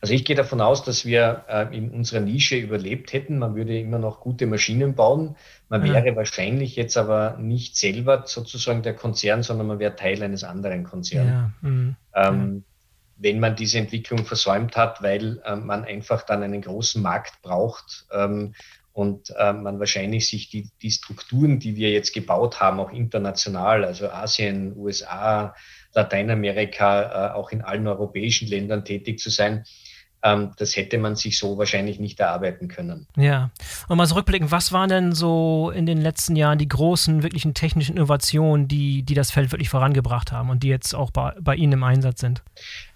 Also 0.00 0.14
ich 0.14 0.24
gehe 0.24 0.36
davon 0.36 0.60
aus, 0.60 0.84
dass 0.84 1.04
wir 1.04 1.44
äh, 1.48 1.76
in 1.76 1.90
unserer 1.90 2.20
Nische 2.20 2.56
überlebt 2.56 3.12
hätten. 3.12 3.38
Man 3.38 3.54
würde 3.54 3.78
immer 3.78 3.98
noch 3.98 4.20
gute 4.20 4.46
Maschinen 4.46 4.94
bauen. 4.94 5.36
Man 5.68 5.84
ja. 5.84 5.94
wäre 5.94 6.16
wahrscheinlich 6.16 6.76
jetzt 6.76 6.96
aber 6.96 7.36
nicht 7.38 7.76
selber 7.76 8.24
sozusagen 8.26 8.82
der 8.82 8.94
Konzern, 8.94 9.42
sondern 9.42 9.66
man 9.66 9.78
wäre 9.78 9.96
Teil 9.96 10.22
eines 10.22 10.44
anderen 10.44 10.84
Konzerns. 10.84 11.30
Ja. 11.30 11.52
Mhm. 11.60 11.96
Ähm. 12.14 12.64
Wenn 13.18 13.40
man 13.40 13.56
diese 13.56 13.78
Entwicklung 13.78 14.26
versäumt 14.26 14.76
hat, 14.76 15.02
weil 15.02 15.40
äh, 15.46 15.56
man 15.56 15.84
einfach 15.84 16.22
dann 16.22 16.42
einen 16.42 16.60
großen 16.60 17.00
Markt 17.00 17.40
braucht 17.40 18.04
ähm, 18.12 18.52
und 18.92 19.32
äh, 19.38 19.54
man 19.54 19.78
wahrscheinlich 19.78 20.28
sich 20.28 20.50
die, 20.50 20.70
die 20.82 20.90
Strukturen, 20.90 21.58
die 21.58 21.76
wir 21.76 21.90
jetzt 21.90 22.12
gebaut 22.12 22.60
haben, 22.60 22.78
auch 22.80 22.92
international, 22.92 23.84
also 23.84 24.10
Asien, 24.10 24.76
USA, 24.76 25.54
Lateinamerika, 25.96 27.30
äh, 27.30 27.34
auch 27.34 27.50
in 27.50 27.62
allen 27.62 27.88
europäischen 27.88 28.46
Ländern 28.48 28.84
tätig 28.84 29.18
zu 29.18 29.30
sein, 29.30 29.64
ähm, 30.22 30.52
das 30.56 30.76
hätte 30.76 30.98
man 30.98 31.14
sich 31.14 31.38
so 31.38 31.58
wahrscheinlich 31.58 31.98
nicht 31.98 32.18
erarbeiten 32.20 32.68
können. 32.68 33.06
Ja. 33.16 33.50
Und 33.88 33.96
mal 33.96 34.06
zurückblicken, 34.06 34.50
was 34.50 34.72
waren 34.72 34.88
denn 34.88 35.12
so 35.12 35.70
in 35.74 35.86
den 35.86 36.00
letzten 36.00 36.36
Jahren 36.36 36.58
die 36.58 36.68
großen, 36.68 37.22
wirklichen 37.22 37.54
technischen 37.54 37.96
Innovationen, 37.96 38.66
die, 38.66 39.02
die 39.02 39.14
das 39.14 39.30
Feld 39.30 39.52
wirklich 39.52 39.68
vorangebracht 39.68 40.32
haben 40.32 40.50
und 40.50 40.62
die 40.62 40.68
jetzt 40.68 40.94
auch 40.94 41.10
bei, 41.10 41.32
bei 41.40 41.54
Ihnen 41.54 41.74
im 41.74 41.84
Einsatz 41.84 42.20
sind? 42.20 42.42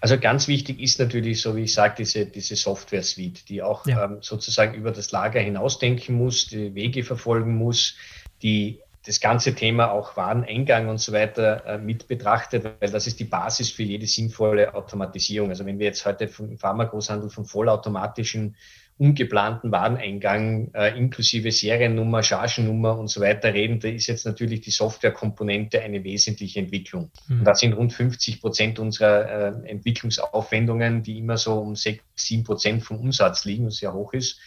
Also 0.01 0.19
ganz 0.19 0.49
wichtig 0.49 0.81
ist 0.81 0.99
natürlich, 0.99 1.41
so 1.41 1.55
wie 1.57 1.63
ich 1.63 1.75
sage, 1.75 1.95
diese, 1.99 2.27
diese 2.27 2.57
Software-Suite, 2.57 3.49
die 3.49 3.63
auch 3.63 3.87
ja. 3.87 4.05
ähm, 4.05 4.19
sozusagen 4.21 4.75
über 4.75 4.91
das 4.91 5.13
Lager 5.13 5.41
hinausdenken 5.41 6.17
muss, 6.17 6.49
die 6.49 6.75
Wege 6.75 7.05
verfolgen 7.05 7.57
muss, 7.57 7.97
die 8.43 8.81
das 9.07 9.21
ganze 9.21 9.55
Thema 9.55 9.91
auch 9.91 10.17
Wareneingang 10.17 10.89
und 10.89 10.99
so 10.99 11.13
weiter 11.13 11.65
äh, 11.65 11.79
mit 11.79 12.07
betrachtet, 12.07 12.65
weil 12.65 12.91
das 12.91 13.07
ist 13.07 13.19
die 13.19 13.25
Basis 13.25 13.71
für 13.71 13.83
jede 13.83 14.07
sinnvolle 14.07 14.75
Automatisierung. 14.75 15.49
Also 15.49 15.65
wenn 15.65 15.79
wir 15.79 15.87
jetzt 15.87 16.05
heute 16.05 16.29
vom 16.29 16.59
Pharmagroßhandel 16.59 17.31
von 17.31 17.47
vollautomatischen, 17.47 18.57
ungeplanten 18.99 19.73
Wareneingang 19.73 20.75
äh, 20.75 20.99
inklusive 20.99 21.51
Seriennummer, 21.51 22.23
Chargennummer 22.23 22.99
und 22.99 23.09
so 23.09 23.23
weiter 23.23 23.55
reden, 23.55 23.81
da 23.81 23.89
ist 23.89 24.09
jetzt 24.09 24.27
natürlich 24.27 24.61
die 24.61 24.71
Softwarekomponente 24.71 25.81
eine 25.81 26.05
wesentliche 26.05 26.61
Entwicklung. 26.61 27.11
Mhm. 27.27 27.39
Und 27.39 27.45
das 27.47 27.61
sind 27.61 27.73
rund 27.73 27.95
50 27.95 28.43
Prozent 28.43 28.79
unserer 28.79 29.65
äh, 29.65 29.71
Entwicklungsaufwendungen, 29.71 31.03
die 31.03 31.17
immer 31.17 31.39
so 31.39 31.55
um 31.55 31.75
6, 31.75 32.05
7 32.15 32.45
Prozent 32.45 32.83
vom 32.83 32.99
Umsatz 32.99 33.47
liegen, 33.47 33.65
was 33.65 33.77
sehr 33.77 33.95
hoch 33.95 34.13
ist 34.13 34.39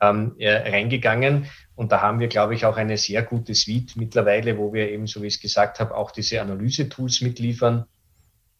ähm, 0.00 0.34
äh, 0.38 0.70
reingegangen. 0.70 1.46
Und 1.74 1.92
da 1.92 2.00
haben 2.00 2.20
wir, 2.20 2.28
glaube 2.28 2.54
ich, 2.54 2.64
auch 2.64 2.76
eine 2.76 2.96
sehr 2.96 3.22
gute 3.22 3.54
Suite 3.54 3.96
mittlerweile, 3.96 4.58
wo 4.58 4.72
wir 4.72 4.90
eben, 4.90 5.06
so 5.06 5.22
wie 5.22 5.26
ich 5.26 5.34
es 5.34 5.40
gesagt 5.40 5.80
habe, 5.80 5.94
auch 5.94 6.10
diese 6.10 6.40
Analyse-Tools 6.40 7.20
mitliefern, 7.20 7.86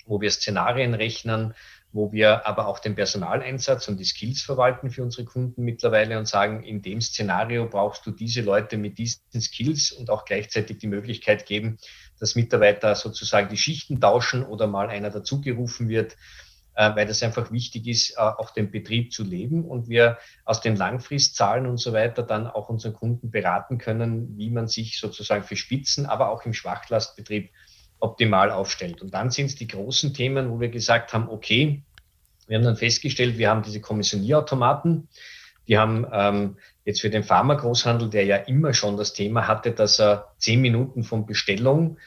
wo 0.06 0.20
wir 0.20 0.30
Szenarien 0.30 0.94
rechnen, 0.94 1.54
wo 1.92 2.12
wir 2.12 2.46
aber 2.46 2.66
auch 2.66 2.78
den 2.78 2.94
Personaleinsatz 2.94 3.88
und 3.88 3.98
die 3.98 4.04
Skills 4.04 4.42
verwalten 4.42 4.90
für 4.90 5.02
unsere 5.02 5.24
Kunden 5.24 5.64
mittlerweile 5.64 6.18
und 6.18 6.28
sagen, 6.28 6.62
in 6.62 6.82
dem 6.82 7.00
Szenario 7.00 7.66
brauchst 7.68 8.06
du 8.06 8.10
diese 8.10 8.42
Leute 8.42 8.76
mit 8.76 8.98
diesen 8.98 9.40
Skills 9.40 9.92
und 9.92 10.10
auch 10.10 10.26
gleichzeitig 10.26 10.78
die 10.78 10.88
Möglichkeit 10.88 11.46
geben, 11.46 11.78
dass 12.20 12.34
Mitarbeiter 12.34 12.94
sozusagen 12.94 13.48
die 13.48 13.56
Schichten 13.56 14.00
tauschen 14.00 14.44
oder 14.44 14.66
mal 14.66 14.88
einer 14.88 15.10
dazugerufen 15.10 15.88
wird 15.88 16.16
weil 16.76 17.06
das 17.06 17.22
einfach 17.22 17.50
wichtig 17.50 17.86
ist, 17.86 18.10
äh, 18.10 18.20
auch 18.20 18.50
den 18.50 18.70
Betrieb 18.70 19.12
zu 19.12 19.24
leben 19.24 19.64
und 19.64 19.88
wir 19.88 20.18
aus 20.44 20.60
den 20.60 20.76
Langfristzahlen 20.76 21.66
und 21.66 21.78
so 21.78 21.92
weiter 21.92 22.22
dann 22.22 22.46
auch 22.46 22.68
unseren 22.68 22.92
Kunden 22.92 23.30
beraten 23.30 23.78
können, 23.78 24.36
wie 24.36 24.50
man 24.50 24.68
sich 24.68 24.98
sozusagen 24.98 25.42
für 25.44 25.56
Spitzen, 25.56 26.06
aber 26.06 26.30
auch 26.30 26.44
im 26.44 26.52
Schwachlastbetrieb 26.52 27.50
optimal 27.98 28.50
aufstellt. 28.50 29.00
Und 29.00 29.14
dann 29.14 29.30
sind 29.30 29.46
es 29.46 29.56
die 29.56 29.66
großen 29.66 30.12
Themen, 30.12 30.50
wo 30.50 30.60
wir 30.60 30.68
gesagt 30.68 31.12
haben, 31.12 31.28
okay, 31.28 31.82
wir 32.46 32.58
haben 32.58 32.64
dann 32.64 32.76
festgestellt, 32.76 33.38
wir 33.38 33.50
haben 33.50 33.62
diese 33.62 33.80
Kommissionierautomaten, 33.80 35.08
die 35.66 35.78
haben 35.78 36.06
ähm, 36.12 36.58
jetzt 36.84 37.00
für 37.00 37.10
den 37.10 37.24
Pharmagroßhandel, 37.24 38.10
der 38.10 38.24
ja 38.24 38.36
immer 38.36 38.72
schon 38.72 38.96
das 38.96 39.14
Thema 39.14 39.48
hatte, 39.48 39.72
dass 39.72 39.98
er 39.98 40.32
zehn 40.38 40.60
Minuten 40.60 41.02
von 41.02 41.26
Bestellung 41.26 41.98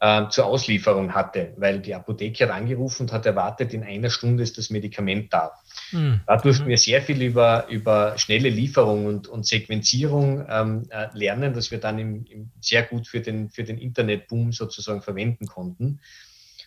äh, 0.00 0.28
zur 0.28 0.46
Auslieferung 0.46 1.14
hatte, 1.14 1.52
weil 1.56 1.80
die 1.80 1.94
Apotheke 1.94 2.44
hat 2.44 2.50
angerufen 2.50 3.02
und 3.02 3.12
hat 3.12 3.26
erwartet, 3.26 3.74
in 3.74 3.84
einer 3.84 4.10
Stunde 4.10 4.42
ist 4.42 4.56
das 4.58 4.70
Medikament 4.70 5.32
da. 5.32 5.52
Mhm. 5.92 6.20
Da 6.26 6.38
durften 6.38 6.66
wir 6.66 6.78
sehr 6.78 7.02
viel 7.02 7.22
über, 7.22 7.66
über 7.68 8.16
schnelle 8.16 8.48
Lieferung 8.48 9.06
und, 9.06 9.28
und 9.28 9.46
Sequenzierung 9.46 10.46
ähm, 10.48 10.86
äh, 10.90 11.08
lernen, 11.12 11.52
dass 11.52 11.70
wir 11.70 11.78
dann 11.78 11.98
im, 11.98 12.24
im 12.26 12.50
sehr 12.60 12.82
gut 12.82 13.06
für 13.06 13.20
den, 13.20 13.50
für 13.50 13.64
den 13.64 13.78
Internetboom 13.78 14.52
sozusagen 14.52 15.02
verwenden 15.02 15.46
konnten. 15.46 16.00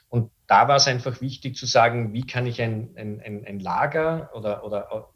Und 0.09 0.29
da 0.45 0.67
war 0.67 0.75
es 0.75 0.87
einfach 0.87 1.21
wichtig 1.21 1.55
zu 1.55 1.65
sagen, 1.65 2.13
wie 2.13 2.27
kann 2.27 2.45
ich 2.45 2.61
ein, 2.61 2.91
ein, 2.95 3.19
ein, 3.19 3.45
ein 3.47 3.59
Lager 3.59 4.29
oder, 4.35 4.63
oder 4.63 5.09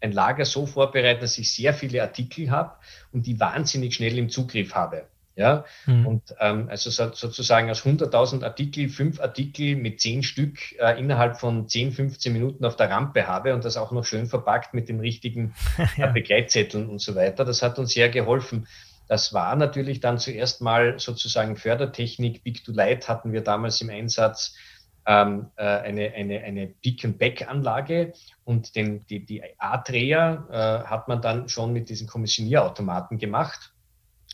ein 0.00 0.12
Lager 0.12 0.44
so 0.44 0.66
vorbereiten, 0.66 1.22
dass 1.22 1.38
ich 1.38 1.50
sehr 1.52 1.72
viele 1.72 2.02
Artikel 2.02 2.50
habe 2.50 2.76
und 3.10 3.26
die 3.26 3.40
wahnsinnig 3.40 3.94
schnell 3.94 4.18
im 4.18 4.28
Zugriff 4.28 4.74
habe. 4.74 5.06
Ja, 5.38 5.64
mhm. 5.86 6.04
und 6.04 6.34
ähm, 6.40 6.66
also 6.68 6.90
so, 6.90 7.12
sozusagen 7.12 7.70
aus 7.70 7.82
100.000 7.82 8.42
Artikel, 8.42 8.88
fünf 8.88 9.20
Artikel 9.20 9.76
mit 9.76 10.00
zehn 10.00 10.24
Stück 10.24 10.58
äh, 10.80 10.98
innerhalb 10.98 11.38
von 11.38 11.68
10, 11.68 11.92
15 11.92 12.32
Minuten 12.32 12.64
auf 12.64 12.74
der 12.74 12.90
Rampe 12.90 13.28
habe 13.28 13.54
und 13.54 13.64
das 13.64 13.76
auch 13.76 13.92
noch 13.92 14.04
schön 14.04 14.26
verpackt 14.26 14.74
mit 14.74 14.88
den 14.88 14.98
richtigen 14.98 15.54
ja. 15.96 16.08
äh, 16.08 16.12
Begleitzetteln 16.12 16.88
und 16.88 17.00
so 17.00 17.14
weiter. 17.14 17.44
Das 17.44 17.62
hat 17.62 17.78
uns 17.78 17.92
sehr 17.92 18.08
geholfen. 18.08 18.66
Das 19.06 19.32
war 19.32 19.54
natürlich 19.54 20.00
dann 20.00 20.18
zuerst 20.18 20.60
mal 20.60 20.98
sozusagen 20.98 21.54
Fördertechnik. 21.54 22.42
Big 22.42 22.64
to 22.64 22.72
Light 22.72 23.08
hatten 23.08 23.32
wir 23.32 23.42
damals 23.42 23.80
im 23.80 23.90
Einsatz 23.90 24.56
ähm, 25.06 25.52
äh, 25.54 25.62
eine, 25.62 26.14
eine, 26.14 26.40
eine 26.40 26.66
Pick-and-Back-Anlage 26.66 28.12
und 28.42 28.74
den, 28.74 29.06
die, 29.06 29.24
die 29.24 29.44
A-Dreher 29.56 30.48
äh, 30.50 30.88
hat 30.88 31.06
man 31.06 31.22
dann 31.22 31.48
schon 31.48 31.72
mit 31.72 31.90
diesen 31.90 32.08
Kommissionierautomaten 32.08 33.18
gemacht. 33.18 33.72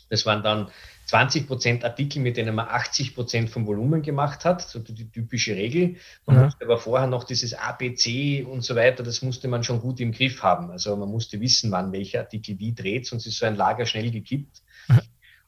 Das 0.09 0.25
waren 0.25 0.41
dann 0.41 0.71
20 1.05 1.47
Prozent 1.47 1.83
Artikel, 1.83 2.19
mit 2.19 2.35
denen 2.35 2.55
man 2.55 2.67
80 2.67 3.15
Prozent 3.15 3.49
vom 3.49 3.67
Volumen 3.67 4.01
gemacht 4.01 4.43
hat, 4.43 4.61
so 4.61 4.79
die 4.79 5.09
typische 5.09 5.55
Regel. 5.55 5.95
Man 6.25 6.37
mhm. 6.37 6.43
musste 6.45 6.65
aber 6.65 6.77
vorher 6.77 7.07
noch 7.07 7.23
dieses 7.23 7.53
ABC 7.53 8.43
und 8.43 8.63
so 8.63 8.75
weiter, 8.75 9.03
das 9.03 9.21
musste 9.21 9.47
man 9.47 9.63
schon 9.63 9.81
gut 9.81 9.99
im 9.99 10.11
Griff 10.11 10.41
haben. 10.41 10.71
Also 10.71 10.95
man 10.95 11.09
musste 11.09 11.39
wissen, 11.39 11.71
wann 11.71 11.91
welcher 11.91 12.19
Artikel 12.21 12.57
wie 12.59 12.73
dreht, 12.73 13.05
sonst 13.05 13.27
ist 13.27 13.37
so 13.37 13.45
ein 13.45 13.55
Lager 13.55 13.85
schnell 13.85 14.09
gekippt. 14.09 14.63
Mhm. 14.87 15.01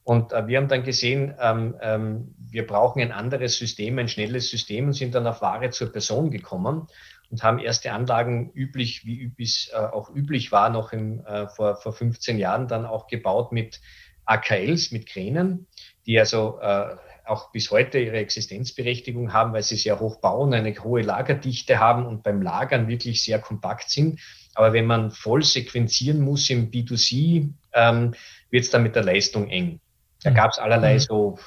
Und 0.03 0.31
äh, 0.31 0.47
wir 0.47 0.57
haben 0.57 0.69
dann 0.69 0.83
gesehen, 0.83 1.33
ähm, 1.39 1.75
ähm, 1.81 2.35
wir 2.37 2.65
brauchen 2.65 3.01
ein 3.01 3.11
anderes 3.11 3.57
System, 3.57 3.97
ein 3.99 4.07
schnelles 4.07 4.49
System 4.49 4.85
und 4.85 4.93
sind 4.93 5.15
dann 5.15 5.27
auf 5.27 5.41
Ware 5.41 5.71
zur 5.71 5.91
Person 5.91 6.31
gekommen 6.31 6.87
und 7.29 7.43
haben 7.43 7.59
erste 7.59 7.91
Anlagen 7.91 8.51
üblich, 8.53 9.05
wie 9.05 9.19
üblich, 9.19 9.71
äh, 9.73 9.77
auch 9.77 10.09
üblich 10.09 10.51
war, 10.51 10.69
noch 10.69 10.93
im, 10.93 11.25
äh, 11.25 11.47
vor, 11.47 11.75
vor 11.75 11.91
15 11.91 12.37
Jahren 12.37 12.67
dann 12.67 12.85
auch 12.85 13.07
gebaut 13.07 13.51
mit 13.51 13.81
AKLs 14.27 14.91
mit 14.91 15.07
Kränen, 15.07 15.67
die 16.05 16.19
also 16.19 16.59
äh, 16.61 16.95
auch 17.25 17.51
bis 17.51 17.71
heute 17.71 17.99
ihre 17.99 18.17
Existenzberechtigung 18.17 19.33
haben, 19.33 19.53
weil 19.53 19.63
sie 19.63 19.75
sehr 19.75 19.99
hoch 19.99 20.19
bauen, 20.21 20.53
eine 20.53 20.73
hohe 20.83 21.01
Lagerdichte 21.01 21.79
haben 21.79 22.05
und 22.05 22.23
beim 22.23 22.41
Lagern 22.41 22.87
wirklich 22.87 23.23
sehr 23.23 23.39
kompakt 23.39 23.89
sind. 23.89 24.19
Aber 24.55 24.73
wenn 24.73 24.85
man 24.85 25.11
voll 25.11 25.43
sequenzieren 25.43 26.21
muss 26.21 26.49
im 26.49 26.71
B2C, 26.71 27.49
ähm, 27.73 28.15
wird 28.49 28.63
es 28.63 28.71
dann 28.71 28.83
mit 28.83 28.95
der 28.95 29.03
Leistung 29.03 29.49
eng. 29.49 29.79
Da 30.23 30.31
mhm. 30.31 30.35
gab 30.35 30.51
es 30.51 30.59
allerlei 30.59 30.95
mhm. 30.95 30.99
so 30.99 31.39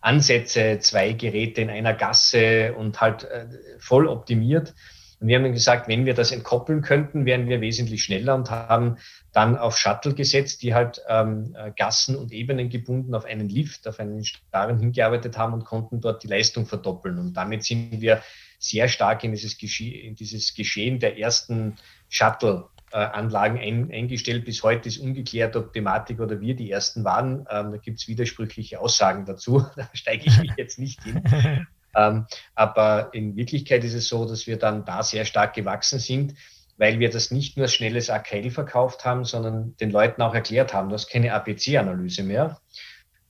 Ansätze, 0.00 0.78
zwei 0.80 1.12
Geräte 1.12 1.60
in 1.60 1.70
einer 1.70 1.94
Gasse 1.94 2.74
und 2.74 3.00
halt 3.00 3.24
äh, 3.24 3.46
voll 3.78 4.06
optimiert. 4.06 4.74
Und 5.22 5.28
wir 5.28 5.38
haben 5.38 5.52
gesagt, 5.52 5.86
wenn 5.86 6.04
wir 6.04 6.14
das 6.14 6.32
entkoppeln 6.32 6.82
könnten, 6.82 7.24
wären 7.26 7.48
wir 7.48 7.60
wesentlich 7.60 8.02
schneller 8.02 8.34
und 8.34 8.50
haben 8.50 8.96
dann 9.32 9.56
auf 9.56 9.78
Shuttle 9.78 10.14
gesetzt, 10.14 10.62
die 10.62 10.74
halt 10.74 11.00
ähm, 11.08 11.54
äh, 11.56 11.70
Gassen 11.76 12.16
und 12.16 12.32
Ebenen 12.32 12.70
gebunden 12.70 13.14
auf 13.14 13.24
einen 13.24 13.48
Lift, 13.48 13.86
auf 13.86 14.00
einen 14.00 14.24
Starren 14.24 14.80
hingearbeitet 14.80 15.38
haben 15.38 15.52
und 15.52 15.64
konnten 15.64 16.00
dort 16.00 16.24
die 16.24 16.26
Leistung 16.26 16.66
verdoppeln. 16.66 17.20
Und 17.20 17.34
damit 17.34 17.62
sind 17.62 18.00
wir 18.00 18.20
sehr 18.58 18.88
stark 18.88 19.22
in 19.22 19.30
dieses, 19.30 19.58
Gesche 19.58 19.84
in 19.84 20.16
dieses 20.16 20.54
Geschehen 20.54 20.98
der 20.98 21.16
ersten 21.16 21.76
Shuttle 22.08 22.64
Anlagen 22.90 23.58
ein, 23.58 23.90
eingestellt. 23.90 24.44
Bis 24.44 24.62
heute 24.62 24.88
ist 24.88 24.98
ungeklärt, 24.98 25.56
ob 25.56 25.72
Thematik 25.72 26.20
oder 26.20 26.40
wir 26.40 26.54
die 26.54 26.70
ersten 26.70 27.04
waren. 27.04 27.46
Ähm, 27.48 27.70
da 27.70 27.76
gibt 27.78 28.00
es 28.00 28.08
widersprüchliche 28.08 28.80
Aussagen 28.80 29.24
dazu. 29.24 29.64
Da 29.76 29.88
steige 29.94 30.26
ich 30.26 30.38
mich 30.38 30.52
jetzt 30.58 30.78
nicht 30.78 31.02
hin. 31.02 31.22
Ähm, 31.94 32.26
aber 32.54 33.10
in 33.12 33.36
Wirklichkeit 33.36 33.84
ist 33.84 33.94
es 33.94 34.08
so, 34.08 34.26
dass 34.26 34.46
wir 34.46 34.58
dann 34.58 34.84
da 34.84 35.02
sehr 35.02 35.24
stark 35.24 35.54
gewachsen 35.54 35.98
sind, 35.98 36.34
weil 36.76 36.98
wir 36.98 37.10
das 37.10 37.30
nicht 37.30 37.56
nur 37.56 37.68
schnelles 37.68 38.10
AKL 38.10 38.50
verkauft 38.50 39.04
haben, 39.04 39.24
sondern 39.24 39.76
den 39.76 39.90
Leuten 39.90 40.22
auch 40.22 40.34
erklärt 40.34 40.74
haben, 40.74 40.88
du 40.88 40.94
hast 40.94 41.08
keine 41.08 41.34
APC-Analyse 41.34 42.22
mehr. 42.22 42.60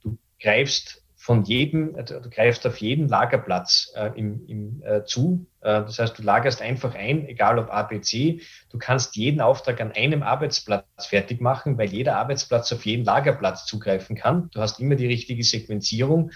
Du 0.03 0.19
greifst 0.41 1.03
von 1.23 1.45
jedem, 1.45 1.95
äh, 1.97 2.05
du 2.05 2.29
greifst 2.31 2.67
auf 2.67 2.79
jeden 2.79 3.09
Lagerplatz 3.09 3.93
äh, 3.95 4.11
im, 4.17 4.45
im, 4.49 4.83
äh, 4.85 5.05
zu. 5.05 5.47
Äh, 5.61 5.83
das 5.83 6.01
heißt, 6.01 6.19
du 6.19 6.23
lagerst 6.23 6.61
einfach 6.61 6.97
ein, 6.97 7.29
egal 7.29 7.61
ob 7.61 7.71
ABC. 7.71 8.41
Du 8.71 8.79
kannst 8.79 9.15
jeden 9.15 9.41
Auftrag 9.41 9.81
an 9.81 9.93
einem 9.93 10.25
Arbeitsplatz 10.25 10.85
fertig 11.07 11.41
machen, 11.41 11.79
weil 11.79 11.91
jeder 11.91 12.17
Arbeitsplatz 12.17 12.73
auf 12.73 12.85
jeden 12.87 13.05
Lagerplatz 13.05 13.67
zugreifen 13.67 14.17
kann. 14.17 14.51
Du 14.51 14.61
hast 14.61 14.81
immer 14.81 14.97
die 14.97 15.07
richtige 15.07 15.45
Sequenzierung. 15.45 16.33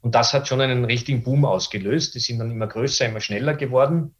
Und 0.00 0.14
das 0.14 0.32
hat 0.32 0.46
schon 0.46 0.60
einen 0.60 0.84
richtigen 0.84 1.22
Boom 1.22 1.44
ausgelöst. 1.44 2.14
Die 2.14 2.20
sind 2.20 2.38
dann 2.38 2.50
immer 2.50 2.66
größer, 2.66 3.06
immer 3.06 3.20
schneller 3.20 3.54
geworden. 3.54 4.14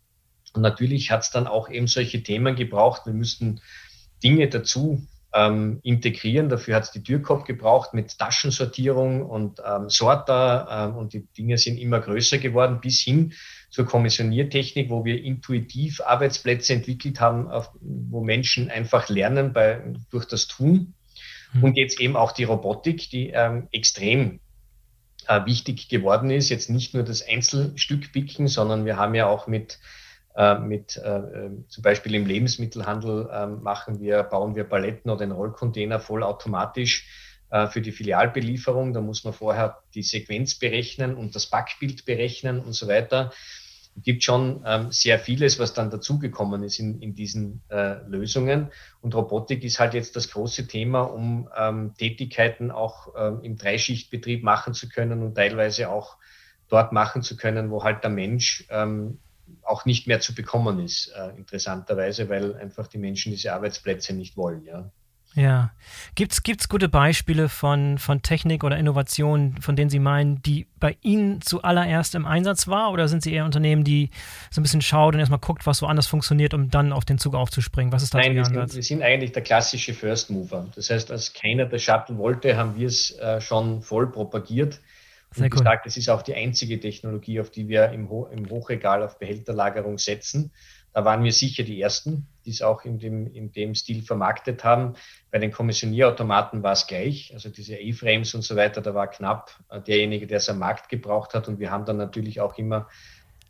Und 0.54 0.62
natürlich 0.62 1.10
hat 1.10 1.22
es 1.22 1.30
dann 1.30 1.46
auch 1.46 1.68
eben 1.68 1.86
solche 1.86 2.22
Themen 2.22 2.56
gebraucht. 2.56 3.02
Wir 3.06 3.12
müssten 3.12 3.60
Dinge 4.22 4.48
dazu 4.48 5.06
ähm, 5.36 5.80
integrieren. 5.82 6.48
Dafür 6.48 6.76
hat 6.76 6.84
es 6.84 6.90
die 6.92 7.02
Türkopf 7.02 7.44
gebraucht 7.44 7.92
mit 7.92 8.18
Taschensortierung 8.18 9.22
und 9.22 9.60
ähm, 9.64 9.90
Sorter 9.90 10.66
ähm, 10.70 10.96
und 10.96 11.12
die 11.12 11.26
Dinge 11.36 11.58
sind 11.58 11.78
immer 11.78 12.00
größer 12.00 12.38
geworden 12.38 12.80
bis 12.80 13.00
hin 13.00 13.34
zur 13.70 13.84
Kommissioniertechnik, 13.84 14.88
wo 14.88 15.04
wir 15.04 15.22
intuitiv 15.22 16.00
Arbeitsplätze 16.00 16.72
entwickelt 16.72 17.20
haben, 17.20 17.48
auf, 17.48 17.70
wo 17.80 18.24
Menschen 18.24 18.70
einfach 18.70 19.08
lernen 19.08 19.52
bei, 19.52 19.82
durch 20.10 20.24
das 20.24 20.46
Tun. 20.46 20.94
Mhm. 21.52 21.64
Und 21.64 21.76
jetzt 21.76 22.00
eben 22.00 22.16
auch 22.16 22.32
die 22.32 22.44
Robotik, 22.44 23.10
die 23.10 23.30
ähm, 23.30 23.68
extrem 23.72 24.40
äh, 25.28 25.44
wichtig 25.46 25.88
geworden 25.88 26.30
ist. 26.30 26.48
Jetzt 26.48 26.70
nicht 26.70 26.94
nur 26.94 27.02
das 27.02 27.26
Einzelstück 27.26 28.12
picken, 28.12 28.48
sondern 28.48 28.84
wir 28.84 28.96
haben 28.96 29.14
ja 29.14 29.26
auch 29.26 29.46
mit 29.46 29.78
äh, 30.36 30.58
mit 30.58 30.96
äh, 30.98 31.16
äh, 31.16 31.50
zum 31.68 31.82
Beispiel 31.82 32.14
im 32.14 32.26
Lebensmittelhandel 32.26 33.28
äh, 33.32 33.46
machen 33.46 34.00
wir, 34.00 34.22
bauen 34.22 34.54
wir 34.54 34.64
Paletten 34.64 35.10
oder 35.10 35.22
einen 35.22 35.32
Rollcontainer 35.32 35.98
vollautomatisch 35.98 37.06
äh, 37.50 37.66
für 37.68 37.80
die 37.80 37.92
Filialbelieferung. 37.92 38.92
Da 38.92 39.00
muss 39.00 39.24
man 39.24 39.32
vorher 39.32 39.78
die 39.94 40.02
Sequenz 40.02 40.58
berechnen 40.58 41.14
und 41.16 41.34
das 41.34 41.46
Backbild 41.46 42.04
berechnen 42.04 42.60
und 42.60 42.74
so 42.74 42.86
weiter. 42.86 43.32
Gibt 44.02 44.24
schon 44.24 44.62
ähm, 44.66 44.92
sehr 44.92 45.18
vieles, 45.18 45.58
was 45.58 45.72
dann 45.72 45.90
dazugekommen 45.90 46.62
ist 46.62 46.78
in, 46.78 47.00
in 47.00 47.14
diesen 47.14 47.62
äh, 47.70 47.96
Lösungen. 48.06 48.70
Und 49.00 49.14
Robotik 49.14 49.64
ist 49.64 49.80
halt 49.80 49.94
jetzt 49.94 50.16
das 50.16 50.30
große 50.30 50.66
Thema, 50.66 51.02
um 51.02 51.48
ähm, 51.56 51.94
Tätigkeiten 51.96 52.70
auch 52.70 53.14
ähm, 53.16 53.40
im 53.42 53.56
Dreischichtbetrieb 53.56 54.42
machen 54.42 54.74
zu 54.74 54.88
können 54.88 55.22
und 55.22 55.34
teilweise 55.34 55.88
auch 55.88 56.16
dort 56.68 56.92
machen 56.92 57.22
zu 57.22 57.36
können, 57.36 57.70
wo 57.70 57.84
halt 57.84 58.02
der 58.02 58.10
Mensch 58.10 58.66
ähm, 58.70 59.18
auch 59.62 59.84
nicht 59.84 60.06
mehr 60.06 60.20
zu 60.20 60.34
bekommen 60.34 60.80
ist, 60.80 61.12
äh, 61.16 61.30
interessanterweise, 61.36 62.28
weil 62.28 62.56
einfach 62.56 62.88
die 62.88 62.98
Menschen 62.98 63.32
diese 63.32 63.52
Arbeitsplätze 63.52 64.14
nicht 64.14 64.36
wollen, 64.36 64.64
ja. 64.64 64.90
Ja. 65.36 65.70
Gibt 66.14 66.32
es 66.32 66.68
gute 66.68 66.88
Beispiele 66.88 67.50
von, 67.50 67.98
von 67.98 68.22
Technik 68.22 68.64
oder 68.64 68.78
Innovation, 68.78 69.54
von 69.60 69.76
denen 69.76 69.90
Sie 69.90 69.98
meinen, 69.98 70.40
die 70.40 70.66
bei 70.80 70.96
Ihnen 71.02 71.42
zuallererst 71.42 72.14
im 72.14 72.24
Einsatz 72.24 72.68
war? 72.68 72.90
Oder 72.90 73.06
sind 73.06 73.22
Sie 73.22 73.34
eher 73.34 73.44
Unternehmen, 73.44 73.84
die 73.84 74.08
so 74.50 74.60
ein 74.60 74.62
bisschen 74.62 74.80
schaut 74.80 75.12
und 75.12 75.20
erstmal 75.20 75.38
guckt, 75.38 75.66
was 75.66 75.82
woanders 75.82 76.06
funktioniert, 76.06 76.54
um 76.54 76.70
dann 76.70 76.90
auf 76.90 77.04
den 77.04 77.18
Zug 77.18 77.34
aufzuspringen? 77.34 77.92
Was 77.92 78.02
ist 78.02 78.14
da 78.14 78.18
Nein, 78.18 78.34
wir 78.34 78.46
sind, 78.46 78.74
wir 78.74 78.82
sind, 78.82 79.02
eigentlich 79.02 79.32
der 79.32 79.42
klassische 79.42 79.92
First 79.92 80.30
Mover. 80.30 80.68
Das 80.74 80.88
heißt, 80.88 81.10
als 81.10 81.34
keiner 81.34 81.66
der 81.66 81.78
Shuttle 81.78 82.16
wollte, 82.16 82.56
haben 82.56 82.74
wir 82.76 82.86
es 82.86 83.10
äh, 83.18 83.38
schon 83.42 83.82
voll 83.82 84.10
propagiert. 84.10 84.80
Sehr 85.32 85.44
Wie 85.44 85.50
gesagt, 85.50 85.86
es 85.86 85.98
ist 85.98 86.08
auch 86.08 86.22
die 86.22 86.34
einzige 86.34 86.80
Technologie, 86.80 87.40
auf 87.40 87.50
die 87.50 87.68
wir 87.68 87.90
im, 87.90 88.08
Ho 88.08 88.26
im 88.32 88.48
Hochregal 88.48 89.02
auf 89.02 89.18
Behälterlagerung 89.18 89.98
setzen. 89.98 90.50
Da 90.96 91.04
waren 91.04 91.22
wir 91.24 91.32
sicher 91.32 91.62
die 91.62 91.78
Ersten, 91.78 92.26
die 92.46 92.50
es 92.52 92.62
auch 92.62 92.86
in 92.86 92.98
dem, 92.98 93.26
in 93.26 93.52
dem 93.52 93.74
Stil 93.74 94.00
vermarktet 94.00 94.64
haben. 94.64 94.94
Bei 95.30 95.38
den 95.38 95.52
Kommissionierautomaten 95.52 96.62
war 96.62 96.72
es 96.72 96.86
gleich. 96.86 97.34
Also 97.34 97.50
diese 97.50 97.74
A-Frames 97.74 98.34
und 98.34 98.40
so 98.40 98.56
weiter, 98.56 98.80
da 98.80 98.94
war 98.94 99.06
knapp 99.08 99.62
äh, 99.68 99.78
derjenige, 99.78 100.26
der 100.26 100.38
es 100.38 100.48
am 100.48 100.58
Markt 100.58 100.88
gebraucht 100.88 101.34
hat. 101.34 101.48
Und 101.48 101.58
wir 101.60 101.70
haben 101.70 101.84
dann 101.84 101.98
natürlich 101.98 102.40
auch 102.40 102.56
immer 102.56 102.88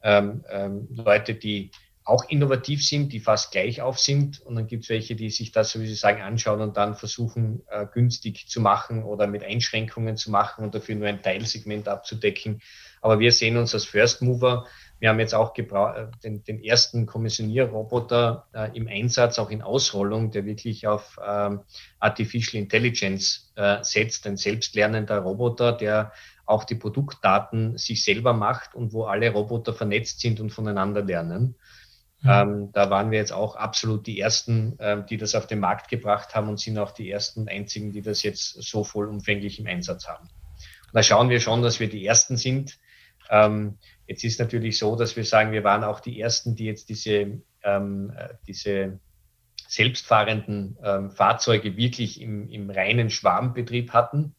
ähm, 0.03 0.45
ähm, 0.51 0.89
Leute, 0.91 1.37
die 1.37 1.71
auch 2.03 2.29
innovativ 2.29 2.85
sind, 2.85 3.13
die 3.13 3.21
fast 3.21 3.53
gleich 3.53 3.81
auf 3.81 4.01
sind. 4.01 4.41
Und 4.41 4.57
dann 4.57 4.67
gibt 4.67 4.83
es 4.83 4.91
welche, 4.91 5.15
die 5.15 5.31
sich 5.31 5.53
das, 5.53 5.71
so 5.71 5.81
wie 5.81 5.87
Sie 5.87 5.95
sagen, 5.95 6.23
anschauen 6.23 6.61
und 6.61 6.77
dann 6.77 6.97
versuchen, 6.97 7.63
äh, 7.71 7.87
günstig 7.87 8.49
zu 8.49 8.61
machen 8.61 9.05
oder 9.05 9.29
mit 9.29 9.45
Einschränkungen 9.45 10.17
zu 10.17 10.33
machen 10.33 10.65
und 10.65 10.75
dafür 10.75 10.97
nur 10.97 11.07
ein 11.07 11.23
Teilsegment 11.23 11.87
abzudecken. 11.87 12.61
Aber 13.01 13.21
wir 13.21 13.31
sehen 13.31 13.57
uns 13.57 13.73
als 13.73 13.85
First 13.85 14.21
Mover. 14.21 14.67
Wir 14.99 15.11
haben 15.11 15.21
jetzt 15.21 15.35
auch 15.35 15.57
äh, 15.57 16.07
den, 16.25 16.43
den, 16.45 16.63
ersten 16.63 17.07
Kommissionierroboter 17.07 18.47
äh, 18.55 18.77
im 18.77 18.89
Einsatz, 18.89 19.39
auch 19.39 19.51
in 19.51 19.63
Ausrollung, 19.63 20.31
der 20.31 20.47
wirklich 20.47 20.87
auf 20.87 21.19
ähm, 21.25 21.61
Artificial 22.01 22.63
Intelligence 22.63 23.53
äh, 23.57 23.79
setzt, 23.83 24.27
ein 24.27 24.37
selbstlernender 24.37 25.19
Roboter, 25.19 25.73
der 25.73 26.13
auch 26.47 26.65
die 26.65 26.77
Produktdaten 26.77 27.77
sich 27.77 28.05
selber 28.05 28.33
macht 28.33 28.75
und 28.75 28.93
wo 28.93 29.05
alle 29.05 29.31
Roboter 29.31 29.75
vernetzt 29.75 30.21
sind 30.21 30.41
und 30.41 30.51
voneinander 30.51 31.03
lernen. 31.03 31.57
Mhm. 32.23 32.31
Ähm, 32.31 32.73
da 32.73 32.89
waren 32.89 33.11
wir 33.11 33.19
jetzt 33.19 33.33
auch 33.33 33.57
absolut 33.57 34.07
die 34.07 34.21
Ersten, 34.21 34.79
äh, 34.79 35.05
die 35.05 35.19
das 35.19 35.35
auf 35.35 35.47
den 35.47 35.61
Markt 35.61 35.89
gebracht 35.89 36.35
haben 36.35 36.49
und 36.49 36.59
sind 36.59 36.79
auch 36.79 36.93
die 36.93 37.11
ersten 37.11 37.41
und 37.43 37.51
einzigen, 37.51 37.93
die 37.93 38.03
das 38.03 38.23
jetzt 38.23 38.63
so 38.63 38.85
vollumfänglich 38.85 39.59
im 39.61 39.67
Einsatz 39.67 40.09
haben. 40.09 40.25
Und 40.25 40.95
da 40.95 41.03
schauen 41.03 41.29
wir 41.29 41.41
schon, 41.41 41.63
dass 41.63 41.81
wir 41.81 41.91
die 41.91 42.07
Ersten 42.07 42.37
sind. 42.37 42.79
Ähm, 43.29 43.79
jetzt 44.07 44.25
ist 44.25 44.41
natürlich 44.41 44.79
so, 44.79 44.97
dass 44.97 45.17
wir 45.17 45.25
sagen, 45.25 45.53
wir 45.53 45.65
waren 45.65 45.85
auch 45.85 46.01
die 46.01 46.21
Ersten, 46.21 46.55
die 46.55 46.65
jetzt 46.65 46.89
diese, 46.89 47.41
ähm, 47.63 48.13
äh, 48.17 48.35
diese 48.47 49.01
selbstfahrenden 49.69 50.79
ähm, 50.83 51.11
Fahrzeuge 51.11 51.77
wirklich 51.77 52.21
im, 52.21 52.49
im 52.49 52.71
reinen 52.71 53.11
Schwarmbetrieb 53.11 53.93
hatten. 53.93 54.35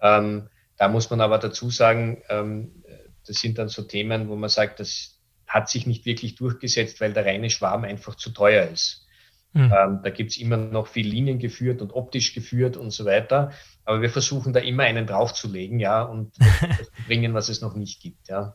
Ähm, 0.00 0.48
da 0.76 0.88
muss 0.88 1.10
man 1.10 1.20
aber 1.20 1.38
dazu 1.38 1.70
sagen, 1.70 2.22
ähm, 2.28 2.82
das 3.26 3.36
sind 3.36 3.58
dann 3.58 3.68
so 3.68 3.82
Themen, 3.82 4.28
wo 4.28 4.36
man 4.36 4.50
sagt, 4.50 4.80
dass 4.80 5.20
hat 5.50 5.68
sich 5.68 5.84
nicht 5.84 6.06
wirklich 6.06 6.36
durchgesetzt, 6.36 7.00
weil 7.00 7.12
der 7.12 7.26
reine 7.26 7.50
Schwarm 7.50 7.82
einfach 7.82 8.14
zu 8.14 8.30
teuer 8.30 8.68
ist. 8.68 9.06
Mhm. 9.52 9.72
Ähm, 9.76 10.00
da 10.04 10.10
gibt's 10.10 10.36
immer 10.36 10.56
noch 10.56 10.86
viel 10.86 11.08
Linien 11.08 11.40
geführt 11.40 11.82
und 11.82 11.92
optisch 11.92 12.34
geführt 12.34 12.76
und 12.76 12.92
so 12.92 13.04
weiter. 13.04 13.50
Aber 13.84 14.00
wir 14.00 14.10
versuchen 14.10 14.52
da 14.52 14.60
immer 14.60 14.84
einen 14.84 15.06
draufzulegen, 15.06 15.80
ja, 15.80 16.02
und 16.02 16.32
das 16.38 16.86
zu 16.96 17.02
bringen, 17.06 17.34
was 17.34 17.48
es 17.48 17.60
noch 17.60 17.74
nicht 17.74 18.00
gibt, 18.00 18.28
ja. 18.28 18.54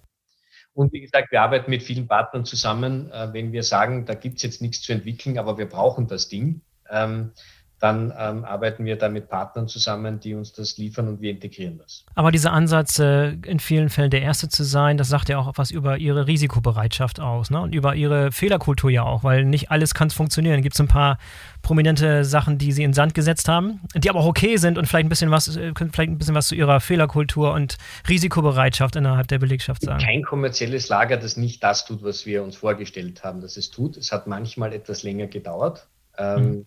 Und 0.76 0.92
wie 0.92 1.00
gesagt, 1.00 1.32
wir 1.32 1.42
arbeiten 1.42 1.72
mit 1.72 1.82
vielen 1.82 2.08
Partnern 2.08 2.46
zusammen. 2.46 3.10
Äh, 3.12 3.34
wenn 3.34 3.54
wir 3.54 3.64
sagen, 3.64 4.06
da 4.06 4.14
gibt's 4.14 4.44
jetzt 4.44 4.62
nichts 4.62 4.82
zu 4.82 4.92
entwickeln, 4.92 5.40
aber 5.40 5.58
wir 5.58 5.68
brauchen 5.68 6.08
das 6.08 6.28
Ding, 6.28 6.62
ähm, 6.92 7.32
dann 7.80 8.14
ähm, 8.18 8.46
arbeiten 8.46 8.86
wir 8.86 8.96
da 8.96 9.10
mit 9.10 9.28
Partnern 9.28 9.68
zusammen, 9.68 10.20
die 10.20 10.34
uns 10.34 10.54
das 10.54 10.78
liefern 10.78 11.10
und 11.10 11.22
wir 11.22 11.32
integrieren 11.32 11.78
das. 11.78 12.06
Aber 12.16 12.32
dieser 12.32 12.54
Ansatz, 12.54 13.00
äh, 13.00 13.32
in 13.46 13.60
vielen 13.60 13.90
Fällen 13.90 14.10
der 14.10 14.22
Erste 14.22 14.48
zu 14.48 14.64
sein, 14.64 14.98
das 14.98 15.10
sagt 15.10 15.28
ja 15.28 15.38
auch 15.38 15.52
was 15.56 15.72
über 15.72 15.98
Ihre 15.98 16.26
Risikobereitschaft 16.26 17.20
aus 17.20 17.50
ne? 17.50 17.60
und 17.60 17.76
über 17.76 17.96
Ihre 17.96 18.32
Fehlerkultur 18.32 18.90
ja 18.90 19.04
auch, 19.04 19.24
weil 19.24 19.44
nicht 19.44 19.72
alles 19.72 19.94
kann 19.94 20.10
funktionieren. 20.10 20.62
Gibt 20.62 20.76
es 20.76 20.80
ein 20.80 20.88
paar 20.88 21.18
prominente 21.62 22.24
Sachen, 22.24 22.58
die 22.58 22.72
Sie 22.72 22.84
in 22.84 22.94
Sand 22.94 23.14
gesetzt 23.14 23.50
haben, 23.50 23.82
die 23.94 24.10
aber 24.10 24.20
auch 24.20 24.28
okay 24.28 24.56
sind 24.56 24.78
und 24.78 24.88
vielleicht 24.88 25.08
ein 25.08 25.10
bisschen 25.10 25.32
was, 25.32 25.56
äh, 25.58 25.74
vielleicht 25.76 26.12
ein 26.12 26.18
bisschen 26.18 26.36
was 26.36 26.48
zu 26.48 26.56
Ihrer 26.56 26.80
Fehlerkultur 26.80 27.54
und 27.54 27.78
Risikobereitschaft 28.08 28.96
innerhalb 28.96 29.28
der 29.28 29.40
Belegschaft 29.40 29.82
sagen? 29.82 30.02
Kein 30.02 30.24
kommerzielles 30.24 30.88
Lager, 30.88 31.18
das 31.18 31.36
nicht 31.36 31.62
das 31.62 31.86
tut, 31.86 32.04
was 32.04 32.26
wir 32.26 32.42
uns 32.44 32.56
vorgestellt 32.56 33.24
haben, 33.26 33.42
dass 33.42 33.58
es 33.58 33.70
tut. 33.70 33.98
Es 33.98 34.14
hat 34.14 34.28
manchmal 34.28 34.72
etwas 34.72 35.04
länger 35.04 35.28
gedauert. 35.28 35.88
Ähm, 36.18 36.38
hm 36.38 36.66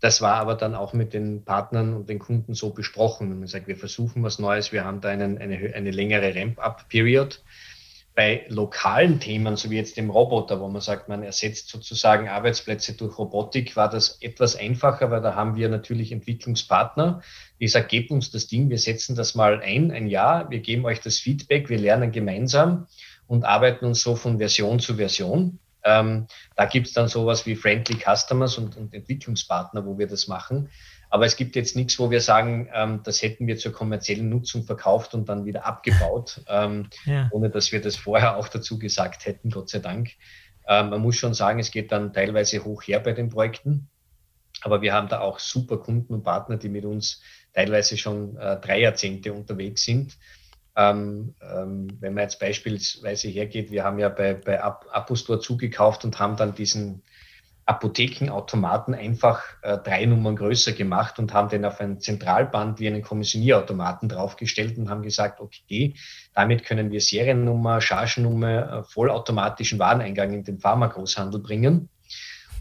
das 0.00 0.20
war 0.20 0.34
aber 0.34 0.54
dann 0.54 0.74
auch 0.74 0.92
mit 0.92 1.14
den 1.14 1.44
Partnern 1.44 1.94
und 1.94 2.08
den 2.08 2.18
Kunden 2.18 2.54
so 2.54 2.70
besprochen. 2.70 3.38
Man 3.38 3.48
sagt, 3.48 3.66
wir 3.66 3.76
versuchen 3.76 4.22
was 4.22 4.38
Neues, 4.38 4.72
wir 4.72 4.84
haben 4.84 5.00
da 5.00 5.08
einen, 5.08 5.38
eine, 5.38 5.74
eine 5.74 5.90
längere 5.90 6.34
Ramp-up-Period. 6.34 7.42
Bei 8.14 8.46
lokalen 8.48 9.20
Themen, 9.20 9.56
so 9.56 9.70
wie 9.70 9.76
jetzt 9.76 9.98
dem 9.98 10.08
Roboter, 10.08 10.58
wo 10.60 10.68
man 10.68 10.80
sagt, 10.80 11.08
man 11.08 11.22
ersetzt 11.22 11.68
sozusagen 11.68 12.28
Arbeitsplätze 12.28 12.94
durch 12.94 13.18
Robotik, 13.18 13.76
war 13.76 13.90
das 13.90 14.18
etwas 14.22 14.56
einfacher, 14.56 15.10
weil 15.10 15.20
da 15.20 15.34
haben 15.34 15.54
wir 15.54 15.68
natürlich 15.68 16.12
Entwicklungspartner, 16.12 17.20
die 17.60 17.68
sagen, 17.68 17.88
gebt 17.88 18.10
uns 18.10 18.30
das 18.30 18.46
Ding, 18.46 18.70
wir 18.70 18.78
setzen 18.78 19.16
das 19.16 19.34
mal 19.34 19.60
ein, 19.60 19.90
ein 19.90 20.06
Jahr, 20.06 20.50
wir 20.50 20.60
geben 20.60 20.86
euch 20.86 21.00
das 21.00 21.18
Feedback, 21.18 21.68
wir 21.68 21.78
lernen 21.78 22.10
gemeinsam 22.10 22.86
und 23.26 23.44
arbeiten 23.44 23.84
uns 23.84 24.00
so 24.02 24.16
von 24.16 24.38
Version 24.38 24.78
zu 24.78 24.94
Version. 24.94 25.58
Ähm, 25.86 26.26
da 26.56 26.66
gibt 26.66 26.88
es 26.88 26.92
dann 26.92 27.08
sowas 27.08 27.46
wie 27.46 27.54
Friendly 27.54 27.98
Customers 28.04 28.58
und, 28.58 28.76
und, 28.76 28.92
Entwicklungspartner, 28.92 29.86
wo 29.86 29.98
wir 29.98 30.08
das 30.08 30.26
machen. 30.26 30.68
Aber 31.08 31.24
es 31.24 31.36
gibt 31.36 31.54
jetzt 31.54 31.76
nichts, 31.76 31.98
wo 32.00 32.10
wir 32.10 32.20
sagen, 32.20 32.68
ähm, 32.74 33.00
das 33.04 33.22
hätten 33.22 33.46
wir 33.46 33.56
zur 33.56 33.72
kommerziellen 33.72 34.28
Nutzung 34.28 34.64
verkauft 34.64 35.14
und 35.14 35.28
dann 35.28 35.44
wieder 35.44 35.64
abgebaut, 35.64 36.42
ähm, 36.48 36.90
ja. 37.04 37.28
ohne 37.30 37.48
dass 37.48 37.70
wir 37.70 37.80
das 37.80 37.94
vorher 37.94 38.36
auch 38.36 38.48
dazu 38.48 38.78
gesagt 38.78 39.26
hätten, 39.26 39.50
Gott 39.50 39.70
sei 39.70 39.78
Dank. 39.78 40.10
Ähm, 40.66 40.90
man 40.90 41.00
muss 41.00 41.16
schon 41.16 41.34
sagen, 41.34 41.60
es 41.60 41.70
geht 41.70 41.92
dann 41.92 42.12
teilweise 42.12 42.64
hoch 42.64 42.82
her 42.82 42.98
bei 42.98 43.12
den 43.12 43.28
Projekten. 43.28 43.88
Aber 44.62 44.82
wir 44.82 44.92
haben 44.92 45.08
da 45.08 45.20
auch 45.20 45.38
super 45.38 45.76
Kunden 45.76 46.14
und 46.14 46.24
Partner, 46.24 46.56
die 46.56 46.68
mit 46.68 46.84
uns 46.84 47.22
teilweise 47.52 47.96
schon 47.96 48.36
äh, 48.36 48.58
drei 48.58 48.80
Jahrzehnte 48.80 49.32
unterwegs 49.32 49.84
sind 49.84 50.16
ähm, 50.76 51.34
ähm, 51.40 51.88
wenn 52.00 52.14
man 52.14 52.24
jetzt 52.24 52.38
beispielsweise 52.38 53.28
hergeht, 53.28 53.70
wir 53.70 53.84
haben 53.84 53.98
ja 53.98 54.08
bei, 54.08 54.34
bei 54.34 54.62
Apostore 54.62 55.40
zugekauft 55.40 56.04
und 56.04 56.18
haben 56.18 56.36
dann 56.36 56.54
diesen 56.54 57.02
Apothekenautomaten 57.66 58.94
einfach 58.94 59.42
äh, 59.62 59.76
drei 59.78 60.06
Nummern 60.06 60.36
größer 60.36 60.72
gemacht 60.72 61.18
und 61.18 61.34
haben 61.34 61.48
den 61.48 61.64
auf 61.64 61.80
ein 61.80 61.98
Zentralband 61.98 62.78
wie 62.78 62.86
einen 62.86 63.02
Kommissionierautomaten 63.02 64.08
draufgestellt 64.08 64.78
und 64.78 64.88
haben 64.88 65.02
gesagt, 65.02 65.40
okay, 65.40 65.94
damit 66.32 66.64
können 66.64 66.92
wir 66.92 67.00
Seriennummer, 67.00 67.80
Chargennummer, 67.80 68.72
äh, 68.72 68.82
vollautomatischen 68.84 69.80
Wareneingang 69.80 70.32
in 70.32 70.44
den 70.44 70.60
Pharmagroßhandel 70.60 71.40
bringen. 71.40 71.88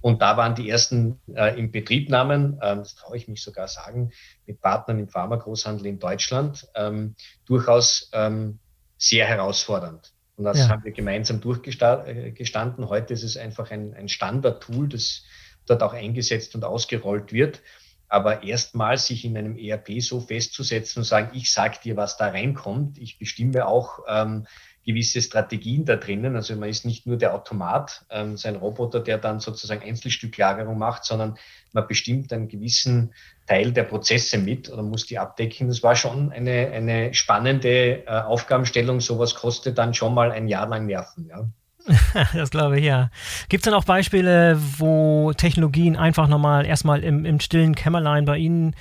Und 0.06 0.22
da 0.22 0.38
waren 0.38 0.54
die 0.54 0.70
ersten 0.70 1.20
äh, 1.34 1.58
Inbetriebnahmen, 1.60 2.60
äh, 2.62 2.76
das 2.76 2.94
traue 2.94 3.18
ich 3.18 3.28
mich 3.28 3.42
sogar 3.42 3.68
sagen, 3.68 4.12
mit 4.46 4.62
Partnern 4.62 5.00
im 5.00 5.10
Pharmagroßhandel 5.10 5.88
in 5.88 5.98
Deutschland, 5.98 6.68
ähm, 6.76 7.16
durchaus 7.48 8.12
ähm, 8.14 8.60
sehr 9.00 9.26
herausfordernd. 9.26 10.14
Und 10.36 10.44
das 10.44 10.60
ja. 10.60 10.70
haben 10.70 10.84
wir 10.84 10.92
gemeinsam 10.92 11.42
durchgestanden. 11.42 12.84
Äh, 12.84 12.88
Heute 12.88 13.16
ist 13.16 13.24
es 13.24 13.36
einfach 13.36 13.72
ein, 13.72 13.96
ein 13.96 14.08
Standard-Tool, 14.08 14.90
das 14.90 15.24
dort 15.66 15.82
auch 15.82 15.94
eingesetzt 15.94 16.54
und 16.54 16.66
ausgerollt 16.66 17.34
wird. 17.34 17.64
Aber 18.08 18.44
erstmals 18.44 19.08
sich 19.08 19.26
in 19.26 19.36
einem 19.36 19.58
ERP 19.58 20.04
so 20.04 20.20
festzusetzen 20.20 21.00
und 21.00 21.06
sagen, 21.06 21.32
ich 21.34 21.52
sage 21.52 21.80
dir, 21.84 21.98
was 21.98 22.16
da 22.16 22.28
reinkommt, 22.28 23.00
ich 23.00 23.18
bestimme 23.18 23.66
auch, 23.66 24.02
ähm, 24.08 24.46
gewisse 24.86 25.22
Strategien 25.22 25.84
da 25.86 25.96
drinnen. 25.96 26.36
Also 26.36 26.56
man 26.56 26.70
ist 26.70 26.86
nicht 26.86 27.08
nur 27.08 27.18
der 27.18 27.34
Automat, 27.34 28.06
ähm, 28.10 28.38
sein 28.38 28.56
Roboter, 28.56 29.00
der 29.00 29.18
dann 29.18 29.40
sozusagen 29.40 29.82
Einzelstücklagerung 29.82 30.78
macht, 30.78 31.06
sondern 31.06 31.38
man 31.74 31.88
bestimmt 31.88 32.32
einen 32.32 32.48
gewissen 32.48 33.14
Teil 33.48 33.72
der 33.72 33.84
Prozesse 33.84 34.38
mit 34.38 34.72
oder 34.72 34.84
muss 34.84 35.06
die 35.06 35.18
abdecken. 35.18 35.68
Das 35.68 35.84
war 35.84 35.96
schon 35.96 36.32
eine, 36.32 36.72
eine 36.72 37.14
spannende 37.14 38.06
äh, 38.06 38.22
Aufgabenstellung. 38.22 39.02
Sowas 39.02 39.36
kostet 39.36 39.78
dann 39.78 39.94
schon 39.94 40.14
mal 40.14 40.32
ein 40.32 40.48
Jahr 40.48 40.68
lang 40.68 40.86
Nerven. 40.86 41.30
Ja. 41.30 41.50
das 42.34 42.50
glaube 42.50 42.80
ich, 42.80 42.86
ja. 42.86 43.10
Gibt 43.50 43.62
es 43.62 43.66
denn 43.66 43.74
auch 43.74 43.86
Beispiele, 43.86 44.60
wo 44.78 45.34
Technologien 45.34 45.96
einfach 45.96 46.28
nochmal 46.28 46.66
erstmal 46.66 47.04
im, 47.04 47.26
im 47.26 47.40
stillen 47.40 47.76
Kämmerlein 47.76 48.26
bei 48.26 48.38
Ihnen 48.38 48.76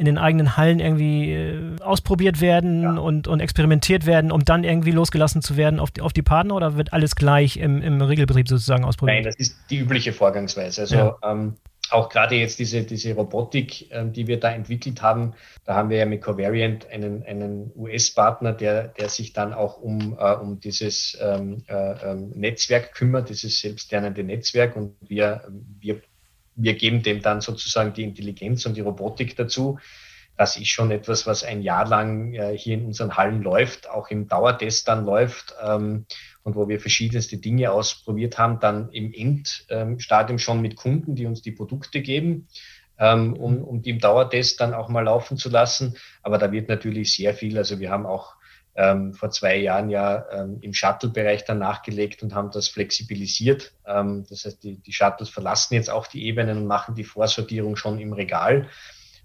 in 0.00 0.06
den 0.06 0.16
eigenen 0.16 0.56
Hallen 0.56 0.80
irgendwie 0.80 1.30
äh, 1.30 1.76
ausprobiert 1.82 2.40
werden 2.40 2.82
ja. 2.82 2.96
und, 2.96 3.28
und 3.28 3.40
experimentiert 3.40 4.06
werden, 4.06 4.32
um 4.32 4.42
dann 4.42 4.64
irgendwie 4.64 4.92
losgelassen 4.92 5.42
zu 5.42 5.58
werden 5.58 5.78
auf 5.78 5.90
die, 5.90 6.00
auf 6.00 6.14
die 6.14 6.22
Partner 6.22 6.54
oder 6.54 6.74
wird 6.74 6.94
alles 6.94 7.16
gleich 7.16 7.58
im, 7.58 7.82
im 7.82 8.00
Regelbetrieb 8.00 8.48
sozusagen 8.48 8.86
ausprobiert? 8.86 9.16
Nein, 9.16 9.24
das 9.24 9.36
ist 9.36 9.58
die 9.68 9.76
übliche 9.76 10.14
Vorgangsweise. 10.14 10.80
Also 10.80 10.96
ja. 10.96 11.16
ähm, 11.22 11.56
auch 11.90 12.08
gerade 12.08 12.36
jetzt 12.36 12.58
diese, 12.58 12.82
diese 12.82 13.14
Robotik, 13.14 13.92
ähm, 13.92 14.14
die 14.14 14.26
wir 14.26 14.40
da 14.40 14.50
entwickelt 14.50 15.02
haben, 15.02 15.34
da 15.66 15.74
haben 15.74 15.90
wir 15.90 15.98
ja 15.98 16.06
mit 16.06 16.22
Covariant 16.22 16.88
einen, 16.88 17.22
einen 17.24 17.70
US-Partner, 17.76 18.54
der, 18.54 18.88
der 18.88 19.10
sich 19.10 19.34
dann 19.34 19.52
auch 19.52 19.82
um, 19.82 20.16
äh, 20.18 20.32
um 20.32 20.60
dieses 20.60 21.18
ähm, 21.20 21.62
äh, 21.66 21.74
ähm, 21.74 22.30
Netzwerk 22.34 22.94
kümmert, 22.94 23.28
dieses 23.28 23.60
selbstlernende 23.60 24.24
Netzwerk 24.24 24.76
und 24.76 24.94
wir, 25.06 25.42
wir 25.78 26.00
wir 26.56 26.74
geben 26.74 27.02
dem 27.02 27.22
dann 27.22 27.40
sozusagen 27.40 27.92
die 27.92 28.02
Intelligenz 28.02 28.66
und 28.66 28.76
die 28.76 28.80
Robotik 28.80 29.36
dazu. 29.36 29.78
Das 30.36 30.56
ist 30.56 30.68
schon 30.68 30.90
etwas, 30.90 31.26
was 31.26 31.44
ein 31.44 31.60
Jahr 31.60 31.86
lang 31.86 32.32
äh, 32.32 32.56
hier 32.56 32.74
in 32.74 32.86
unseren 32.86 33.16
Hallen 33.16 33.42
läuft, 33.42 33.90
auch 33.90 34.08
im 34.08 34.26
Dauertest 34.26 34.88
dann 34.88 35.04
läuft 35.04 35.54
ähm, 35.62 36.06
und 36.42 36.56
wo 36.56 36.66
wir 36.66 36.80
verschiedenste 36.80 37.36
Dinge 37.36 37.70
ausprobiert 37.70 38.38
haben, 38.38 38.58
dann 38.58 38.90
im 38.90 39.12
Endstadium 39.12 40.38
schon 40.38 40.62
mit 40.62 40.76
Kunden, 40.76 41.14
die 41.14 41.26
uns 41.26 41.42
die 41.42 41.52
Produkte 41.52 42.00
geben, 42.00 42.48
ähm, 42.98 43.34
um, 43.34 43.62
um 43.62 43.82
die 43.82 43.90
im 43.90 43.98
Dauertest 43.98 44.60
dann 44.60 44.72
auch 44.72 44.88
mal 44.88 45.04
laufen 45.04 45.36
zu 45.36 45.50
lassen. 45.50 45.96
Aber 46.22 46.38
da 46.38 46.50
wird 46.52 46.70
natürlich 46.70 47.14
sehr 47.14 47.34
viel, 47.34 47.58
also 47.58 47.78
wir 47.78 47.90
haben 47.90 48.06
auch 48.06 48.36
ähm, 48.80 49.12
vor 49.12 49.30
zwei 49.30 49.56
Jahren 49.56 49.90
ja 49.90 50.24
ähm, 50.32 50.58
im 50.62 50.72
Shuttle-Bereich 50.72 51.44
dann 51.44 51.58
nachgelegt 51.58 52.22
und 52.22 52.34
haben 52.34 52.50
das 52.50 52.68
flexibilisiert. 52.68 53.74
Ähm, 53.86 54.24
das 54.30 54.46
heißt, 54.46 54.64
die, 54.64 54.76
die 54.76 54.92
Shuttles 54.92 55.28
verlassen 55.28 55.74
jetzt 55.74 55.90
auch 55.90 56.06
die 56.06 56.24
Ebenen 56.24 56.56
und 56.56 56.66
machen 56.66 56.94
die 56.94 57.04
Vorsortierung 57.04 57.76
schon 57.76 57.98
im 57.98 58.14
Regal. 58.14 58.68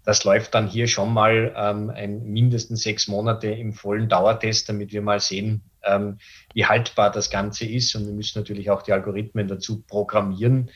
Das 0.03 0.25
läuft 0.25 0.53
dann 0.53 0.67
hier 0.67 0.87
schon 0.87 1.13
mal 1.13 1.53
ähm, 1.55 1.89
ein 1.89 2.23
mindestens 2.25 2.83
sechs 2.83 3.07
Monate 3.07 3.47
im 3.47 3.71
vollen 3.71 4.09
Dauertest, 4.09 4.67
damit 4.67 4.91
wir 4.91 5.01
mal 5.01 5.21
sehen, 5.21 5.61
ähm, 5.83 6.17
wie 6.53 6.65
haltbar 6.65 7.09
das 7.09 7.29
Ganze 7.29 7.65
ist. 7.65 7.95
Und 7.95 8.05
wir 8.07 8.13
müssen 8.13 8.37
natürlich 8.37 8.69
auch 8.69 8.81
die 8.81 8.91
Algorithmen 8.91 9.47
dazu 9.47 9.83
programmieren. 9.83 10.69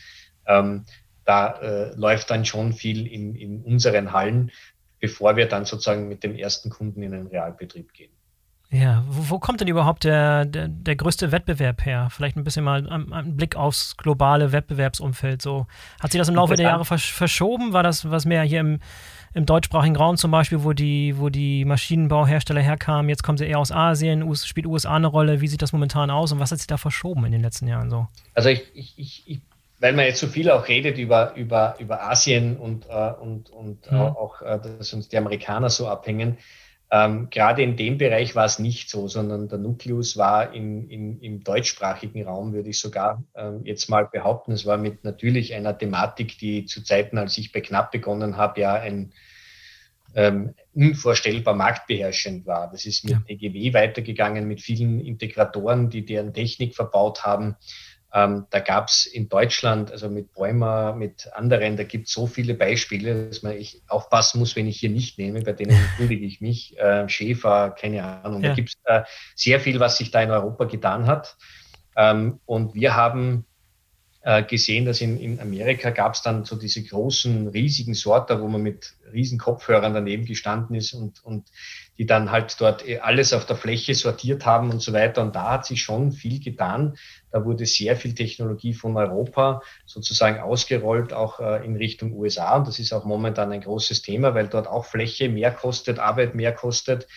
Ähm, 0.48 0.86
da 1.26 1.52
äh, 1.62 1.96
läuft 1.96 2.32
dann 2.32 2.46
schon 2.46 2.72
viel 2.72 3.06
in, 3.06 3.36
in 3.36 3.62
unseren 3.62 4.14
Hallen, 4.14 4.52
bevor 5.02 5.36
wir 5.36 5.48
dann 5.48 5.66
sozusagen 5.66 6.08
mit 6.08 6.24
dem 6.24 6.34
ersten 6.34 6.70
Kunden 6.70 7.04
in 7.04 7.14
einen 7.14 7.28
Realbetrieb 7.28 7.94
gehen. 7.94 8.12
Ja, 8.72 9.04
wo, 9.08 9.32
wo, 9.32 9.40
kommt 9.40 9.62
denn 9.62 9.68
überhaupt 9.68 10.04
der, 10.04 10.46
der, 10.46 10.68
der, 10.68 10.96
größte 10.96 11.32
Wettbewerb 11.32 11.86
her? 11.86 12.10
Vielleicht 12.12 12.38
ein 12.38 12.44
bisschen 12.44 12.64
mal 12.64 12.88
einen 12.88 13.36
Blick 13.36 13.56
aufs 13.56 13.98
globale 13.98 14.52
Wettbewerbsumfeld. 14.52 15.42
So, 15.42 15.66
hat 16.00 16.12
sich 16.12 16.20
das 16.20 16.30
im 16.30 16.36
Laufe 16.36 16.56
der 16.56 16.68
Jahre 16.68 16.86
versch 16.86 17.12
verschoben? 17.12 17.74
War 17.74 17.82
das 17.82 18.12
was 18.12 18.26
mehr 18.26 18.44
hier 18.44 18.60
im, 18.60 18.80
im 19.34 19.48
deutschsprachigen 19.48 19.96
Raum 19.96 20.18
zum 20.18 20.30
Beispiel, 20.30 20.64
wo 20.64 20.74
die, 20.74 21.16
wo 21.18 21.30
die 21.30 21.66
Maschinenbauhersteller 21.66 22.62
herkamen? 22.62 23.10
Jetzt 23.10 23.24
kommen 23.24 23.40
sie 23.40 23.48
eher 23.48 23.58
aus 23.58 23.72
Asien, 23.72 24.22
US, 24.22 24.46
spielt 24.46 24.68
USA 24.68 24.96
eine 24.96 25.08
Rolle? 25.08 25.42
Wie 25.42 25.48
sieht 25.48 25.64
das 25.64 25.74
momentan 25.74 26.12
aus 26.12 26.32
und 26.32 26.40
was 26.40 26.52
hat 26.52 26.60
sich 26.60 26.68
da 26.68 26.78
verschoben 26.78 27.26
in 27.26 27.32
den 27.32 27.42
letzten 27.42 27.68
Jahren 27.68 27.90
so? 27.90 28.08
Also 28.36 28.50
ich, 28.50 28.70
ich, 28.76 28.94
ich, 28.98 29.24
ich 29.26 29.42
weil 29.80 29.94
man 29.94 30.06
jetzt 30.06 30.20
so 30.20 30.28
viel 30.28 30.52
auch 30.52 30.68
redet 30.68 30.98
über, 30.98 31.34
über, 31.36 31.76
über 31.80 32.04
Asien 32.04 32.58
und, 32.58 32.86
äh, 32.90 33.14
und, 33.20 33.50
und 33.50 33.86
ja. 33.90 34.10
auch, 34.10 34.42
äh, 34.42 34.60
dass 34.60 34.94
uns 34.94 35.08
die 35.08 35.18
Amerikaner 35.18 35.70
so 35.70 35.88
abhängen. 35.88 36.38
Ähm, 36.92 37.30
gerade 37.30 37.62
in 37.62 37.78
dem 37.78 38.00
Bereich 38.00 38.36
war 38.36 38.46
es 38.46 38.58
nicht 38.58 38.90
so, 38.90 39.08
sondern 39.08 39.48
der 39.48 39.60
Nukleus 39.60 40.18
war 40.18 40.54
in, 40.54 40.90
in, 40.90 41.20
im 41.22 41.44
deutschsprachigen 41.44 42.24
Raum, 42.24 42.54
würde 42.54 42.70
ich 42.70 42.80
sogar 42.80 43.24
ähm, 43.36 43.62
jetzt 43.64 43.90
mal 43.90 44.08
behaupten. 44.08 44.52
Es 44.54 44.66
war 44.66 44.78
mit 44.78 45.04
natürlich 45.04 45.54
einer 45.54 45.78
Thematik, 45.78 46.40
die 46.40 46.66
zu 46.66 46.84
Zeiten, 46.84 47.20
als 47.20 47.38
ich 47.38 47.52
bei 47.52 47.62
Knapp 47.62 47.92
begonnen 47.92 48.38
habe, 48.38 48.62
ja 48.62 48.74
ein 48.74 49.14
ähm, 50.16 50.56
unvorstellbar 50.74 51.54
marktbeherrschend 51.54 52.48
war. 52.48 52.72
Das 52.72 52.88
ist 52.88 53.04
mit 53.04 53.14
ja. 53.14 53.22
EGW 53.28 53.74
weitergegangen, 53.74 54.48
mit 54.48 54.62
vielen 54.62 55.00
Integratoren, 55.00 55.92
die 55.92 56.06
deren 56.06 56.34
Technik 56.34 56.76
verbaut 56.76 57.24
haben. 57.24 57.56
Ähm, 58.12 58.48
da 58.50 58.60
gab 58.60 58.88
es 58.88 59.06
in 59.06 59.30
Deutschland, 59.30 59.92
also 59.92 60.10
mit 60.10 60.34
Bäumer, 60.34 60.94
mit 60.94 61.32
anderen, 61.34 61.78
da 61.78 61.84
gibt 61.84 62.08
es 62.08 62.14
so 62.14 62.26
viele 62.26 62.56
Beispiele, 62.56 63.28
dass 63.28 63.44
man 63.44 63.54
ich 63.54 63.84
aufpassen 63.88 64.40
muss, 64.40 64.56
wenn 64.56 64.68
ich 64.68 64.80
hier 64.80 64.90
nicht 64.90 65.18
nehme, 65.20 65.42
bei 65.42 65.54
denen 65.54 65.72
entschuldige 65.90 66.26
ich 66.26 66.42
mich. 66.42 66.78
Äh, 66.80 67.08
Schäfer, 67.08 67.72
keine 67.72 68.04
Ahnung. 68.04 68.42
Ja. 68.42 68.50
Da 68.50 68.56
gibt 68.56 68.70
es 68.70 68.76
äh, 68.86 69.04
sehr 69.36 69.60
viel, 69.60 69.80
was 69.80 69.98
sich 69.98 70.12
da 70.12 70.22
in 70.22 70.32
Europa 70.32 70.66
getan 70.66 71.06
hat. 71.06 71.38
Ähm, 71.96 72.40
und 72.46 72.74
wir 72.74 72.96
haben 72.96 73.46
gesehen, 74.48 74.86
dass 74.86 75.00
in, 75.00 75.18
in 75.18 75.40
Amerika 75.40 75.92
gab 75.92 76.14
es 76.14 76.22
dann 76.22 76.44
so 76.44 76.58
diese 76.58 76.84
großen, 76.84 77.48
riesigen 77.48 77.94
Sorter, 77.94 78.42
wo 78.42 78.48
man 78.48 78.62
mit 78.62 78.94
riesen 79.14 79.40
Kopfhörern 79.40 79.94
daneben 79.94 80.26
gestanden 80.26 80.76
ist 80.76 80.94
und, 80.94 81.24
und 81.24 81.48
die 81.98 82.06
dann 82.06 82.32
halt 82.32 82.56
dort 82.60 82.88
äh, 82.88 83.00
alles 83.00 83.34
auf 83.34 83.46
der 83.46 83.56
Fläche 83.56 83.94
sortiert 83.94 84.46
haben 84.46 84.72
und 84.72 84.82
so 84.82 84.94
weiter. 84.94 85.22
Und 85.22 85.36
da 85.36 85.52
hat 85.52 85.66
sich 85.66 85.82
schon 85.82 86.12
viel 86.12 86.42
getan. 86.42 86.98
Da 87.32 87.44
wurde 87.46 87.66
sehr 87.66 87.96
viel 87.96 88.16
Technologie 88.16 88.74
von 88.74 88.96
Europa 88.96 89.62
sozusagen 89.86 90.40
ausgerollt, 90.40 91.14
auch 91.14 91.40
äh, 91.40 91.66
in 91.66 91.76
Richtung 91.76 92.14
USA. 92.14 92.58
Und 92.58 92.68
das 92.68 92.80
ist 92.80 92.94
auch 92.94 93.06
momentan 93.06 93.52
ein 93.52 93.62
großes 93.62 94.02
Thema, 94.02 94.34
weil 94.34 94.48
dort 94.48 94.68
auch 94.68 94.86
Fläche 94.86 95.30
mehr 95.30 95.52
kostet, 95.52 96.00
Arbeit 96.00 96.36
mehr 96.36 96.54
kostet. 96.54 97.08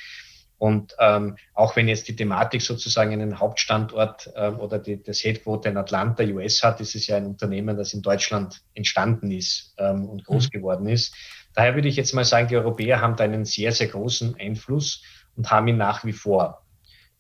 Und 0.63 0.95
ähm, 1.01 1.39
auch 1.55 1.75
wenn 1.75 1.89
jetzt 1.89 2.07
die 2.07 2.15
Thematik 2.15 2.63
sozusagen 2.63 3.13
einen 3.13 3.41
Hauptstandort 3.41 4.31
ähm, 4.37 4.61
oder 4.61 4.79
die, 4.79 5.03
das 5.03 5.25
Headquarter 5.25 5.71
in 5.71 5.77
Atlanta, 5.77 6.23
US 6.23 6.63
hat, 6.63 6.81
ist 6.81 6.95
es 6.95 7.09
ja 7.09 7.17
ein 7.17 7.27
Unternehmen, 7.27 7.77
das 7.77 7.95
in 7.95 8.01
Deutschland 8.01 8.63
entstanden 8.73 9.33
ist 9.33 9.75
ähm, 9.79 10.09
und 10.09 10.25
groß 10.25 10.45
mhm. 10.45 10.51
geworden 10.51 10.87
ist. 10.87 11.17
Daher 11.53 11.75
würde 11.75 11.89
ich 11.89 11.97
jetzt 11.97 12.15
mal 12.15 12.25
sagen, 12.25 12.47
die 12.47 12.57
Europäer 12.57 13.01
haben 13.01 13.17
da 13.17 13.25
einen 13.25 13.45
sehr, 13.45 13.73
sehr 13.73 13.89
großen 13.89 14.37
Einfluss 14.39 15.03
und 15.35 15.51
haben 15.51 15.67
ihn 15.67 15.79
nach 15.79 16.05
wie 16.05 16.13
vor 16.13 16.63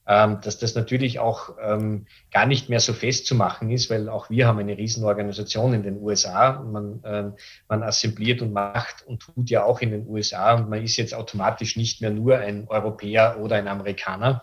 ähm, 0.07 0.41
dass 0.43 0.59
das 0.59 0.75
natürlich 0.75 1.21
auch 1.21 1.57
ähm, 1.62 2.07
gar 2.33 2.47
nicht 2.47 2.69
mehr 2.69 2.81
so 2.81 2.93
festzumachen 2.93 3.71
ist, 3.71 3.88
weil 3.88 4.09
auch 4.09 4.31
wir 4.31 4.49
haben 4.49 4.59
eine 4.59 4.77
Riesenorganisation 4.77 5.75
in 5.75 5.83
den 5.85 6.01
USA. 6.01 6.61
Man, 6.61 7.01
ähm, 7.05 7.33
man 7.69 7.83
assembliert 7.83 8.43
und 8.43 8.53
macht 8.53 9.07
und 9.07 9.21
tut 9.21 9.49
ja 9.49 9.65
auch 9.65 9.81
in 9.81 9.93
den 9.93 10.09
USA 10.09 10.55
und 10.55 10.69
man 10.69 10.83
ist 10.83 10.97
jetzt 10.97 11.15
automatisch 11.15 11.77
nicht 11.77 12.01
mehr 12.01 12.11
nur 12.11 12.38
ein 12.38 12.67
Europäer 12.69 13.38
oder 13.41 13.57
ein 13.57 13.69
Amerikaner, 13.69 14.43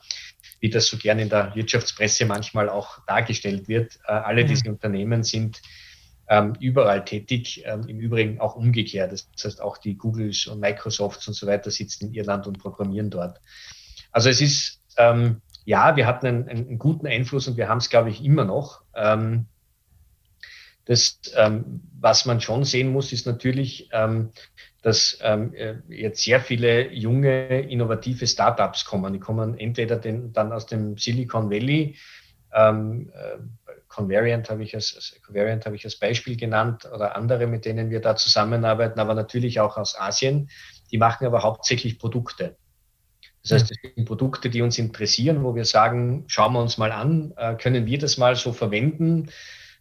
wie 0.62 0.69
das 0.69 0.88
so 0.88 0.98
gerne 0.98 1.24
in 1.24 1.30
der 1.30 1.54
Wirtschaftspresse 1.56 2.26
manchmal 2.26 2.69
auch 2.69 3.00
dargestellt 3.06 3.67
wird. 3.67 4.00
Äh, 4.08 4.13
alle 4.13 4.43
mhm. 4.43 4.48
diese 4.48 4.69
Unternehmen 4.69 5.24
sind 5.24 5.62
ähm, 6.30 6.54
überall 6.60 7.04
tätig, 7.04 7.63
ähm, 7.65 7.86
im 7.88 8.00
Übrigen 8.00 8.39
auch 8.39 8.56
umgekehrt. 8.56 9.12
Das 9.12 9.28
heißt, 9.43 9.62
auch 9.62 9.78
die 9.78 9.98
Googles 9.98 10.48
und 10.48 10.62
Microsofts 10.62 11.28
und 11.28 11.34
so 11.34 11.48
weiter 11.48 11.72
sitzen 11.72 12.08
in 12.08 12.13
Irland 12.13 12.48
und 12.48 12.60
programmieren 12.60 13.10
dort. 13.10 13.41
Also 14.12 14.30
es 14.30 14.39
ist, 14.39 14.80
ähm, 14.98 15.41
ja, 15.69 15.95
wir 15.95 16.08
hatten 16.08 16.25
einen, 16.25 16.49
einen 16.49 16.79
guten 16.79 17.05
Einfluss 17.05 17.47
und 17.47 17.55
wir 17.55 17.69
haben 17.69 17.77
es, 17.77 17.91
glaube 17.91 18.10
ich, 18.10 18.25
immer 18.25 18.43
noch. 18.43 18.82
Ähm, 18.95 19.45
das, 20.86 21.21
ähm, 21.36 21.82
was 21.99 22.25
man 22.25 22.41
schon 22.41 22.63
sehen 22.63 22.91
muss, 22.91 23.13
ist 23.13 23.27
natürlich, 23.27 23.88
ähm, 23.93 24.32
dass 24.82 25.19
ähm, 25.21 25.53
äh, 25.53 25.75
jetzt 25.89 26.23
sehr 26.23 26.39
viele 26.39 26.91
junge, 26.91 27.60
innovative 27.60 28.25
Startups 28.25 28.84
kommen. 28.84 29.13
Die 29.13 29.19
kommen 29.19 29.60
entweder 29.60 29.97
den, 29.97 30.34
dann 30.34 30.53
aus 30.53 30.65
dem 30.65 30.97
Silicon 30.97 31.51
Valley, 31.51 31.97
ähm, 32.51 33.12
äh, 33.13 33.38
Convariant 33.89 34.49
habe 34.49 34.63
ich, 34.63 34.73
als, 34.73 35.19
Convariant 35.23 35.67
habe 35.67 35.75
ich 35.75 35.86
als 35.86 35.97
Beispiel 35.97 36.36
genannt 36.36 36.89
oder 36.91 37.15
andere, 37.15 37.45
mit 37.45 37.65
denen 37.65 37.91
wir 37.91 38.01
da 38.01 38.15
zusammenarbeiten, 38.15 38.99
aber 38.99 39.13
natürlich 39.13 39.60
auch 39.60 39.77
aus 39.77 39.95
Asien. 39.99 40.49
Die 40.89 40.97
machen 40.97 41.27
aber 41.27 41.43
hauptsächlich 41.43 41.99
Produkte. 41.99 42.58
Das 43.49 43.63
heißt, 43.63 43.71
es 43.71 43.95
sind 43.95 44.05
Produkte, 44.05 44.49
die 44.49 44.62
uns 44.62 44.77
interessieren, 44.77 45.43
wo 45.43 45.55
wir 45.55 45.65
sagen, 45.65 46.23
schauen 46.27 46.53
wir 46.53 46.62
uns 46.62 46.77
mal 46.77 46.91
an, 46.91 47.33
äh, 47.38 47.55
können 47.55 47.85
wir 47.85 47.97
das 47.97 48.17
mal 48.17 48.35
so 48.35 48.53
verwenden? 48.53 49.29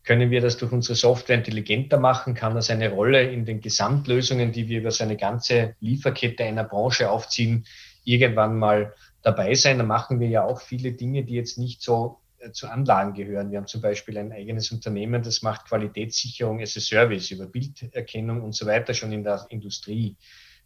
Können 0.04 0.31
wir 0.31 0.40
das 0.40 0.57
durch 0.57 0.72
unsere 0.72 0.94
Software 0.94 1.37
intelligenter 1.37 1.98
machen? 1.98 2.35
Kann 2.35 2.54
das 2.54 2.70
eine 2.70 2.90
Rolle 2.90 3.31
in 3.31 3.44
den 3.44 3.61
Gesamtlösungen, 3.61 4.52
die 4.52 4.68
wir 4.68 4.81
über 4.81 4.90
so 4.90 5.04
eine 5.04 5.16
ganze 5.16 5.74
Lieferkette 5.81 6.44
einer 6.44 6.64
Branche 6.64 7.11
aufziehen, 7.11 7.66
irgendwann 8.04 8.59
mal 8.59 8.94
dabei 9.22 9.54
sein? 9.54 9.76
Da 9.76 9.85
machen 9.85 10.18
wir 10.18 10.28
ja 10.28 10.44
auch 10.44 10.62
viele 10.62 10.92
Dinge, 10.92 11.24
die 11.24 11.35
jetzt 11.35 11.59
nicht 11.59 11.83
so 11.83 12.20
äh, 12.38 12.52
zu 12.52 12.68
Anlagen 12.68 13.12
gehören. 13.12 13.50
Wir 13.50 13.59
haben 13.59 13.66
zum 13.66 13.83
Beispiel 13.83 14.16
ein 14.16 14.33
eigenes 14.33 14.72
Unternehmen, 14.72 15.22
das 15.22 15.42
macht 15.42 15.66
Qualitätssicherung 15.66 16.62
as 16.62 16.76
a 16.76 16.81
Service 16.81 17.31
über 17.31 17.46
Bilderkennung 17.46 18.40
und 18.42 18.54
so 18.54 18.64
weiter 18.64 18.94
schon 18.94 19.12
in 19.12 19.24
der 19.24 19.44
Industrie. 19.50 20.16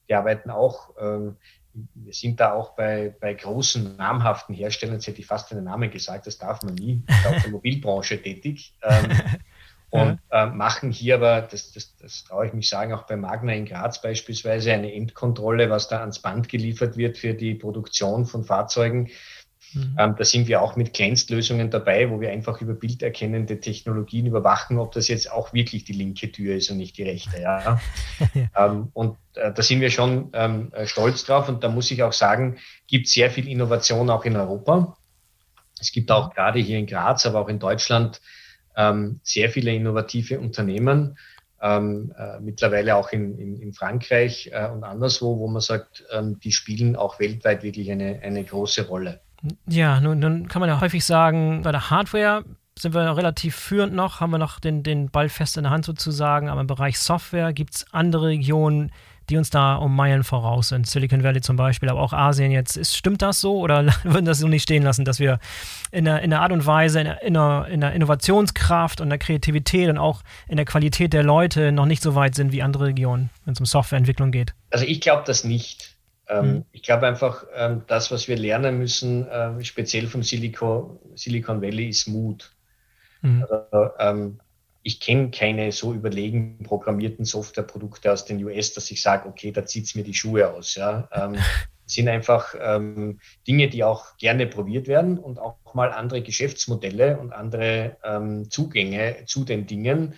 Die 0.08 0.14
arbeiten 0.14 0.50
auch 0.50 0.90
ähm, 1.00 1.36
wir 1.74 2.12
sind 2.12 2.40
da 2.40 2.52
auch 2.52 2.74
bei, 2.74 3.14
bei 3.20 3.34
großen, 3.34 3.96
namhaften 3.96 4.54
Herstellern, 4.54 4.96
jetzt 4.96 5.06
hätte 5.06 5.20
ich 5.20 5.26
fast 5.26 5.52
einen 5.52 5.64
Namen 5.64 5.90
gesagt, 5.90 6.26
das 6.26 6.38
darf 6.38 6.62
man 6.62 6.74
nie, 6.74 6.92
in 7.06 7.14
der 7.24 7.36
Automobilbranche 7.36 8.20
tätig. 8.20 8.74
Ähm, 8.82 9.10
und 9.90 10.18
äh, 10.30 10.46
machen 10.46 10.90
hier 10.90 11.16
aber, 11.16 11.42
das, 11.42 11.72
das, 11.72 11.96
das 11.96 12.24
traue 12.24 12.46
ich 12.46 12.52
mich 12.52 12.68
sagen, 12.68 12.94
auch 12.94 13.02
bei 13.02 13.16
Magna 13.16 13.52
in 13.52 13.66
Graz 13.66 14.00
beispielsweise 14.00 14.72
eine 14.72 14.92
Endkontrolle, 14.92 15.68
was 15.70 15.88
da 15.88 16.00
ans 16.00 16.20
Band 16.20 16.48
geliefert 16.48 16.96
wird 16.96 17.18
für 17.18 17.34
die 17.34 17.54
Produktion 17.54 18.24
von 18.24 18.44
Fahrzeugen. 18.44 19.10
Mhm. 19.74 19.96
Ähm, 19.98 20.14
da 20.16 20.24
sind 20.24 20.48
wir 20.48 20.60
auch 20.62 20.76
mit 20.76 20.92
Kleinstlösungen 20.92 21.70
dabei, 21.70 22.10
wo 22.10 22.20
wir 22.20 22.30
einfach 22.30 22.60
über 22.60 22.74
bilderkennende 22.74 23.60
Technologien 23.60 24.26
überwachen, 24.26 24.78
ob 24.78 24.92
das 24.92 25.08
jetzt 25.08 25.30
auch 25.30 25.52
wirklich 25.52 25.84
die 25.84 25.92
linke 25.92 26.30
Tür 26.30 26.56
ist 26.56 26.70
und 26.70 26.78
nicht 26.78 26.98
die 26.98 27.04
rechte. 27.04 27.40
Ja? 27.40 27.80
ähm, 28.56 28.88
und 28.92 29.16
äh, 29.34 29.52
da 29.52 29.62
sind 29.62 29.80
wir 29.80 29.90
schon 29.90 30.30
ähm, 30.32 30.72
äh, 30.72 30.86
stolz 30.86 31.24
drauf. 31.24 31.48
Und 31.48 31.64
da 31.64 31.68
muss 31.68 31.90
ich 31.90 32.02
auch 32.02 32.12
sagen, 32.12 32.58
gibt 32.86 33.08
sehr 33.08 33.30
viel 33.30 33.48
Innovation 33.48 34.10
auch 34.10 34.24
in 34.24 34.36
Europa. 34.36 34.96
Es 35.80 35.92
gibt 35.92 36.10
auch 36.10 36.32
gerade 36.34 36.60
hier 36.60 36.78
in 36.78 36.86
Graz, 36.86 37.26
aber 37.26 37.40
auch 37.40 37.48
in 37.48 37.58
Deutschland 37.58 38.20
ähm, 38.76 39.20
sehr 39.22 39.50
viele 39.50 39.74
innovative 39.74 40.38
Unternehmen. 40.38 41.18
Ähm, 41.60 42.12
äh, 42.18 42.40
mittlerweile 42.40 42.96
auch 42.96 43.12
in, 43.12 43.38
in, 43.38 43.62
in 43.62 43.72
Frankreich 43.72 44.50
äh, 44.52 44.68
und 44.68 44.82
anderswo, 44.82 45.38
wo 45.38 45.46
man 45.46 45.60
sagt, 45.60 46.04
ähm, 46.10 46.40
die 46.40 46.50
spielen 46.50 46.96
auch 46.96 47.20
weltweit 47.20 47.62
wirklich 47.62 47.90
eine, 47.90 48.20
eine 48.20 48.42
große 48.42 48.88
Rolle. 48.88 49.20
Ja, 49.66 50.00
nun, 50.00 50.18
nun 50.18 50.48
kann 50.48 50.60
man 50.60 50.68
ja 50.68 50.80
häufig 50.80 51.04
sagen, 51.04 51.62
bei 51.62 51.72
der 51.72 51.90
Hardware 51.90 52.44
sind 52.78 52.94
wir 52.94 53.16
relativ 53.16 53.56
führend 53.56 53.92
noch, 53.94 54.20
haben 54.20 54.30
wir 54.30 54.38
noch 54.38 54.60
den, 54.60 54.82
den 54.82 55.10
Ball 55.10 55.28
fest 55.28 55.56
in 55.56 55.64
der 55.64 55.72
Hand 55.72 55.84
sozusagen, 55.84 56.48
aber 56.48 56.60
im 56.60 56.66
Bereich 56.66 56.98
Software 56.98 57.52
gibt 57.52 57.74
es 57.74 57.86
andere 57.92 58.28
Regionen, 58.28 58.92
die 59.30 59.36
uns 59.36 59.50
da 59.50 59.76
um 59.76 59.94
Meilen 59.94 60.24
voraus 60.24 60.68
sind. 60.68 60.86
Silicon 60.86 61.22
Valley 61.22 61.40
zum 61.40 61.56
Beispiel, 61.56 61.88
aber 61.88 62.00
auch 62.00 62.12
Asien 62.12 62.50
jetzt. 62.50 62.76
Ist, 62.76 62.96
stimmt 62.96 63.22
das 63.22 63.40
so 63.40 63.58
oder 63.58 63.86
würden 64.02 64.24
das 64.24 64.38
so 64.38 64.48
nicht 64.48 64.62
stehen 64.62 64.82
lassen, 64.82 65.04
dass 65.04 65.20
wir 65.20 65.38
in 65.90 66.04
der, 66.04 66.22
in 66.22 66.30
der 66.30 66.40
Art 66.40 66.52
und 66.52 66.66
Weise, 66.66 67.00
in 67.00 67.06
der, 67.06 67.22
in, 67.22 67.34
der, 67.34 67.66
in 67.68 67.80
der 67.80 67.92
Innovationskraft 67.92 69.00
und 69.00 69.10
der 69.10 69.18
Kreativität 69.18 69.88
und 69.88 69.98
auch 69.98 70.22
in 70.48 70.56
der 70.56 70.66
Qualität 70.66 71.12
der 71.12 71.22
Leute 71.22 71.72
noch 71.72 71.86
nicht 71.86 72.02
so 72.02 72.14
weit 72.14 72.34
sind 72.34 72.52
wie 72.52 72.62
andere 72.62 72.86
Regionen, 72.86 73.30
wenn 73.44 73.52
es 73.52 73.60
um 73.60 73.66
Softwareentwicklung 73.66 74.32
geht? 74.32 74.54
Also 74.70 74.84
ich 74.84 75.00
glaube 75.00 75.22
das 75.26 75.44
nicht. 75.44 75.91
Ähm, 76.32 76.46
mhm. 76.46 76.64
Ich 76.72 76.82
glaube 76.82 77.06
einfach, 77.06 77.44
ähm, 77.54 77.82
das, 77.86 78.10
was 78.10 78.28
wir 78.28 78.36
lernen 78.36 78.78
müssen, 78.78 79.28
äh, 79.28 79.62
speziell 79.64 80.06
vom 80.06 80.22
Silicon, 80.22 80.98
Silicon 81.14 81.60
Valley, 81.60 81.88
ist 81.88 82.08
Mut. 82.08 82.54
Mhm. 83.20 83.42
Also, 83.42 83.90
ähm, 83.98 84.40
ich 84.82 84.98
kenne 84.98 85.30
keine 85.30 85.70
so 85.70 85.92
überlegen 85.92 86.58
programmierten 86.64 87.24
Softwareprodukte 87.24 88.10
aus 88.10 88.24
den 88.24 88.42
US, 88.44 88.72
dass 88.72 88.90
ich 88.90 89.00
sage, 89.00 89.28
okay, 89.28 89.52
da 89.52 89.64
zieht 89.64 89.84
es 89.84 89.94
mir 89.94 90.02
die 90.02 90.14
Schuhe 90.14 90.50
aus. 90.50 90.74
Ja. 90.74 91.08
Ähm, 91.12 91.36
sind 91.86 92.08
einfach 92.08 92.54
ähm, 92.58 93.20
Dinge, 93.46 93.68
die 93.68 93.84
auch 93.84 94.16
gerne 94.16 94.46
probiert 94.46 94.88
werden 94.88 95.18
und 95.18 95.38
auch 95.38 95.56
mal 95.74 95.92
andere 95.92 96.22
Geschäftsmodelle 96.22 97.18
und 97.18 97.32
andere 97.32 97.96
ähm, 98.02 98.50
Zugänge 98.50 99.24
zu 99.26 99.44
den 99.44 99.66
Dingen 99.66 100.14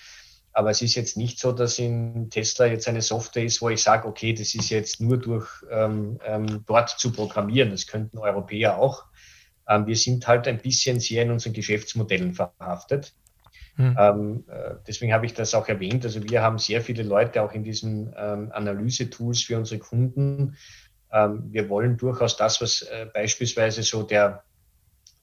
aber 0.55 0.71
es 0.71 0.81
ist 0.83 0.95
jetzt 0.95 1.17
nicht 1.17 1.40
so, 1.40 1.51
dass 1.51 1.81
in 1.81 2.31
Tesla 2.31 2.67
jetzt 2.67 2.88
eine 2.88 3.03
Software 3.03 3.45
ist, 3.45 3.61
wo 3.61 3.71
ich 3.71 3.83
sage, 3.83 4.07
okay, 4.07 4.33
das 4.33 4.55
ist 4.55 4.71
jetzt 4.71 5.01
nur 5.01 5.19
durch 5.19 5.49
ähm, 5.69 6.21
ähm, 6.25 6.64
dort 6.67 6.90
zu 6.90 7.12
programmieren. 7.12 7.71
Das 7.71 7.88
könnten 7.88 8.19
Europäer 8.19 8.79
auch. 8.79 9.05
Ähm, 9.69 9.87
wir 9.87 9.97
sind 9.97 10.27
halt 10.29 10.47
ein 10.47 10.59
bisschen 10.59 11.01
sehr 11.01 11.25
in 11.25 11.33
unseren 11.33 11.55
Geschäftsmodellen 11.55 12.35
verhaftet. 12.35 13.14
Hm. 13.77 13.97
Ähm, 13.99 14.45
äh, 14.47 14.77
deswegen 14.87 15.12
habe 15.12 15.27
ich 15.27 15.35
das 15.35 15.55
auch 15.55 15.67
erwähnt. 15.67 16.05
Also 16.05 16.23
wir 16.23 16.40
haben 16.40 16.59
sehr 16.59 16.81
viele 16.81 17.03
Leute 17.03 17.43
auch 17.43 17.53
in 17.53 17.64
diesen 17.64 18.14
ähm, 18.17 18.53
Analyse-Tools 18.53 19.43
für 19.43 19.59
unsere 19.59 19.81
Kunden. 19.81 20.57
Ähm, 21.11 21.45
wir 21.51 21.69
wollen 21.69 21.97
durchaus 21.97 22.37
das, 22.37 22.61
was 22.61 22.83
äh, 22.83 23.07
beispielsweise 23.12 23.83
so 23.83 24.05
der, 24.05 24.45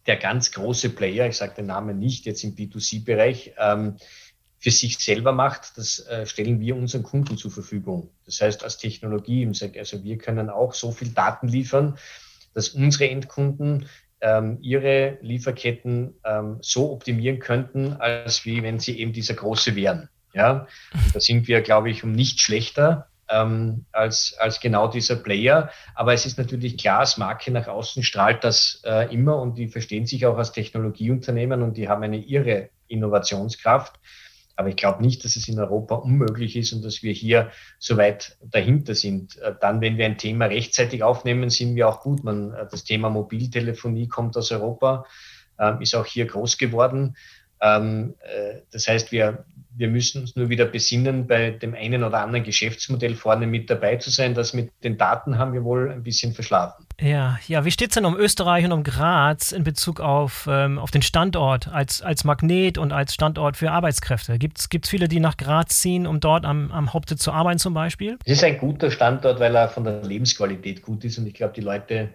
der 0.08 0.18
ganz 0.18 0.52
große 0.52 0.90
Player, 0.90 1.28
ich 1.28 1.38
sage 1.38 1.56
den 1.56 1.68
Namen 1.68 2.00
nicht, 2.00 2.26
jetzt 2.26 2.44
im 2.44 2.54
B2C-Bereich, 2.54 3.54
ähm, 3.58 3.96
für 4.62 4.70
sich 4.70 5.00
selber 5.00 5.32
macht, 5.32 5.76
das 5.78 6.06
äh, 6.06 6.28
stellen 6.28 6.60
wir 6.60 6.76
unseren 6.76 7.02
Kunden 7.02 7.36
zur 7.36 7.50
Verfügung. 7.50 8.12
Das 8.28 8.42
heißt, 8.42 8.64
als 8.64 8.78
Technologie, 8.78 9.48
also 9.48 10.04
wir 10.04 10.18
können 10.20 10.52
auch 10.52 10.76
so 10.76 10.92
viel 10.92 11.10
Daten 11.10 11.48
liefern, 11.48 11.98
dass 12.54 12.70
unsere 12.70 13.10
Endkunden 13.10 13.88
ähm, 14.22 14.60
ihre 14.62 15.18
Lieferketten 15.22 16.14
ähm, 16.24 16.60
so 16.62 16.92
optimieren 16.92 17.40
könnten, 17.40 17.94
als 17.94 18.46
wie 18.46 18.62
wenn 18.62 18.80
sie 18.80 19.00
eben 19.00 19.14
dieser 19.14 19.34
große 19.34 19.76
wären. 19.76 20.10
Ja, 20.34 20.68
da 21.12 21.20
sind 21.20 21.48
wir, 21.48 21.62
glaube 21.62 21.90
ich, 21.90 22.04
um 22.04 22.12
nicht 22.12 22.40
schlechter 22.40 23.08
ähm, 23.30 23.86
als, 23.92 24.36
als 24.38 24.60
genau 24.60 24.88
dieser 24.88 25.16
Player. 25.16 25.72
Aber 25.96 26.14
es 26.14 26.28
ist 26.28 26.38
natürlich 26.38 26.78
klar, 26.78 27.00
als 27.00 27.18
Marke 27.18 27.50
nach 27.50 27.68
außen 27.68 28.04
strahlt 28.04 28.44
das 28.44 28.80
äh, 28.86 29.12
immer 29.12 29.38
und 29.38 29.58
die 29.58 29.70
verstehen 29.70 30.06
sich 30.06 30.28
auch 30.28 30.38
als 30.38 30.52
Technologieunternehmen 30.52 31.64
und 31.64 31.78
die 31.78 31.90
haben 31.90 32.04
eine 32.04 32.20
irre 32.24 32.70
Innovationskraft. 32.88 34.00
Aber 34.62 34.70
ich 34.70 34.76
glaube 34.76 35.02
nicht, 35.02 35.26
dass 35.26 35.36
es 35.38 35.48
in 35.48 35.58
Europa 35.58 35.96
unmöglich 35.96 36.56
ist 36.56 36.72
und 36.72 36.86
dass 36.86 37.02
wir 37.02 37.14
hier 37.14 37.50
so 37.80 37.98
weit 37.98 38.38
dahinter 38.44 38.94
sind. 38.94 39.40
Äh, 39.40 39.56
dann, 39.60 39.82
wenn 39.82 39.98
wir 39.98 40.06
ein 40.06 40.20
Thema 40.20 40.46
rechtzeitig 40.46 41.02
aufnehmen, 41.02 41.50
sind 41.50 41.76
wir 41.76 41.90
auch 41.90 42.02
gut. 42.02 42.24
Man, 42.24 42.54
äh, 42.54 42.68
das 42.70 42.84
Thema 42.84 43.10
Mobiltelefonie 43.10 44.08
kommt 44.08 44.38
aus 44.38 44.52
Europa, 44.52 45.08
ähm, 45.58 45.82
ist 45.82 45.96
auch 45.96 46.06
hier 46.06 46.28
groß 46.28 46.60
geworden. 46.60 47.16
Ähm, 47.60 48.14
äh, 48.20 48.60
das 48.72 48.88
heißt, 48.88 49.12
wir, 49.12 49.46
wir 49.76 49.88
müssen 49.88 50.22
uns 50.22 50.36
nur 50.36 50.50
wieder 50.50 50.66
besinnen, 50.66 51.26
bei 51.26 51.50
dem 51.50 51.74
einen 51.74 52.04
oder 52.04 52.20
anderen 52.20 52.46
Geschäftsmodell 52.46 53.16
vorne 53.16 53.48
mit 53.48 53.68
dabei 53.68 53.96
zu 53.96 54.12
sein. 54.12 54.36
Das 54.36 54.54
mit 54.54 54.70
den 54.84 55.00
Daten 55.00 55.40
haben 55.40 55.54
wir 55.54 55.64
wohl 55.64 55.90
ein 55.90 56.04
bisschen 56.04 56.34
verschlafen. 56.34 56.86
Ja, 57.02 57.40
ja. 57.48 57.66
Wie 57.66 57.72
steht 57.72 57.90
es 57.90 57.96
denn 57.96 58.06
um 58.06 58.16
Österreich 58.16 58.64
und 58.64 58.72
um 58.72 58.84
Graz 58.84 59.52
in 59.52 59.64
Bezug 59.64 60.00
auf, 60.00 60.48
ähm, 60.50 60.78
auf 60.78 60.92
den 60.92 61.02
Standort 61.02 61.68
als, 61.68 62.02
als 62.02 62.24
Magnet 62.24 62.78
und 62.78 62.92
als 62.94 63.14
Standort 63.14 63.58
für 63.58 63.72
Arbeitskräfte? 63.72 64.38
Gibt 64.38 64.60
es 64.60 64.90
viele, 64.90 65.08
die 65.08 65.20
nach 65.20 65.36
Graz 65.36 65.80
ziehen, 65.80 66.06
um 66.06 66.20
dort 66.20 66.46
am, 66.46 66.72
am 66.72 66.94
Hauptsitz 66.94 67.24
zu 67.24 67.32
arbeiten 67.32 67.58
zum 67.58 67.74
Beispiel? 67.74 68.18
Es 68.26 68.34
ist 68.34 68.44
ein 68.44 68.60
guter 68.60 68.92
Standort, 68.92 69.40
weil 69.40 69.56
er 69.56 69.68
von 69.68 69.84
der 69.84 70.04
Lebensqualität 70.04 70.84
gut 70.84 71.04
ist 71.04 71.18
und 71.18 71.26
ich 71.26 71.34
glaube, 71.34 71.54
die 71.54 71.62
Leute 71.62 72.14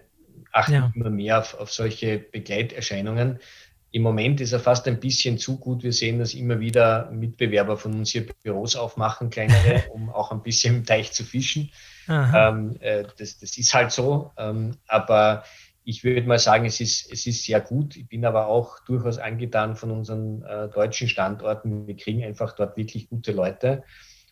achten 0.53 0.73
ja. 0.73 0.91
immer 0.95 1.09
mehr 1.09 1.39
auf, 1.39 1.53
auf 1.55 1.71
solche 1.71 2.17
Begleiterscheinungen. 2.17 3.39
Im 3.91 4.01
Moment 4.01 4.41
ist 4.41 4.51
er 4.51 4.59
fast 4.59 4.87
ein 4.87 4.99
bisschen 4.99 5.37
zu 5.37 5.57
gut. 5.57 5.83
Wir 5.83 5.93
sehen, 5.93 6.19
dass 6.19 6.33
immer 6.33 6.59
wieder 6.59 7.09
Mitbewerber 7.11 7.77
von 7.77 7.93
uns 7.93 8.11
hier 8.11 8.25
Büros 8.43 8.75
aufmachen, 8.75 9.29
kleinere, 9.29 9.85
um 9.93 10.09
auch 10.09 10.31
ein 10.31 10.43
bisschen 10.43 10.77
im 10.77 10.85
Teich 10.85 11.13
zu 11.13 11.23
fischen. 11.23 11.71
Ähm, 12.09 12.77
äh, 12.79 13.03
das, 13.17 13.39
das, 13.39 13.57
ist 13.57 13.73
halt 13.73 13.91
so. 13.91 14.31
Ähm, 14.37 14.77
aber 14.87 15.43
ich 15.83 16.03
würde 16.03 16.27
mal 16.27 16.39
sagen, 16.39 16.65
es 16.65 16.81
ist, 16.81 17.11
es 17.11 17.25
ist 17.27 17.45
sehr 17.45 17.61
gut. 17.61 17.95
Ich 17.95 18.07
bin 18.07 18.25
aber 18.25 18.47
auch 18.47 18.79
durchaus 18.85 19.19
angetan 19.19 19.75
von 19.75 19.91
unseren 19.91 20.43
äh, 20.43 20.67
deutschen 20.67 21.07
Standorten. 21.07 21.87
Wir 21.87 21.95
kriegen 21.95 22.23
einfach 22.23 22.53
dort 22.53 22.75
wirklich 22.75 23.09
gute 23.09 23.31
Leute. 23.31 23.83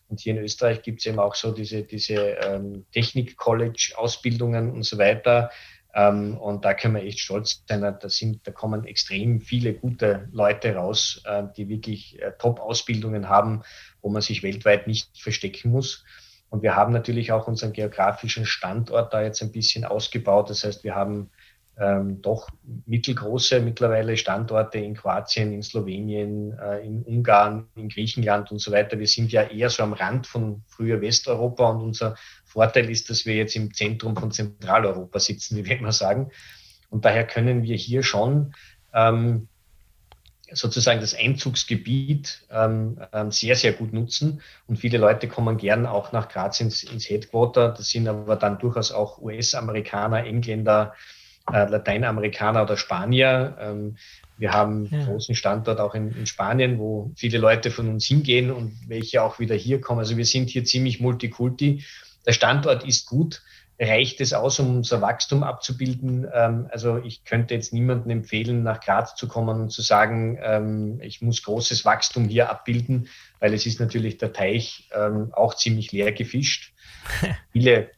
Und 0.07 0.19
hier 0.19 0.35
in 0.35 0.43
Österreich 0.43 0.81
gibt 0.81 0.99
es 0.99 1.05
eben 1.05 1.19
auch 1.19 1.35
so 1.35 1.51
diese, 1.51 1.83
diese 1.83 2.15
ähm, 2.15 2.85
Technik-College-Ausbildungen 2.91 4.71
und 4.71 4.83
so 4.83 4.97
weiter. 4.97 5.49
Ähm, 5.95 6.37
und 6.37 6.65
da 6.65 6.73
können 6.73 6.95
wir 6.95 7.03
echt 7.03 7.19
stolz 7.19 7.63
sein. 7.67 7.81
Da, 7.81 8.09
sind, 8.09 8.45
da 8.45 8.51
kommen 8.51 8.83
extrem 8.85 9.39
viele 9.39 9.73
gute 9.73 10.27
Leute 10.31 10.75
raus, 10.75 11.23
äh, 11.25 11.43
die 11.55 11.69
wirklich 11.69 12.21
äh, 12.21 12.33
Top-Ausbildungen 12.37 13.29
haben, 13.29 13.63
wo 14.01 14.09
man 14.09 14.21
sich 14.21 14.43
weltweit 14.43 14.87
nicht 14.87 15.09
verstecken 15.17 15.71
muss. 15.71 16.03
Und 16.49 16.63
wir 16.63 16.75
haben 16.75 16.91
natürlich 16.91 17.31
auch 17.31 17.47
unseren 17.47 17.71
geografischen 17.71 18.45
Standort 18.45 19.13
da 19.13 19.21
jetzt 19.21 19.41
ein 19.41 19.53
bisschen 19.53 19.85
ausgebaut. 19.85 20.49
Das 20.49 20.65
heißt, 20.65 20.83
wir 20.83 20.95
haben 20.95 21.31
ähm, 21.77 22.21
doch 22.21 22.49
mittelgroße 22.85 23.59
mittlerweile 23.61 24.17
Standorte 24.17 24.77
in 24.77 24.95
Kroatien, 24.95 25.53
in 25.53 25.63
Slowenien, 25.63 26.57
äh, 26.57 26.85
in 26.85 27.03
Ungarn, 27.03 27.67
in 27.75 27.89
Griechenland 27.89 28.51
und 28.51 28.59
so 28.59 28.71
weiter. 28.71 28.99
Wir 28.99 29.07
sind 29.07 29.31
ja 29.31 29.43
eher 29.43 29.69
so 29.69 29.83
am 29.83 29.93
Rand 29.93 30.27
von 30.27 30.63
früher 30.67 31.01
Westeuropa 31.01 31.69
und 31.69 31.81
unser 31.81 32.15
Vorteil 32.55 32.89
ist, 32.89 33.09
dass 33.09 33.25
wir 33.25 33.35
jetzt 33.35 33.55
im 33.57 33.73
Zentrum 33.73 34.15
von 34.15 34.31
Zentraleuropa 34.31 35.19
sitzen, 35.19 35.57
wie 35.57 35.65
wir 35.65 35.77
immer 35.77 35.91
sagen. 35.91 36.31
Und 36.89 37.03
daher 37.03 37.27
können 37.27 37.63
wir 37.63 37.75
hier 37.75 38.01
schon 38.01 38.55
ähm, 38.93 39.49
sozusagen 40.49 41.01
das 41.01 41.13
Einzugsgebiet 41.13 42.45
ähm, 42.49 43.01
ähm 43.11 43.31
sehr, 43.31 43.57
sehr 43.57 43.73
gut 43.73 43.91
nutzen. 43.91 44.41
Und 44.67 44.77
viele 44.77 44.97
Leute 44.97 45.27
kommen 45.27 45.57
gern 45.57 45.85
auch 45.85 46.13
nach 46.13 46.29
Graz 46.29 46.61
ins, 46.61 46.83
ins 46.83 47.09
Headquarter. 47.09 47.69
Das 47.69 47.89
sind 47.89 48.07
aber 48.07 48.37
dann 48.37 48.57
durchaus 48.57 48.93
auch 48.93 49.21
US-Amerikaner, 49.21 50.23
Engländer, 50.23 50.93
äh, 51.51 51.67
Lateinamerikaner 51.67 52.63
oder 52.63 52.77
Spanier. 52.77 53.57
Ähm, 53.59 53.97
wir 54.37 54.53
haben 54.53 54.85
ja. 54.85 54.99
einen 54.99 55.07
großen 55.07 55.35
Standort 55.35 55.81
auch 55.81 55.93
in, 55.93 56.11
in, 56.11 56.25
Spanien, 56.25 56.79
wo 56.79 57.11
viele 57.17 57.37
Leute 57.37 57.69
von 57.69 57.89
uns 57.89 58.05
hingehen 58.05 58.49
und 58.49 58.73
welche 58.87 59.21
auch 59.21 59.39
wieder 59.39 59.55
hier 59.55 59.81
kommen. 59.81 59.99
Also 59.99 60.15
wir 60.15 60.25
sind 60.25 60.49
hier 60.49 60.63
ziemlich 60.63 61.01
multikulti. 61.01 61.83
Der 62.25 62.33
Standort 62.33 62.85
ist 62.85 63.05
gut. 63.05 63.41
Reicht 63.77 64.21
es 64.21 64.31
aus, 64.31 64.59
um 64.59 64.77
unser 64.77 65.01
Wachstum 65.01 65.43
abzubilden? 65.43 66.25
Ähm, 66.33 66.67
also 66.71 66.97
ich 66.97 67.25
könnte 67.25 67.53
jetzt 67.53 67.73
niemandem 67.73 68.11
empfehlen, 68.11 68.63
nach 68.63 68.79
Graz 68.79 69.15
zu 69.15 69.27
kommen 69.27 69.59
und 69.59 69.69
zu 69.69 69.81
sagen, 69.81 70.39
ähm, 70.41 71.01
ich 71.01 71.21
muss 71.21 71.43
großes 71.43 71.83
Wachstum 71.83 72.29
hier 72.29 72.49
abbilden, 72.49 73.09
weil 73.39 73.53
es 73.53 73.65
ist 73.65 73.81
natürlich 73.81 74.17
der 74.17 74.31
Teich 74.31 74.89
ähm, 74.95 75.33
auch 75.33 75.55
ziemlich 75.55 75.91
leer 75.91 76.13
gefischt. 76.13 76.73
Viele 77.51 77.89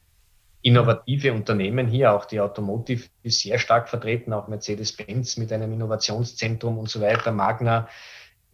innovative 0.63 1.31
Unternehmen 1.31 1.87
hier, 1.87 2.11
auch 2.11 2.25
die 2.25 2.41
Automotive 2.41 3.07
ist 3.21 3.41
sehr 3.41 3.59
stark 3.59 3.87
vertreten, 3.87 4.33
auch 4.33 4.47
Mercedes-Benz 4.47 5.37
mit 5.37 5.53
einem 5.53 5.71
Innovationszentrum 5.71 6.77
und 6.79 6.89
so 6.89 6.99
weiter, 7.01 7.31
Magna. 7.31 7.87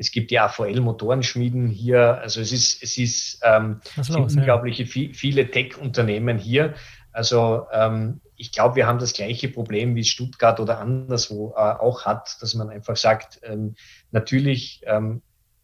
Es 0.04 0.12
gibt 0.12 0.32
die 0.32 0.40
AVL-Motorenschmieden 0.40 1.68
hier. 1.68 2.20
Also 2.20 2.42
es 2.42 2.52
ist, 2.52 2.84
es 2.84 2.98
ist 2.98 3.40
ähm, 3.44 3.80
los, 3.96 4.36
unglaubliche 4.36 4.84
ja. 4.84 5.14
viele 5.14 5.50
Tech-Unternehmen 5.50 6.38
hier. 6.38 6.74
Also 7.14 7.68
ähm, 7.72 8.20
ich 8.36 8.52
glaube, 8.52 8.76
wir 8.76 8.88
haben 8.88 9.00
das 9.00 9.14
gleiche 9.14 9.48
Problem, 9.48 9.96
wie 9.96 10.02
es 10.02 10.10
Stuttgart 10.10 10.60
oder 10.60 10.80
anderswo 10.80 11.54
äh, 11.56 11.60
auch 11.60 12.06
hat, 12.06 12.38
dass 12.42 12.54
man 12.56 12.70
einfach 12.70 12.98
sagt, 12.98 13.40
ähm, 13.44 13.76
natürlich 14.12 14.82
ähm, 14.86 15.22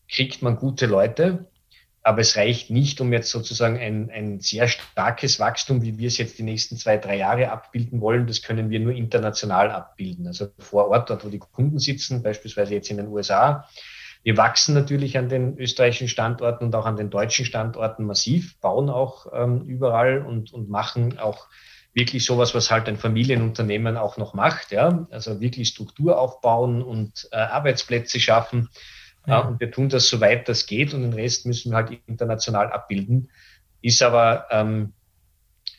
kriegt 0.08 0.42
man 0.42 0.56
gute 0.56 0.86
Leute, 0.86 1.48
aber 2.02 2.22
es 2.22 2.38
reicht 2.38 2.70
nicht, 2.70 3.02
um 3.02 3.12
jetzt 3.12 3.30
sozusagen 3.30 3.78
ein, 3.78 4.10
ein 4.10 4.40
sehr 4.40 4.68
starkes 4.68 5.40
Wachstum, 5.40 5.82
wie 5.82 5.98
wir 5.98 6.08
es 6.08 6.18
jetzt 6.18 6.40
die 6.40 6.44
nächsten 6.44 6.78
zwei, 6.78 6.98
drei 6.98 7.18
Jahre 7.18 7.52
abbilden 7.52 8.00
wollen, 8.00 8.26
das 8.26 8.42
können 8.42 8.70
wir 8.70 8.80
nur 8.80 8.94
international 8.94 9.70
abbilden. 9.72 10.26
Also 10.26 10.48
vor 10.60 10.88
Ort, 10.88 11.10
dort 11.10 11.26
wo 11.26 11.30
die 11.30 11.40
Kunden 11.40 11.80
sitzen, 11.80 12.24
beispielsweise 12.24 12.76
jetzt 12.76 12.90
in 12.90 12.98
den 12.98 13.08
USA. 13.08 13.68
Wir 14.24 14.38
wachsen 14.38 14.74
natürlich 14.74 15.18
an 15.18 15.30
den 15.30 15.58
österreichischen 15.58 16.10
Standorten 16.10 16.66
und 16.66 16.76
auch 16.76 16.86
an 16.86 16.98
den 16.98 17.10
deutschen 17.10 17.46
Standorten 17.46 18.06
massiv, 18.06 18.60
bauen 18.60 18.90
auch 18.90 19.28
ähm, 19.34 19.62
überall 19.62 20.22
und, 20.22 20.54
und 20.54 20.70
machen 20.70 21.18
auch 21.20 21.48
wirklich 21.94 22.26
sowas, 22.26 22.54
was 22.54 22.70
halt 22.70 22.88
ein 22.88 22.98
Familienunternehmen 22.98 23.98
auch 23.98 24.18
noch 24.18 24.34
macht. 24.34 24.72
Ja? 24.72 25.08
Also 25.12 25.40
wirklich 25.42 25.70
Struktur 25.70 26.20
aufbauen 26.20 26.82
und 26.82 27.30
äh, 27.32 27.38
Arbeitsplätze 27.38 28.20
schaffen. 28.20 28.70
Ja. 29.28 29.40
und 29.40 29.60
wir 29.60 29.70
tun 29.70 29.90
das 29.90 30.08
so 30.08 30.22
weit 30.22 30.48
das 30.50 30.66
geht 30.66 30.94
und 30.94 31.04
den 31.04 31.14
Rest 31.14 31.46
müssen 31.46 31.72
wir 31.72 31.76
halt 31.76 32.00
international 32.08 32.72
abbilden. 32.72 33.30
Ist 33.82 34.02
aber 34.02 34.48
ähm, 34.50 34.94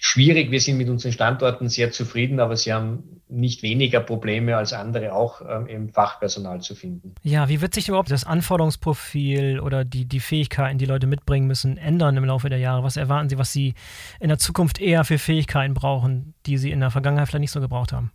schwierig. 0.00 0.50
Wir 0.50 0.60
sind 0.60 0.78
mit 0.78 0.88
unseren 0.88 1.12
Standorten 1.12 1.68
sehr 1.68 1.92
zufrieden, 1.92 2.40
aber 2.40 2.56
sie 2.56 2.72
haben 2.72 3.20
nicht 3.28 3.62
weniger 3.62 4.00
Probleme 4.00 4.56
als 4.56 4.72
andere 4.72 5.12
auch 5.12 5.42
ähm, 5.46 5.68
eben 5.68 5.88
Fachpersonal 5.90 6.62
zu 6.62 6.74
finden. 6.74 7.14
Ja, 7.22 7.48
wie 7.48 7.60
wird 7.60 7.74
sich 7.74 7.88
überhaupt 7.88 8.10
das 8.10 8.24
Anforderungsprofil 8.24 9.60
oder 9.60 9.84
die, 9.84 10.06
die 10.06 10.20
Fähigkeiten, 10.20 10.78
die 10.78 10.86
Leute 10.86 11.06
mitbringen 11.06 11.46
müssen, 11.46 11.76
ändern 11.76 12.16
im 12.16 12.24
Laufe 12.24 12.48
der 12.48 12.58
Jahre? 12.58 12.82
Was 12.82 12.96
erwarten 12.96 13.28
Sie, 13.28 13.38
was 13.38 13.52
Sie 13.52 13.74
in 14.18 14.28
der 14.28 14.38
Zukunft 14.38 14.80
eher 14.80 15.04
für 15.04 15.18
Fähigkeiten 15.18 15.74
brauchen, 15.74 16.34
die 16.46 16.56
Sie 16.56 16.70
in 16.70 16.80
der 16.80 16.90
Vergangenheit 16.90 17.28
vielleicht 17.28 17.42
nicht 17.42 17.52
so 17.52 17.60
gebraucht 17.60 17.92
haben? 17.92 18.10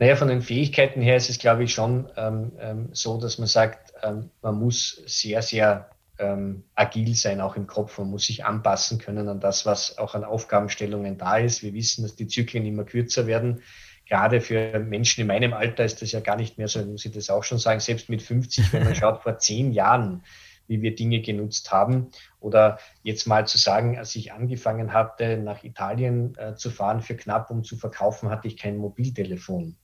Naja, 0.00 0.16
von 0.16 0.28
den 0.28 0.42
Fähigkeiten 0.42 1.00
her 1.00 1.16
ist 1.16 1.30
es, 1.30 1.38
glaube 1.38 1.62
ich, 1.62 1.72
schon 1.72 2.08
ähm, 2.16 2.52
ähm, 2.58 2.88
so, 2.92 3.20
dass 3.20 3.38
man 3.38 3.46
sagt, 3.46 3.92
ähm, 4.02 4.30
man 4.42 4.58
muss 4.58 5.00
sehr, 5.06 5.42
sehr 5.42 5.90
ähm, 6.20 6.64
agil 6.74 7.14
sein, 7.14 7.40
auch 7.40 7.56
im 7.56 7.66
Kopf. 7.66 7.98
Man 7.98 8.10
muss 8.10 8.26
sich 8.26 8.44
anpassen 8.44 8.98
können 8.98 9.28
an 9.28 9.40
das, 9.40 9.66
was 9.66 9.98
auch 9.98 10.14
an 10.14 10.24
Aufgabenstellungen 10.24 11.18
da 11.18 11.38
ist. 11.38 11.62
Wir 11.62 11.74
wissen, 11.74 12.02
dass 12.02 12.14
die 12.14 12.28
Zyklen 12.28 12.66
immer 12.66 12.84
kürzer 12.84 13.26
werden. 13.26 13.62
Gerade 14.06 14.40
für 14.40 14.78
Menschen 14.80 15.22
in 15.22 15.28
meinem 15.28 15.52
Alter 15.52 15.84
ist 15.84 16.02
das 16.02 16.12
ja 16.12 16.20
gar 16.20 16.36
nicht 16.36 16.58
mehr 16.58 16.68
so, 16.68 16.84
muss 16.84 17.04
ich 17.04 17.12
das 17.12 17.30
auch 17.30 17.44
schon 17.44 17.58
sagen, 17.58 17.80
selbst 17.80 18.08
mit 18.08 18.22
50, 18.22 18.72
wenn 18.72 18.84
man 18.84 18.94
schaut, 18.96 19.22
vor 19.22 19.38
zehn 19.38 19.72
Jahren, 19.72 20.22
wie 20.66 20.82
wir 20.82 20.94
Dinge 20.94 21.20
genutzt 21.20 21.72
haben. 21.72 22.10
Oder 22.40 22.78
jetzt 23.02 23.26
mal 23.26 23.46
zu 23.46 23.58
sagen, 23.58 23.98
als 23.98 24.14
ich 24.16 24.32
angefangen 24.32 24.92
hatte, 24.92 25.36
nach 25.36 25.64
Italien 25.64 26.36
äh, 26.36 26.54
zu 26.54 26.70
fahren 26.70 27.00
für 27.00 27.16
knapp, 27.16 27.50
um 27.50 27.64
zu 27.64 27.76
verkaufen, 27.76 28.30
hatte 28.30 28.48
ich 28.48 28.56
kein 28.56 28.76
Mobiltelefon. 28.76 29.76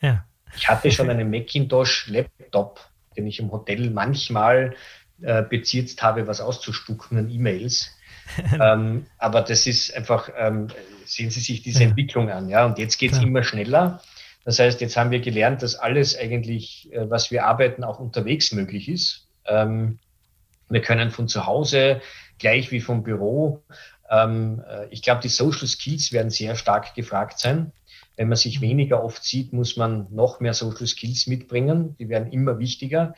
Ja. 0.00 0.24
Ich 0.56 0.68
hatte 0.68 0.90
schon 0.90 1.10
einen 1.10 1.30
Macintosh-Laptop, 1.30 2.80
den 3.16 3.26
ich 3.26 3.40
im 3.40 3.50
Hotel 3.50 3.90
manchmal 3.90 4.74
äh, 5.22 5.42
bezirzt 5.42 6.02
habe, 6.02 6.26
was 6.26 6.40
auszuspucken 6.40 7.18
an 7.18 7.30
E-Mails. 7.30 7.90
ähm, 8.60 9.06
aber 9.18 9.42
das 9.42 9.66
ist 9.66 9.94
einfach, 9.94 10.30
ähm, 10.36 10.68
sehen 11.04 11.30
Sie 11.30 11.40
sich 11.40 11.62
diese 11.62 11.82
ja. 11.82 11.88
Entwicklung 11.88 12.30
an, 12.30 12.48
ja. 12.48 12.64
Und 12.64 12.78
jetzt 12.78 12.98
geht 12.98 13.12
es 13.12 13.18
immer 13.18 13.42
schneller. 13.42 14.02
Das 14.44 14.58
heißt, 14.58 14.80
jetzt 14.80 14.96
haben 14.96 15.10
wir 15.10 15.20
gelernt, 15.20 15.62
dass 15.62 15.76
alles 15.76 16.16
eigentlich, 16.16 16.92
äh, 16.92 17.08
was 17.08 17.30
wir 17.30 17.46
arbeiten, 17.46 17.84
auch 17.84 17.98
unterwegs 17.98 18.52
möglich 18.52 18.88
ist. 18.88 19.28
Ähm, 19.46 19.98
wir 20.68 20.80
können 20.80 21.10
von 21.10 21.28
zu 21.28 21.46
Hause 21.46 22.00
gleich 22.38 22.70
wie 22.70 22.80
vom 22.80 23.02
Büro. 23.02 23.62
Ähm, 24.10 24.62
äh, 24.68 24.86
ich 24.90 25.02
glaube, 25.02 25.22
die 25.22 25.28
Social 25.28 25.66
Skills 25.66 26.12
werden 26.12 26.30
sehr 26.30 26.56
stark 26.56 26.94
gefragt 26.94 27.38
sein. 27.38 27.72
Wenn 28.16 28.28
man 28.28 28.36
sich 28.36 28.60
weniger 28.60 29.02
oft 29.02 29.24
sieht, 29.24 29.52
muss 29.52 29.76
man 29.76 30.06
noch 30.10 30.40
mehr 30.40 30.54
Social 30.54 30.86
Skills 30.86 31.26
mitbringen. 31.26 31.96
Die 31.98 32.08
werden 32.08 32.32
immer 32.32 32.58
wichtiger. 32.58 33.14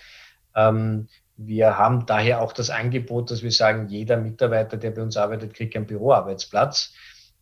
Ähm, 0.55 1.09
wir 1.37 1.78
haben 1.78 2.07
daher 2.07 2.41
auch 2.41 2.53
das 2.53 2.70
Angebot, 2.70 3.30
dass 3.30 3.43
wir 3.43 3.53
sagen, 3.53 3.89
jeder 3.89 4.16
Mitarbeiter, 4.16 4.76
der 4.76 4.91
bei 4.91 5.03
uns 5.03 5.16
arbeitet, 5.16 5.55
kriegt 5.55 5.76
einen 5.76 5.87
Büroarbeitsplatz, 5.87 6.95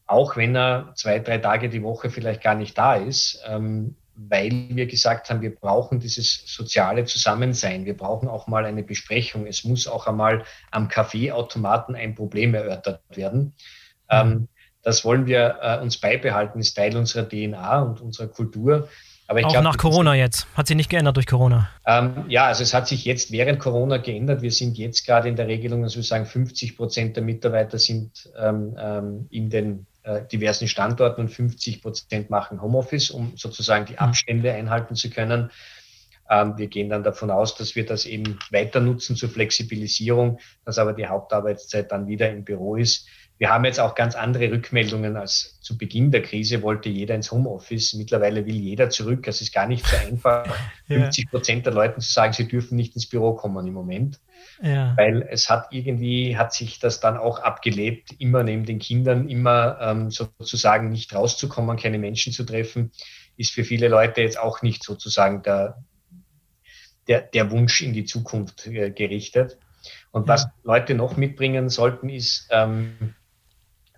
auch 0.06 0.36
wenn 0.36 0.56
er 0.56 0.92
zwei, 0.96 1.20
drei 1.20 1.38
Tage 1.38 1.68
die 1.68 1.82
Woche 1.82 2.10
vielleicht 2.10 2.42
gar 2.42 2.54
nicht 2.54 2.76
da 2.76 2.96
ist, 2.96 3.42
ähm, 3.46 3.96
weil 4.16 4.68
wir 4.70 4.86
gesagt 4.86 5.30
haben, 5.30 5.40
wir 5.40 5.54
brauchen 5.54 5.98
dieses 5.98 6.44
soziale 6.46 7.04
Zusammensein. 7.04 7.84
Wir 7.84 7.96
brauchen 7.96 8.28
auch 8.28 8.46
mal 8.46 8.64
eine 8.64 8.84
Besprechung. 8.84 9.46
Es 9.46 9.64
muss 9.64 9.88
auch 9.88 10.06
einmal 10.06 10.44
am 10.70 10.88
Kaffeeautomaten 10.88 11.96
ein 11.96 12.14
Problem 12.14 12.54
erörtert 12.54 13.02
werden. 13.16 13.54
Ähm, 14.08 14.48
das 14.82 15.04
wollen 15.04 15.26
wir 15.26 15.58
äh, 15.62 15.80
uns 15.80 15.98
beibehalten, 15.98 16.60
ist 16.60 16.74
Teil 16.74 16.96
unserer 16.96 17.28
DNA 17.28 17.82
und 17.82 18.00
unserer 18.00 18.28
Kultur. 18.28 18.88
Aber 19.26 19.40
ich 19.40 19.46
auch 19.46 19.52
glaub, 19.52 19.64
nach 19.64 19.78
Corona 19.78 20.14
jetzt. 20.14 20.46
Hat 20.54 20.66
sich 20.66 20.76
nicht 20.76 20.90
geändert 20.90 21.16
durch 21.16 21.26
Corona? 21.26 21.70
Ähm, 21.86 22.24
ja, 22.28 22.46
also 22.46 22.62
es 22.62 22.74
hat 22.74 22.86
sich 22.86 23.04
jetzt 23.04 23.32
während 23.32 23.58
Corona 23.58 23.96
geändert. 23.96 24.42
Wir 24.42 24.50
sind 24.50 24.76
jetzt 24.76 25.06
gerade 25.06 25.28
in 25.28 25.36
der 25.36 25.46
Regelung, 25.46 25.82
dass 25.82 25.96
wir 25.96 26.02
sagen, 26.02 26.26
50 26.26 26.76
Prozent 26.76 27.16
der 27.16 27.22
Mitarbeiter 27.22 27.78
sind 27.78 28.30
ähm, 28.38 28.76
ähm, 28.78 29.26
in 29.30 29.48
den 29.48 29.86
äh, 30.02 30.22
diversen 30.30 30.68
Standorten 30.68 31.22
und 31.22 31.28
50 31.28 31.80
Prozent 31.80 32.28
machen 32.28 32.60
Homeoffice, 32.60 33.10
um 33.10 33.32
sozusagen 33.36 33.86
die 33.86 33.94
hm. 33.94 34.00
Abstände 34.00 34.52
einhalten 34.52 34.94
zu 34.94 35.08
können. 35.08 35.50
Ähm, 36.28 36.56
wir 36.56 36.68
gehen 36.68 36.88
dann 36.88 37.02
davon 37.02 37.30
aus, 37.30 37.54
dass 37.54 37.76
wir 37.76 37.84
das 37.84 38.06
eben 38.06 38.38
weiter 38.50 38.80
nutzen 38.80 39.16
zur 39.16 39.28
Flexibilisierung, 39.28 40.38
dass 40.64 40.78
aber 40.78 40.92
die 40.92 41.06
Hauptarbeitszeit 41.06 41.90
dann 41.92 42.06
wieder 42.06 42.30
im 42.30 42.44
Büro 42.44 42.76
ist. 42.76 43.06
Wir 43.38 43.50
haben 43.50 43.64
jetzt 43.64 43.80
auch 43.80 43.94
ganz 43.94 44.14
andere 44.14 44.50
Rückmeldungen 44.52 45.16
als 45.16 45.58
zu 45.60 45.76
Beginn 45.76 46.12
der 46.12 46.22
Krise 46.22 46.62
wollte 46.62 46.88
jeder 46.88 47.16
ins 47.16 47.32
Homeoffice. 47.32 47.94
Mittlerweile 47.94 48.46
will 48.46 48.54
jeder 48.54 48.90
zurück. 48.90 49.26
Es 49.26 49.40
ist 49.40 49.52
gar 49.52 49.66
nicht 49.66 49.84
so 49.86 49.96
einfach, 49.96 50.46
ja. 50.86 51.00
50 51.00 51.30
Prozent 51.30 51.66
der 51.66 51.72
Leuten 51.72 52.00
zu 52.00 52.12
sagen, 52.12 52.32
sie 52.32 52.46
dürfen 52.46 52.76
nicht 52.76 52.94
ins 52.94 53.08
Büro 53.08 53.34
kommen 53.34 53.66
im 53.66 53.74
Moment. 53.74 54.20
Ja. 54.62 54.96
Weil 54.96 55.26
es 55.30 55.50
hat 55.50 55.68
irgendwie, 55.72 56.36
hat 56.36 56.52
sich 56.52 56.78
das 56.78 57.00
dann 57.00 57.16
auch 57.16 57.40
abgelebt, 57.40 58.10
immer 58.18 58.44
neben 58.44 58.66
den 58.66 58.78
Kindern, 58.78 59.28
immer 59.28 59.78
ähm, 59.80 60.10
sozusagen 60.10 60.90
nicht 60.90 61.12
rauszukommen, 61.12 61.76
keine 61.76 61.98
Menschen 61.98 62.32
zu 62.32 62.44
treffen, 62.44 62.92
ist 63.36 63.50
für 63.50 63.64
viele 63.64 63.88
Leute 63.88 64.20
jetzt 64.20 64.38
auch 64.38 64.62
nicht 64.62 64.84
sozusagen 64.84 65.42
der, 65.42 65.82
der, 67.08 67.22
der 67.22 67.50
Wunsch 67.50 67.82
in 67.82 67.92
die 67.92 68.04
Zukunft 68.04 68.68
äh, 68.68 68.90
gerichtet. 68.92 69.58
Und 70.12 70.28
was 70.28 70.46
Leute 70.62 70.94
noch 70.94 71.16
mitbringen 71.16 71.68
sollten, 71.68 72.08
ist 72.08 72.48
ähm, 72.50 73.14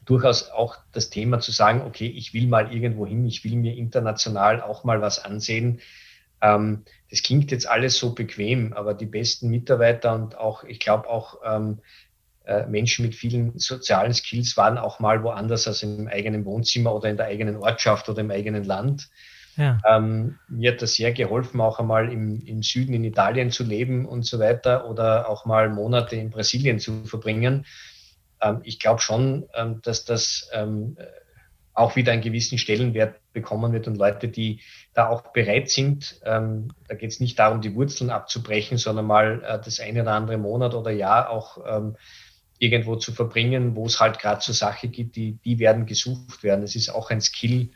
durchaus 0.07 0.51
auch 0.51 0.79
das 0.93 1.11
Thema 1.11 1.41
zu 1.41 1.53
sagen, 1.53 1.83
okay, 1.83 2.07
ich 2.07 2.33
will 2.33 2.47
mal 2.47 2.73
irgendwo 2.73 3.07
hin, 3.07 3.27
ich 3.27 3.45
will 3.45 3.57
mir 3.57 3.77
international 3.77 4.63
auch 4.63 4.85
mal 4.85 5.03
was 5.03 5.23
ansehen. 5.23 5.81
Ähm, 6.41 6.85
das 7.11 7.23
klingt 7.23 7.51
jetzt 7.51 7.69
alles 7.69 7.99
so 7.99 8.15
bequem, 8.15 8.73
aber 8.73 8.95
die 8.95 9.07
besten 9.07 9.49
Mitarbeiter 9.49 10.15
und 10.15 10.39
auch, 10.39 10.65
ich 10.65 10.81
glaube 10.81 11.09
auch 11.09 11.41
ähm, 11.45 11.81
äh, 12.45 12.67
Menschen 12.67 13.05
mit 13.05 13.15
vielen 13.15 13.59
sozialen 13.59 14.15
Skills 14.15 14.57
waren 14.57 14.79
auch 14.79 15.01
mal 15.01 15.23
woanders 15.23 15.67
als 15.67 15.83
im 15.83 16.09
eigenen 16.09 16.45
Wohnzimmer 16.45 16.95
oder 16.95 17.09
in 17.11 17.17
der 17.17 17.27
eigenen 17.27 17.57
Ortschaft 17.57 18.09
oder 18.09 18.21
im 18.21 18.31
eigenen 18.31 18.65
Land. 18.65 19.09
Ja. 19.57 19.79
Ähm, 19.89 20.39
mir 20.49 20.73
hat 20.73 20.83
das 20.83 20.95
sehr 20.95 21.13
geholfen, 21.13 21.61
auch 21.61 21.81
einmal 21.81 22.13
im, 22.13 22.45
im 22.47 22.63
Süden 22.63 22.93
in 22.93 23.05
Italien 23.05 23.51
zu 23.51 23.65
leben 23.65 24.07
und 24.07 24.25
so 24.25 24.39
weiter 24.39 24.89
oder 24.89 25.29
auch 25.29 25.47
mal 25.47 25.71
Monate 25.71 26.15
in 26.17 26.31
Brasilien 26.31 26.79
zu 26.79 27.05
verbringen. 27.05 27.65
Ähm, 28.41 28.61
ich 28.65 28.79
glaube 28.79 29.01
schon, 29.01 29.49
ähm, 29.55 29.81
dass 29.83 30.05
das 30.05 30.49
ähm, 30.53 30.97
auch 31.77 31.95
wieder 31.95 32.13
einen 32.13 32.23
gewissen 32.23 32.59
Stellenwert 32.59 33.21
bekommen 33.33 33.73
wird 33.73 33.87
und 33.87 33.99
Leute, 33.99 34.29
die 34.29 34.61
da 34.95 35.09
auch 35.09 35.33
bereit 35.33 35.69
sind, 35.69 36.21
ähm, 36.25 36.69
da 36.89 36.95
geht 36.95 37.11
es 37.11 37.21
nicht 37.21 37.39
darum, 37.39 37.61
die 37.61 37.75
Wurzeln 37.75 38.09
abzubrechen, 38.11 38.79
sondern 38.79 39.07
mal 39.07 39.45
äh, 39.45 39.61
das 39.63 39.79
eine 39.79 40.03
oder 40.03 40.13
andere 40.13 40.39
Monat 40.39 40.75
oder 40.75 40.91
Jahr 40.91 41.29
auch 41.29 41.59
ähm, 41.67 41.97
irgendwo 42.59 42.97
zu 42.97 43.13
verbringen, 43.13 43.77
wo 43.77 43.85
es 43.87 44.01
halt 44.01 44.19
gerade 44.19 44.41
zur 44.41 44.55
Sache 44.55 44.89
geht, 44.89 45.17
die, 45.17 45.33
die 45.45 45.59
werden 45.59 45.85
gesucht 45.85 46.43
werden. 46.43 46.65
Es 46.65 46.75
ist 46.75 46.89
auch 46.89 47.11
ein 47.11 47.21
Skill, 47.21 47.71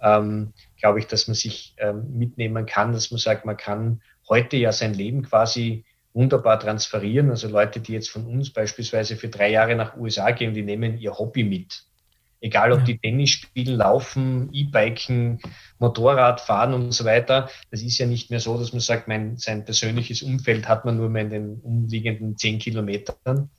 ähm, 0.00 0.52
glaube 0.78 1.00
ich, 1.00 1.08
dass 1.08 1.26
man 1.26 1.34
sich 1.34 1.74
ähm, 1.78 2.16
mitnehmen 2.16 2.66
kann, 2.66 2.92
dass 2.92 3.10
man 3.10 3.18
sagt, 3.18 3.44
man 3.44 3.56
kann 3.56 4.00
heute 4.28 4.56
ja 4.56 4.70
sein 4.70 4.94
Leben 4.94 5.22
quasi 5.22 5.84
wunderbar 6.12 6.58
transferieren. 6.58 7.30
Also 7.30 7.48
Leute, 7.48 7.80
die 7.80 7.92
jetzt 7.92 8.10
von 8.10 8.26
uns 8.26 8.50
beispielsweise 8.50 9.16
für 9.16 9.28
drei 9.28 9.50
Jahre 9.50 9.76
nach 9.76 9.96
USA 9.96 10.30
gehen, 10.32 10.54
die 10.54 10.62
nehmen 10.62 10.98
ihr 10.98 11.18
Hobby 11.18 11.44
mit. 11.44 11.84
Egal, 12.42 12.72
ob 12.72 12.86
die 12.86 12.98
Tennis 12.98 13.30
spielen, 13.30 13.76
laufen, 13.76 14.48
E-Biken, 14.52 15.40
Motorrad 15.78 16.40
fahren 16.40 16.72
und 16.72 16.92
so 16.92 17.04
weiter. 17.04 17.50
Das 17.70 17.82
ist 17.82 17.98
ja 17.98 18.06
nicht 18.06 18.30
mehr 18.30 18.40
so, 18.40 18.56
dass 18.56 18.72
man 18.72 18.80
sagt, 18.80 19.08
mein, 19.08 19.36
sein 19.36 19.66
persönliches 19.66 20.22
Umfeld 20.22 20.66
hat 20.66 20.86
man 20.86 20.96
nur 20.96 21.10
mehr 21.10 21.22
in 21.22 21.30
den 21.30 21.60
umliegenden 21.60 22.38
zehn 22.38 22.58
Kilometern. 22.58 23.50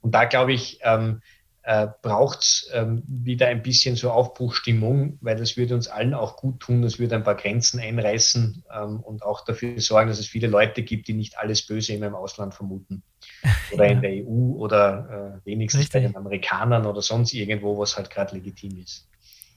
Und 0.00 0.14
da 0.14 0.24
glaube 0.24 0.54
ich, 0.54 0.78
ähm, 0.82 1.20
äh, 1.62 1.88
braucht 2.02 2.40
es 2.40 2.70
ähm, 2.72 3.02
wieder 3.06 3.48
ein 3.48 3.62
bisschen 3.62 3.96
so 3.96 4.10
Aufbruchstimmung, 4.10 5.18
weil 5.20 5.36
das 5.36 5.56
würde 5.56 5.74
uns 5.74 5.88
allen 5.88 6.14
auch 6.14 6.36
gut 6.36 6.60
tun. 6.60 6.82
Das 6.82 6.98
würde 6.98 7.16
ein 7.16 7.22
paar 7.22 7.34
Grenzen 7.34 7.80
einreißen 7.80 8.64
ähm, 8.74 9.00
und 9.00 9.22
auch 9.22 9.44
dafür 9.44 9.78
sorgen, 9.80 10.08
dass 10.08 10.18
es 10.18 10.26
viele 10.26 10.46
Leute 10.46 10.82
gibt, 10.82 11.08
die 11.08 11.12
nicht 11.12 11.38
alles 11.38 11.66
Böse 11.66 11.92
immer 11.92 12.06
im 12.06 12.14
Ausland 12.14 12.54
vermuten. 12.54 13.02
Oder 13.72 13.84
ja. 13.84 13.90
in 13.92 14.00
der 14.00 14.10
EU 14.12 14.56
oder 14.56 15.40
äh, 15.44 15.46
wenigstens 15.46 15.82
Richtig. 15.82 16.02
bei 16.02 16.08
den 16.08 16.16
Amerikanern 16.16 16.86
oder 16.86 17.02
sonst 17.02 17.32
irgendwo, 17.34 17.78
was 17.78 17.96
halt 17.96 18.10
gerade 18.10 18.34
legitim 18.34 18.78
ist. 18.78 19.09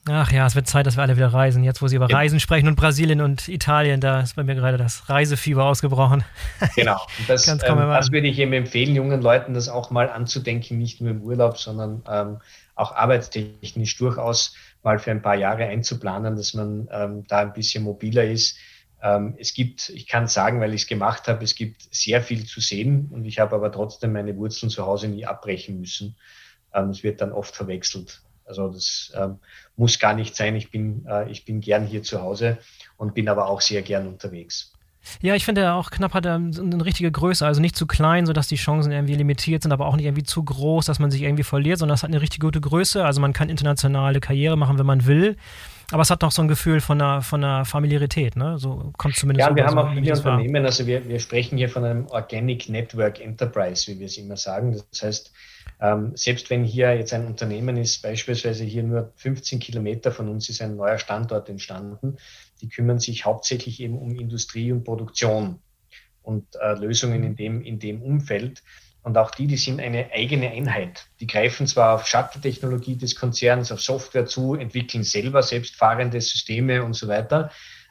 Ach 0.06 0.30
ja, 0.32 0.46
es 0.46 0.54
wird 0.54 0.66
Zeit, 0.66 0.86
dass 0.86 0.96
wir 0.96 1.02
alle 1.02 1.16
wieder 1.16 1.32
reisen. 1.32 1.64
Jetzt, 1.64 1.80
wo 1.80 1.88
Sie 1.88 1.96
über 1.96 2.08
ja. 2.10 2.16
Reisen 2.16 2.38
sprechen 2.38 2.68
und 2.68 2.76
Brasilien 2.76 3.22
und 3.22 3.48
Italien, 3.48 4.00
da 4.00 4.20
ist 4.20 4.36
bei 4.36 4.44
mir 4.44 4.54
gerade 4.54 4.76
das 4.76 5.08
Reisefieber 5.08 5.64
ausgebrochen. 5.64 6.24
Genau. 6.76 7.00
Das, 7.28 7.46
ähm, 7.48 7.58
das 7.58 8.10
würde 8.10 8.26
ich 8.26 8.38
eben 8.38 8.52
empfehlen, 8.52 8.94
jungen 8.94 9.22
Leuten 9.22 9.54
das 9.54 9.68
auch 9.68 9.90
mal 9.90 10.10
anzudenken, 10.10 10.78
nicht 10.78 11.00
nur 11.00 11.10
im 11.10 11.22
Urlaub, 11.22 11.56
sondern 11.56 12.02
ähm, 12.08 12.38
auch 12.74 12.92
arbeitstechnisch 12.94 13.96
durchaus 13.96 14.54
mal 14.82 14.98
für 14.98 15.10
ein 15.10 15.22
paar 15.22 15.36
Jahre 15.36 15.64
einzuplanen, 15.64 16.36
dass 16.36 16.52
man 16.54 16.88
ähm, 16.92 17.24
da 17.28 17.38
ein 17.38 17.52
bisschen 17.52 17.84
mobiler 17.84 18.24
ist. 18.24 18.58
Ähm, 19.02 19.34
es 19.38 19.54
gibt, 19.54 19.88
ich 19.90 20.06
kann 20.06 20.26
sagen, 20.26 20.60
weil 20.60 20.74
ich 20.74 20.82
es 20.82 20.88
gemacht 20.88 21.28
habe, 21.28 21.44
es 21.44 21.54
gibt 21.54 21.94
sehr 21.94 22.22
viel 22.22 22.44
zu 22.44 22.60
sehen 22.60 23.08
und 23.12 23.24
ich 23.24 23.38
habe 23.38 23.54
aber 23.54 23.70
trotzdem 23.72 24.12
meine 24.12 24.36
Wurzeln 24.36 24.70
zu 24.70 24.84
Hause 24.84 25.08
nie 25.08 25.24
abbrechen 25.24 25.80
müssen. 25.80 26.16
Ähm, 26.74 26.90
es 26.90 27.02
wird 27.02 27.20
dann 27.20 27.32
oft 27.32 27.54
verwechselt. 27.54 28.20
Also 28.46 28.68
das 28.68 29.12
ähm, 29.16 29.38
muss 29.76 29.98
gar 29.98 30.14
nicht 30.14 30.36
sein. 30.36 30.56
Ich 30.56 30.70
bin, 30.70 31.06
äh, 31.08 31.30
ich 31.30 31.44
bin 31.44 31.60
gern 31.60 31.86
hier 31.86 32.02
zu 32.02 32.20
Hause 32.20 32.58
und 32.96 33.14
bin 33.14 33.28
aber 33.28 33.48
auch 33.48 33.60
sehr 33.60 33.82
gern 33.82 34.06
unterwegs. 34.06 34.72
Ja, 35.20 35.34
ich 35.34 35.44
finde 35.44 35.72
auch 35.72 35.90
knapp 35.90 36.14
hat 36.14 36.26
er 36.26 36.36
eine 36.36 36.84
richtige 36.84 37.12
Größe, 37.12 37.46
also 37.46 37.60
nicht 37.60 37.76
zu 37.76 37.86
klein, 37.86 38.26
sodass 38.26 38.48
die 38.48 38.56
Chancen 38.56 38.90
irgendwie 38.90 39.14
limitiert 39.14 39.62
sind, 39.62 39.72
aber 39.72 39.86
auch 39.86 39.96
nicht 39.96 40.06
irgendwie 40.06 40.22
zu 40.22 40.42
groß, 40.42 40.86
dass 40.86 40.98
man 40.98 41.10
sich 41.10 41.22
irgendwie 41.22 41.42
verliert, 41.42 41.78
sondern 41.78 41.94
es 41.94 42.02
hat 42.02 42.10
eine 42.10 42.20
richtig 42.20 42.40
gute 42.40 42.60
Größe. 42.60 43.04
Also 43.04 43.20
man 43.20 43.32
kann 43.32 43.50
internationale 43.50 44.20
Karriere 44.20 44.56
machen, 44.56 44.78
wenn 44.78 44.86
man 44.86 45.06
will. 45.06 45.36
Aber 45.90 46.02
es 46.02 46.10
hat 46.10 46.22
noch 46.22 46.32
so 46.32 46.40
ein 46.40 46.48
Gefühl 46.48 46.80
von 46.80 47.00
einer, 47.00 47.20
von 47.20 47.44
einer 47.44 47.64
Familiarität, 47.66 48.36
ne? 48.36 48.58
So 48.58 48.92
kommt 48.96 49.16
zumindest. 49.16 49.48
Ja, 49.48 49.54
wir 49.54 49.66
haben 49.66 49.74
so, 49.74 49.80
auch 49.80 49.92
viele 49.92 50.16
Unternehmen, 50.16 50.64
also 50.64 50.86
wir, 50.86 51.06
wir 51.06 51.20
sprechen 51.20 51.58
hier 51.58 51.68
von 51.68 51.84
einem 51.84 52.06
Organic 52.06 52.70
Network 52.70 53.20
Enterprise, 53.20 53.92
wie 53.92 53.98
wir 53.98 54.06
es 54.06 54.16
immer 54.16 54.38
sagen. 54.38 54.80
Das 54.90 55.02
heißt, 55.02 55.32
ähm, 55.80 56.12
selbst 56.14 56.50
wenn 56.50 56.64
hier 56.64 56.94
jetzt 56.96 57.12
ein 57.12 57.26
Unternehmen 57.26 57.76
ist, 57.76 58.02
beispielsweise 58.02 58.64
hier 58.64 58.82
nur 58.82 59.12
15 59.16 59.58
Kilometer 59.58 60.12
von 60.12 60.28
uns 60.28 60.48
ist 60.48 60.62
ein 60.62 60.76
neuer 60.76 60.98
Standort 60.98 61.48
entstanden, 61.48 62.16
die 62.60 62.68
kümmern 62.68 62.98
sich 62.98 63.24
hauptsächlich 63.24 63.80
eben 63.80 63.98
um 63.98 64.14
Industrie 64.14 64.72
und 64.72 64.84
Produktion 64.84 65.58
und 66.22 66.46
äh, 66.56 66.74
Lösungen 66.74 67.22
in 67.24 67.36
dem, 67.36 67.62
in 67.62 67.78
dem 67.78 68.02
Umfeld. 68.02 68.62
Und 69.02 69.18
auch 69.18 69.30
die, 69.32 69.46
die 69.46 69.58
sind 69.58 69.80
eine 69.80 70.10
eigene 70.12 70.50
Einheit. 70.50 71.06
Die 71.20 71.26
greifen 71.26 71.66
zwar 71.66 71.94
auf 71.94 72.06
Shuttle-Technologie 72.06 72.96
des 72.96 73.14
Konzerns, 73.14 73.70
auf 73.70 73.82
Software 73.82 74.24
zu, 74.24 74.54
entwickeln 74.54 75.04
selber 75.04 75.42
selbstfahrende 75.42 76.20
Systeme 76.22 76.82
und 76.82 76.94
so 76.94 77.06
weiter. 77.06 77.50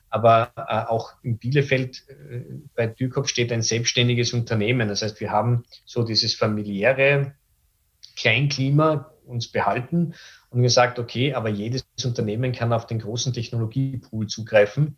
Aber 0.09 0.51
äh, 0.55 0.89
auch 0.89 1.13
in 1.21 1.37
Bielefeld 1.37 2.03
äh, 2.09 2.41
bei 2.75 2.87
Türkop 2.87 3.29
steht 3.29 3.51
ein 3.51 3.61
selbstständiges 3.61 4.33
Unternehmen. 4.33 4.87
Das 4.87 5.03
heißt, 5.03 5.19
wir 5.19 5.29
haben 5.29 5.65
so 5.85 6.03
dieses 6.03 6.33
familiäre, 6.33 7.35
Kleinklima 8.15 9.11
uns 9.25 9.47
behalten 9.47 10.13
und 10.49 10.61
gesagt, 10.61 10.99
okay, 10.99 11.33
aber 11.33 11.49
jedes 11.49 11.85
Unternehmen 12.03 12.51
kann 12.51 12.73
auf 12.73 12.87
den 12.87 12.99
großen 12.99 13.33
Technologiepool 13.33 14.27
zugreifen 14.27 14.97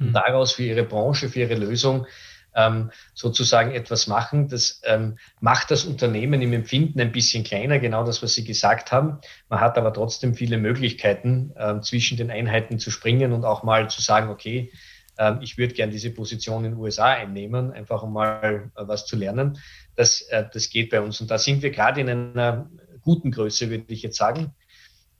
und 0.00 0.08
mhm. 0.08 0.12
daraus 0.12 0.52
für 0.52 0.64
ihre 0.64 0.84
Branche, 0.84 1.28
für 1.28 1.40
ihre 1.40 1.54
Lösung 1.54 2.06
ähm, 2.54 2.90
sozusagen 3.14 3.72
etwas 3.72 4.06
machen. 4.06 4.48
Das 4.48 4.80
ähm, 4.84 5.18
macht 5.40 5.70
das 5.70 5.84
Unternehmen 5.84 6.42
im 6.42 6.52
Empfinden 6.52 7.00
ein 7.00 7.12
bisschen 7.12 7.44
kleiner, 7.44 7.78
genau 7.78 8.04
das, 8.04 8.22
was 8.22 8.34
Sie 8.34 8.44
gesagt 8.44 8.90
haben. 8.90 9.18
Man 9.48 9.60
hat 9.60 9.78
aber 9.78 9.92
trotzdem 9.92 10.34
viele 10.34 10.58
Möglichkeiten, 10.58 11.52
ähm, 11.56 11.82
zwischen 11.82 12.16
den 12.16 12.30
Einheiten 12.30 12.78
zu 12.78 12.90
springen 12.90 13.32
und 13.32 13.44
auch 13.44 13.62
mal 13.62 13.88
zu 13.90 14.00
sagen, 14.00 14.30
okay, 14.30 14.72
ähm, 15.18 15.38
ich 15.42 15.58
würde 15.58 15.74
gern 15.74 15.90
diese 15.90 16.10
Position 16.10 16.64
in 16.64 16.72
den 16.72 16.80
USA 16.80 17.06
einnehmen, 17.06 17.72
einfach 17.72 18.02
um 18.02 18.12
mal 18.12 18.70
äh, 18.74 18.82
was 18.86 19.06
zu 19.06 19.16
lernen. 19.16 19.58
Das, 19.98 20.20
äh, 20.22 20.44
das 20.52 20.70
geht 20.70 20.90
bei 20.90 21.00
uns. 21.00 21.20
Und 21.20 21.28
da 21.28 21.38
sind 21.38 21.60
wir 21.60 21.70
gerade 21.70 22.00
in 22.00 22.08
einer 22.08 22.70
guten 23.00 23.32
Größe, 23.32 23.68
würde 23.68 23.92
ich 23.92 24.02
jetzt 24.02 24.16
sagen, 24.16 24.54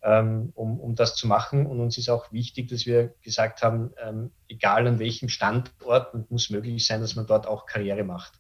ähm, 0.05 0.53
um, 0.55 0.79
um 0.79 0.95
das 0.95 1.17
zu 1.17 1.27
machen. 1.27 1.67
Und 1.67 1.81
uns 1.81 1.99
ist 1.99 2.09
auch 2.09 2.31
wichtig, 2.31 2.69
dass 2.69 2.87
wir 2.87 3.13
gesagt 3.23 3.63
haben, 3.63 3.91
ähm, 4.01 4.31
egal 4.49 4.87
an 4.87 5.01
welchem 5.01 5.29
Standort, 5.29 6.31
muss 6.31 6.51
möglich 6.51 6.87
sein, 6.87 7.01
dass 7.01 7.17
man 7.17 7.27
dort 7.27 7.49
auch 7.49 7.67
Karriere 7.67 8.05
macht. 8.05 8.35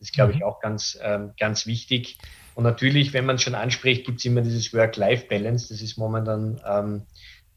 Das 0.00 0.08
ist, 0.08 0.12
glaube 0.12 0.32
ich, 0.32 0.38
mhm. 0.38 0.44
auch 0.44 0.60
ganz, 0.60 0.98
ganz 1.38 1.66
wichtig. 1.66 2.16
Und 2.54 2.64
natürlich, 2.64 3.12
wenn 3.12 3.26
man 3.26 3.36
es 3.36 3.42
schon 3.42 3.54
anspricht, 3.54 4.06
gibt 4.06 4.18
es 4.18 4.24
immer 4.24 4.40
dieses 4.40 4.72
Work-Life-Balance. 4.72 5.68
Das 5.68 5.82
ist 5.82 5.98
momentan 5.98 6.58
ähm, 6.66 7.02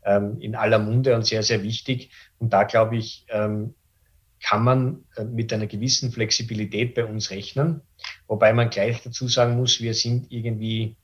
ähm, 0.03 0.41
in 0.41 0.55
aller 0.55 0.77
Munde 0.77 1.15
und 1.15 1.25
sehr, 1.25 1.41
sehr 1.41 1.63
wichtig. 1.63 2.11
Und 2.37 2.51
da 2.51 2.63
glaube 2.63 2.97
ich, 2.97 3.25
ähm, 3.29 3.75
kann 4.43 4.63
man 4.63 5.05
äh, 5.15 5.23
mit 5.23 5.51
einer 5.53 5.67
gewissen 5.67 6.11
Flexibilität 6.11 6.93
bei 6.93 7.05
uns 7.05 7.31
rechnen. 7.31 7.81
Wobei 8.27 8.53
man 8.53 8.69
gleich 8.69 9.01
dazu 9.01 9.27
sagen 9.27 9.55
muss, 9.55 9.81
wir 9.81 9.93
sind 9.93 10.31
irgendwie 10.31 10.97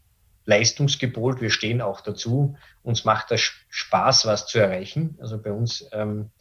leistungsgepolt, 0.46 1.42
wir 1.42 1.50
stehen 1.50 1.82
auch 1.82 2.02
dazu. 2.02 2.58
Uns 2.84 3.06
macht 3.06 3.32
das 3.32 3.52
Spaß, 3.70 4.26
was 4.26 4.46
zu 4.46 4.60
erreichen. 4.60 5.18
Also 5.22 5.42
bei 5.42 5.52
uns 5.52 5.88
ähm, 5.94 6.32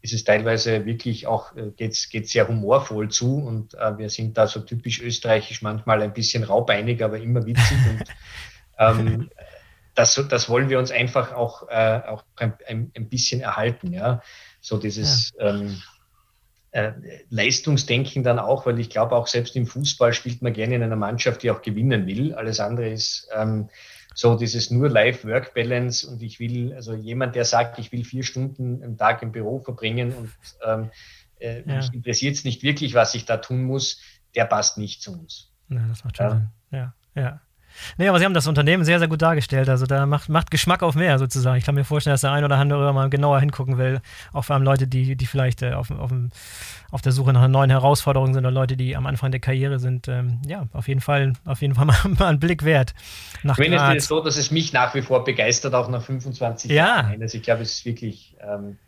ist 0.00 0.14
es 0.14 0.24
teilweise 0.24 0.86
wirklich 0.86 1.26
auch, 1.26 1.54
äh, 1.56 1.72
geht's 1.76 2.08
geht 2.08 2.28
sehr 2.28 2.48
humorvoll 2.48 3.10
zu 3.10 3.36
und 3.36 3.74
äh, 3.74 3.98
wir 3.98 4.08
sind 4.08 4.38
da 4.38 4.46
so 4.46 4.60
typisch 4.60 5.00
österreichisch, 5.02 5.62
manchmal 5.62 6.00
ein 6.00 6.14
bisschen 6.14 6.42
raubeinig, 6.42 7.02
aber 7.04 7.18
immer 7.18 7.44
witzig. 7.44 7.78
und 7.90 8.04
ähm, 8.78 9.30
das, 9.94 10.22
das 10.28 10.48
wollen 10.48 10.68
wir 10.70 10.78
uns 10.78 10.90
einfach 10.90 11.32
auch, 11.32 11.68
äh, 11.68 12.00
auch 12.06 12.24
ein, 12.36 12.54
ein, 12.66 12.92
ein, 12.94 13.08
bisschen 13.08 13.40
erhalten. 13.40 13.92
Ja? 13.92 14.22
So 14.60 14.78
dieses 14.78 15.32
ja. 15.38 15.50
ähm, 15.54 15.82
äh, 16.76 16.92
Leistungsdenken 17.30 18.22
dann 18.22 18.38
auch, 18.38 18.66
weil 18.66 18.78
ich 18.78 18.90
glaube, 18.90 19.16
auch 19.16 19.28
selbst 19.28 19.56
im 19.56 19.66
Fußball 19.66 20.12
spielt 20.12 20.42
man 20.42 20.52
gerne 20.52 20.74
in 20.74 20.82
einer 20.82 20.96
Mannschaft, 20.96 21.42
die 21.42 21.50
auch 21.50 21.62
gewinnen 21.62 22.06
will. 22.06 22.34
Alles 22.34 22.60
andere 22.60 22.90
ist, 22.90 23.30
ähm, 23.34 23.70
so 24.14 24.36
dieses 24.36 24.70
nur 24.70 24.90
Life-Work-Balance 24.90 26.06
und 26.06 26.22
ich 26.22 26.38
will, 26.38 26.74
also 26.74 26.94
jemand, 26.94 27.34
der 27.34 27.46
sagt, 27.46 27.78
ich 27.78 27.92
will 27.92 28.04
vier 28.04 28.24
Stunden 28.24 28.84
am 28.84 28.98
Tag 28.98 29.22
im 29.22 29.32
Büro 29.32 29.60
verbringen 29.60 30.12
und 30.12 30.30
ähm, 30.66 30.90
äh, 31.38 31.62
ja. 31.66 31.76
mich 31.76 31.94
interessiert 31.94 32.36
es 32.36 32.44
nicht 32.44 32.62
wirklich, 32.62 32.92
was 32.92 33.14
ich 33.14 33.24
da 33.24 33.38
tun 33.38 33.64
muss, 33.64 34.02
der 34.34 34.44
passt 34.44 34.76
nicht 34.76 35.00
zu 35.00 35.12
uns. 35.12 35.52
Ja, 35.70 35.86
das 35.88 36.04
macht 36.04 36.18
schon 36.18 36.26
ja. 36.26 36.32
Sinn. 36.32 36.48
Ja, 36.72 36.94
ja. 37.14 37.40
Nee, 37.98 38.08
aber 38.08 38.18
Sie 38.18 38.24
haben 38.24 38.34
das 38.34 38.46
Unternehmen 38.46 38.84
sehr, 38.84 38.98
sehr 38.98 39.08
gut 39.08 39.22
dargestellt. 39.22 39.68
Also 39.68 39.86
da 39.86 40.06
macht, 40.06 40.28
macht 40.28 40.50
Geschmack 40.50 40.82
auf 40.82 40.94
mehr 40.94 41.18
sozusagen. 41.18 41.56
Ich 41.56 41.64
kann 41.64 41.74
mir 41.74 41.84
vorstellen, 41.84 42.14
dass 42.14 42.20
der 42.22 42.32
ein 42.32 42.44
oder 42.44 42.56
andere 42.56 42.92
mal 42.92 43.10
genauer 43.10 43.40
hingucken 43.40 43.78
will. 43.78 44.00
Auch 44.32 44.44
vor 44.44 44.54
allem 44.54 44.64
Leute, 44.64 44.86
die, 44.86 45.16
die 45.16 45.26
vielleicht 45.26 45.62
äh, 45.62 45.72
auf, 45.72 45.90
auf, 45.90 46.10
auf 46.90 47.02
der 47.02 47.12
Suche 47.12 47.32
nach 47.32 47.40
einer 47.40 47.48
neuen 47.48 47.70
Herausforderung 47.70 48.34
sind 48.34 48.44
oder 48.44 48.52
Leute, 48.52 48.76
die 48.76 48.96
am 48.96 49.06
Anfang 49.06 49.30
der 49.30 49.40
Karriere 49.40 49.78
sind. 49.78 50.08
Ähm, 50.08 50.40
ja, 50.46 50.66
auf 50.72 50.88
jeden 50.88 51.00
Fall, 51.00 51.32
auf 51.44 51.62
jeden 51.62 51.74
Fall 51.74 51.84
mal, 51.86 51.96
mal 52.04 52.26
einen 52.28 52.40
Blick 52.40 52.64
wert. 52.64 52.94
Nach 53.42 53.58
Wenn 53.58 53.72
es 53.72 54.04
ist 54.04 54.08
so, 54.08 54.20
dass 54.20 54.36
es 54.36 54.50
mich 54.50 54.72
nach 54.72 54.94
wie 54.94 55.02
vor 55.02 55.24
begeistert, 55.24 55.74
auch 55.74 55.88
nach 55.88 56.02
25 56.02 56.70
ja. 56.70 56.76
Jahren. 56.86 57.22
Also 57.22 57.36
ich 57.36 57.42
glaube, 57.42 57.62
es 57.62 57.72
ist 57.72 57.84
wirklich. 57.84 58.36
Ähm, 58.40 58.78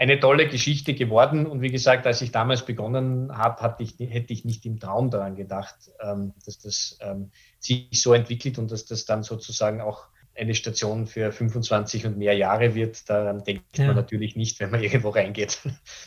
eine 0.00 0.18
tolle 0.18 0.48
Geschichte 0.48 0.94
geworden. 0.94 1.46
Und 1.46 1.60
wie 1.60 1.70
gesagt, 1.70 2.06
als 2.06 2.22
ich 2.22 2.32
damals 2.32 2.64
begonnen 2.64 3.36
habe, 3.36 3.84
ich, 3.84 3.96
hätte 3.98 4.32
ich 4.32 4.46
nicht 4.46 4.64
im 4.64 4.80
Traum 4.80 5.10
daran 5.10 5.36
gedacht, 5.36 5.76
ähm, 6.00 6.32
dass 6.46 6.58
das 6.58 6.98
ähm, 7.02 7.30
sich 7.60 7.88
so 7.92 8.14
entwickelt 8.14 8.58
und 8.58 8.70
dass 8.72 8.86
das 8.86 9.04
dann 9.04 9.22
sozusagen 9.22 9.80
auch 9.80 10.06
eine 10.36 10.54
Station 10.54 11.06
für 11.06 11.32
25 11.32 12.06
und 12.06 12.18
mehr 12.18 12.34
Jahre 12.34 12.74
wird. 12.74 13.08
Daran 13.08 13.44
denkt 13.44 13.78
ja. 13.78 13.86
man 13.86 13.96
natürlich 13.96 14.36
nicht, 14.36 14.58
wenn 14.60 14.70
man 14.70 14.82
irgendwo 14.82 15.10
reingeht. 15.10 15.58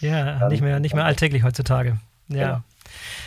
Ja, 0.02 0.50
nicht 0.50 0.62
mehr, 0.62 0.80
nicht 0.80 0.96
mehr 0.96 1.06
alltäglich 1.06 1.44
heutzutage. 1.44 1.98
Ja. 2.28 2.38
Genau. 2.38 2.62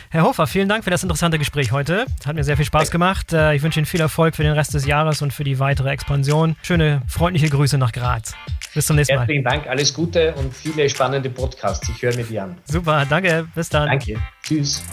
Herr 0.09 0.23
Hofer, 0.23 0.47
vielen 0.47 0.69
Dank 0.69 0.83
für 0.83 0.89
das 0.89 1.03
interessante 1.03 1.37
Gespräch 1.37 1.71
heute. 1.71 2.05
Hat 2.25 2.35
mir 2.35 2.43
sehr 2.43 2.55
viel 2.55 2.65
Spaß 2.65 2.91
gemacht. 2.91 3.33
Äh, 3.33 3.55
ich 3.55 3.63
wünsche 3.63 3.79
Ihnen 3.79 3.85
viel 3.85 3.99
Erfolg 3.99 4.35
für 4.35 4.43
den 4.43 4.53
Rest 4.53 4.73
des 4.73 4.85
Jahres 4.85 5.21
und 5.21 5.33
für 5.33 5.43
die 5.43 5.59
weitere 5.59 5.89
Expansion. 5.89 6.55
Schöne, 6.61 7.01
freundliche 7.07 7.49
Grüße 7.49 7.77
nach 7.77 7.91
Graz. 7.91 8.33
Bis 8.73 8.85
zum 8.85 8.95
nächsten 8.95 9.15
Mal. 9.15 9.21
Herzlichen 9.21 9.43
Dank, 9.43 9.67
alles 9.67 9.93
Gute 9.93 10.33
und 10.35 10.53
viele 10.53 10.89
spannende 10.89 11.29
Podcasts. 11.29 11.89
Ich 11.89 12.01
höre 12.01 12.15
mir 12.15 12.23
die 12.23 12.39
an. 12.39 12.57
Super, 12.65 13.05
danke. 13.09 13.47
Bis 13.55 13.69
dann. 13.69 13.87
Danke. 13.87 14.17
Tschüss. 14.43 14.83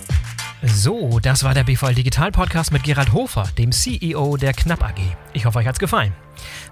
So, 0.67 1.21
das 1.21 1.45
war 1.45 1.53
der 1.53 1.65
BVL 1.65 1.95
Digital 1.95 2.33
Podcast 2.33 2.73
mit 2.73 2.85
Gerald 2.85 3.13
Hofer, 3.13 3.45
dem 3.59 3.71
CEO 3.71 4.39
der 4.39 4.55
Knapp 4.55 4.83
AG. 4.83 4.99
Ich 5.35 5.45
hoffe, 5.45 5.59
euch 5.59 5.67
hat's 5.67 5.79
gefallen. 5.79 6.15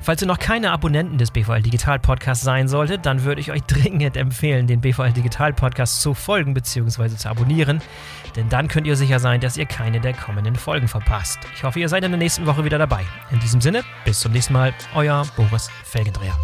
Falls 0.01 0.22
ihr 0.22 0.28
noch 0.28 0.38
keine 0.38 0.70
Abonnenten 0.70 1.18
des 1.18 1.30
BVL 1.30 1.62
Digital 1.62 1.99
Podcasts 1.99 2.43
sein 2.43 2.68
solltet, 2.68 3.05
dann 3.05 3.24
würde 3.24 3.40
ich 3.43 3.53
euch 3.53 3.62
dringend 3.66 4.16
empfehlen, 4.16 4.66
den 4.66 4.80
BVL 4.80 5.12
Digital 5.12 5.53
Podcast 5.53 6.01
zu 6.01 6.14
folgen 6.14 6.55
bzw. 6.55 7.09
zu 7.16 7.28
abonnieren, 7.28 7.82
denn 8.34 8.49
dann 8.49 8.68
könnt 8.68 8.86
ihr 8.86 8.97
sicher 8.97 9.20
sein, 9.20 9.40
dass 9.40 9.59
ihr 9.59 9.66
keine 9.66 10.01
der 10.01 10.14
kommenden 10.14 10.57
Folgen 10.57 10.88
verpasst. 10.88 11.40
Ich 11.55 11.62
hoffe, 11.62 11.78
ihr 11.78 11.88
seid 11.88 12.03
in 12.03 12.12
der 12.12 12.18
nächsten 12.18 12.47
Woche 12.47 12.64
wieder 12.64 12.78
dabei. 12.78 13.05
In 13.30 13.40
diesem 13.40 13.61
Sinne, 13.61 13.82
bis 14.07 14.20
zum 14.20 14.32
nächsten 14.32 14.55
Mal, 14.55 14.72
euer 14.95 15.26
Boris 15.36 15.70
Felgendreher. 15.84 16.36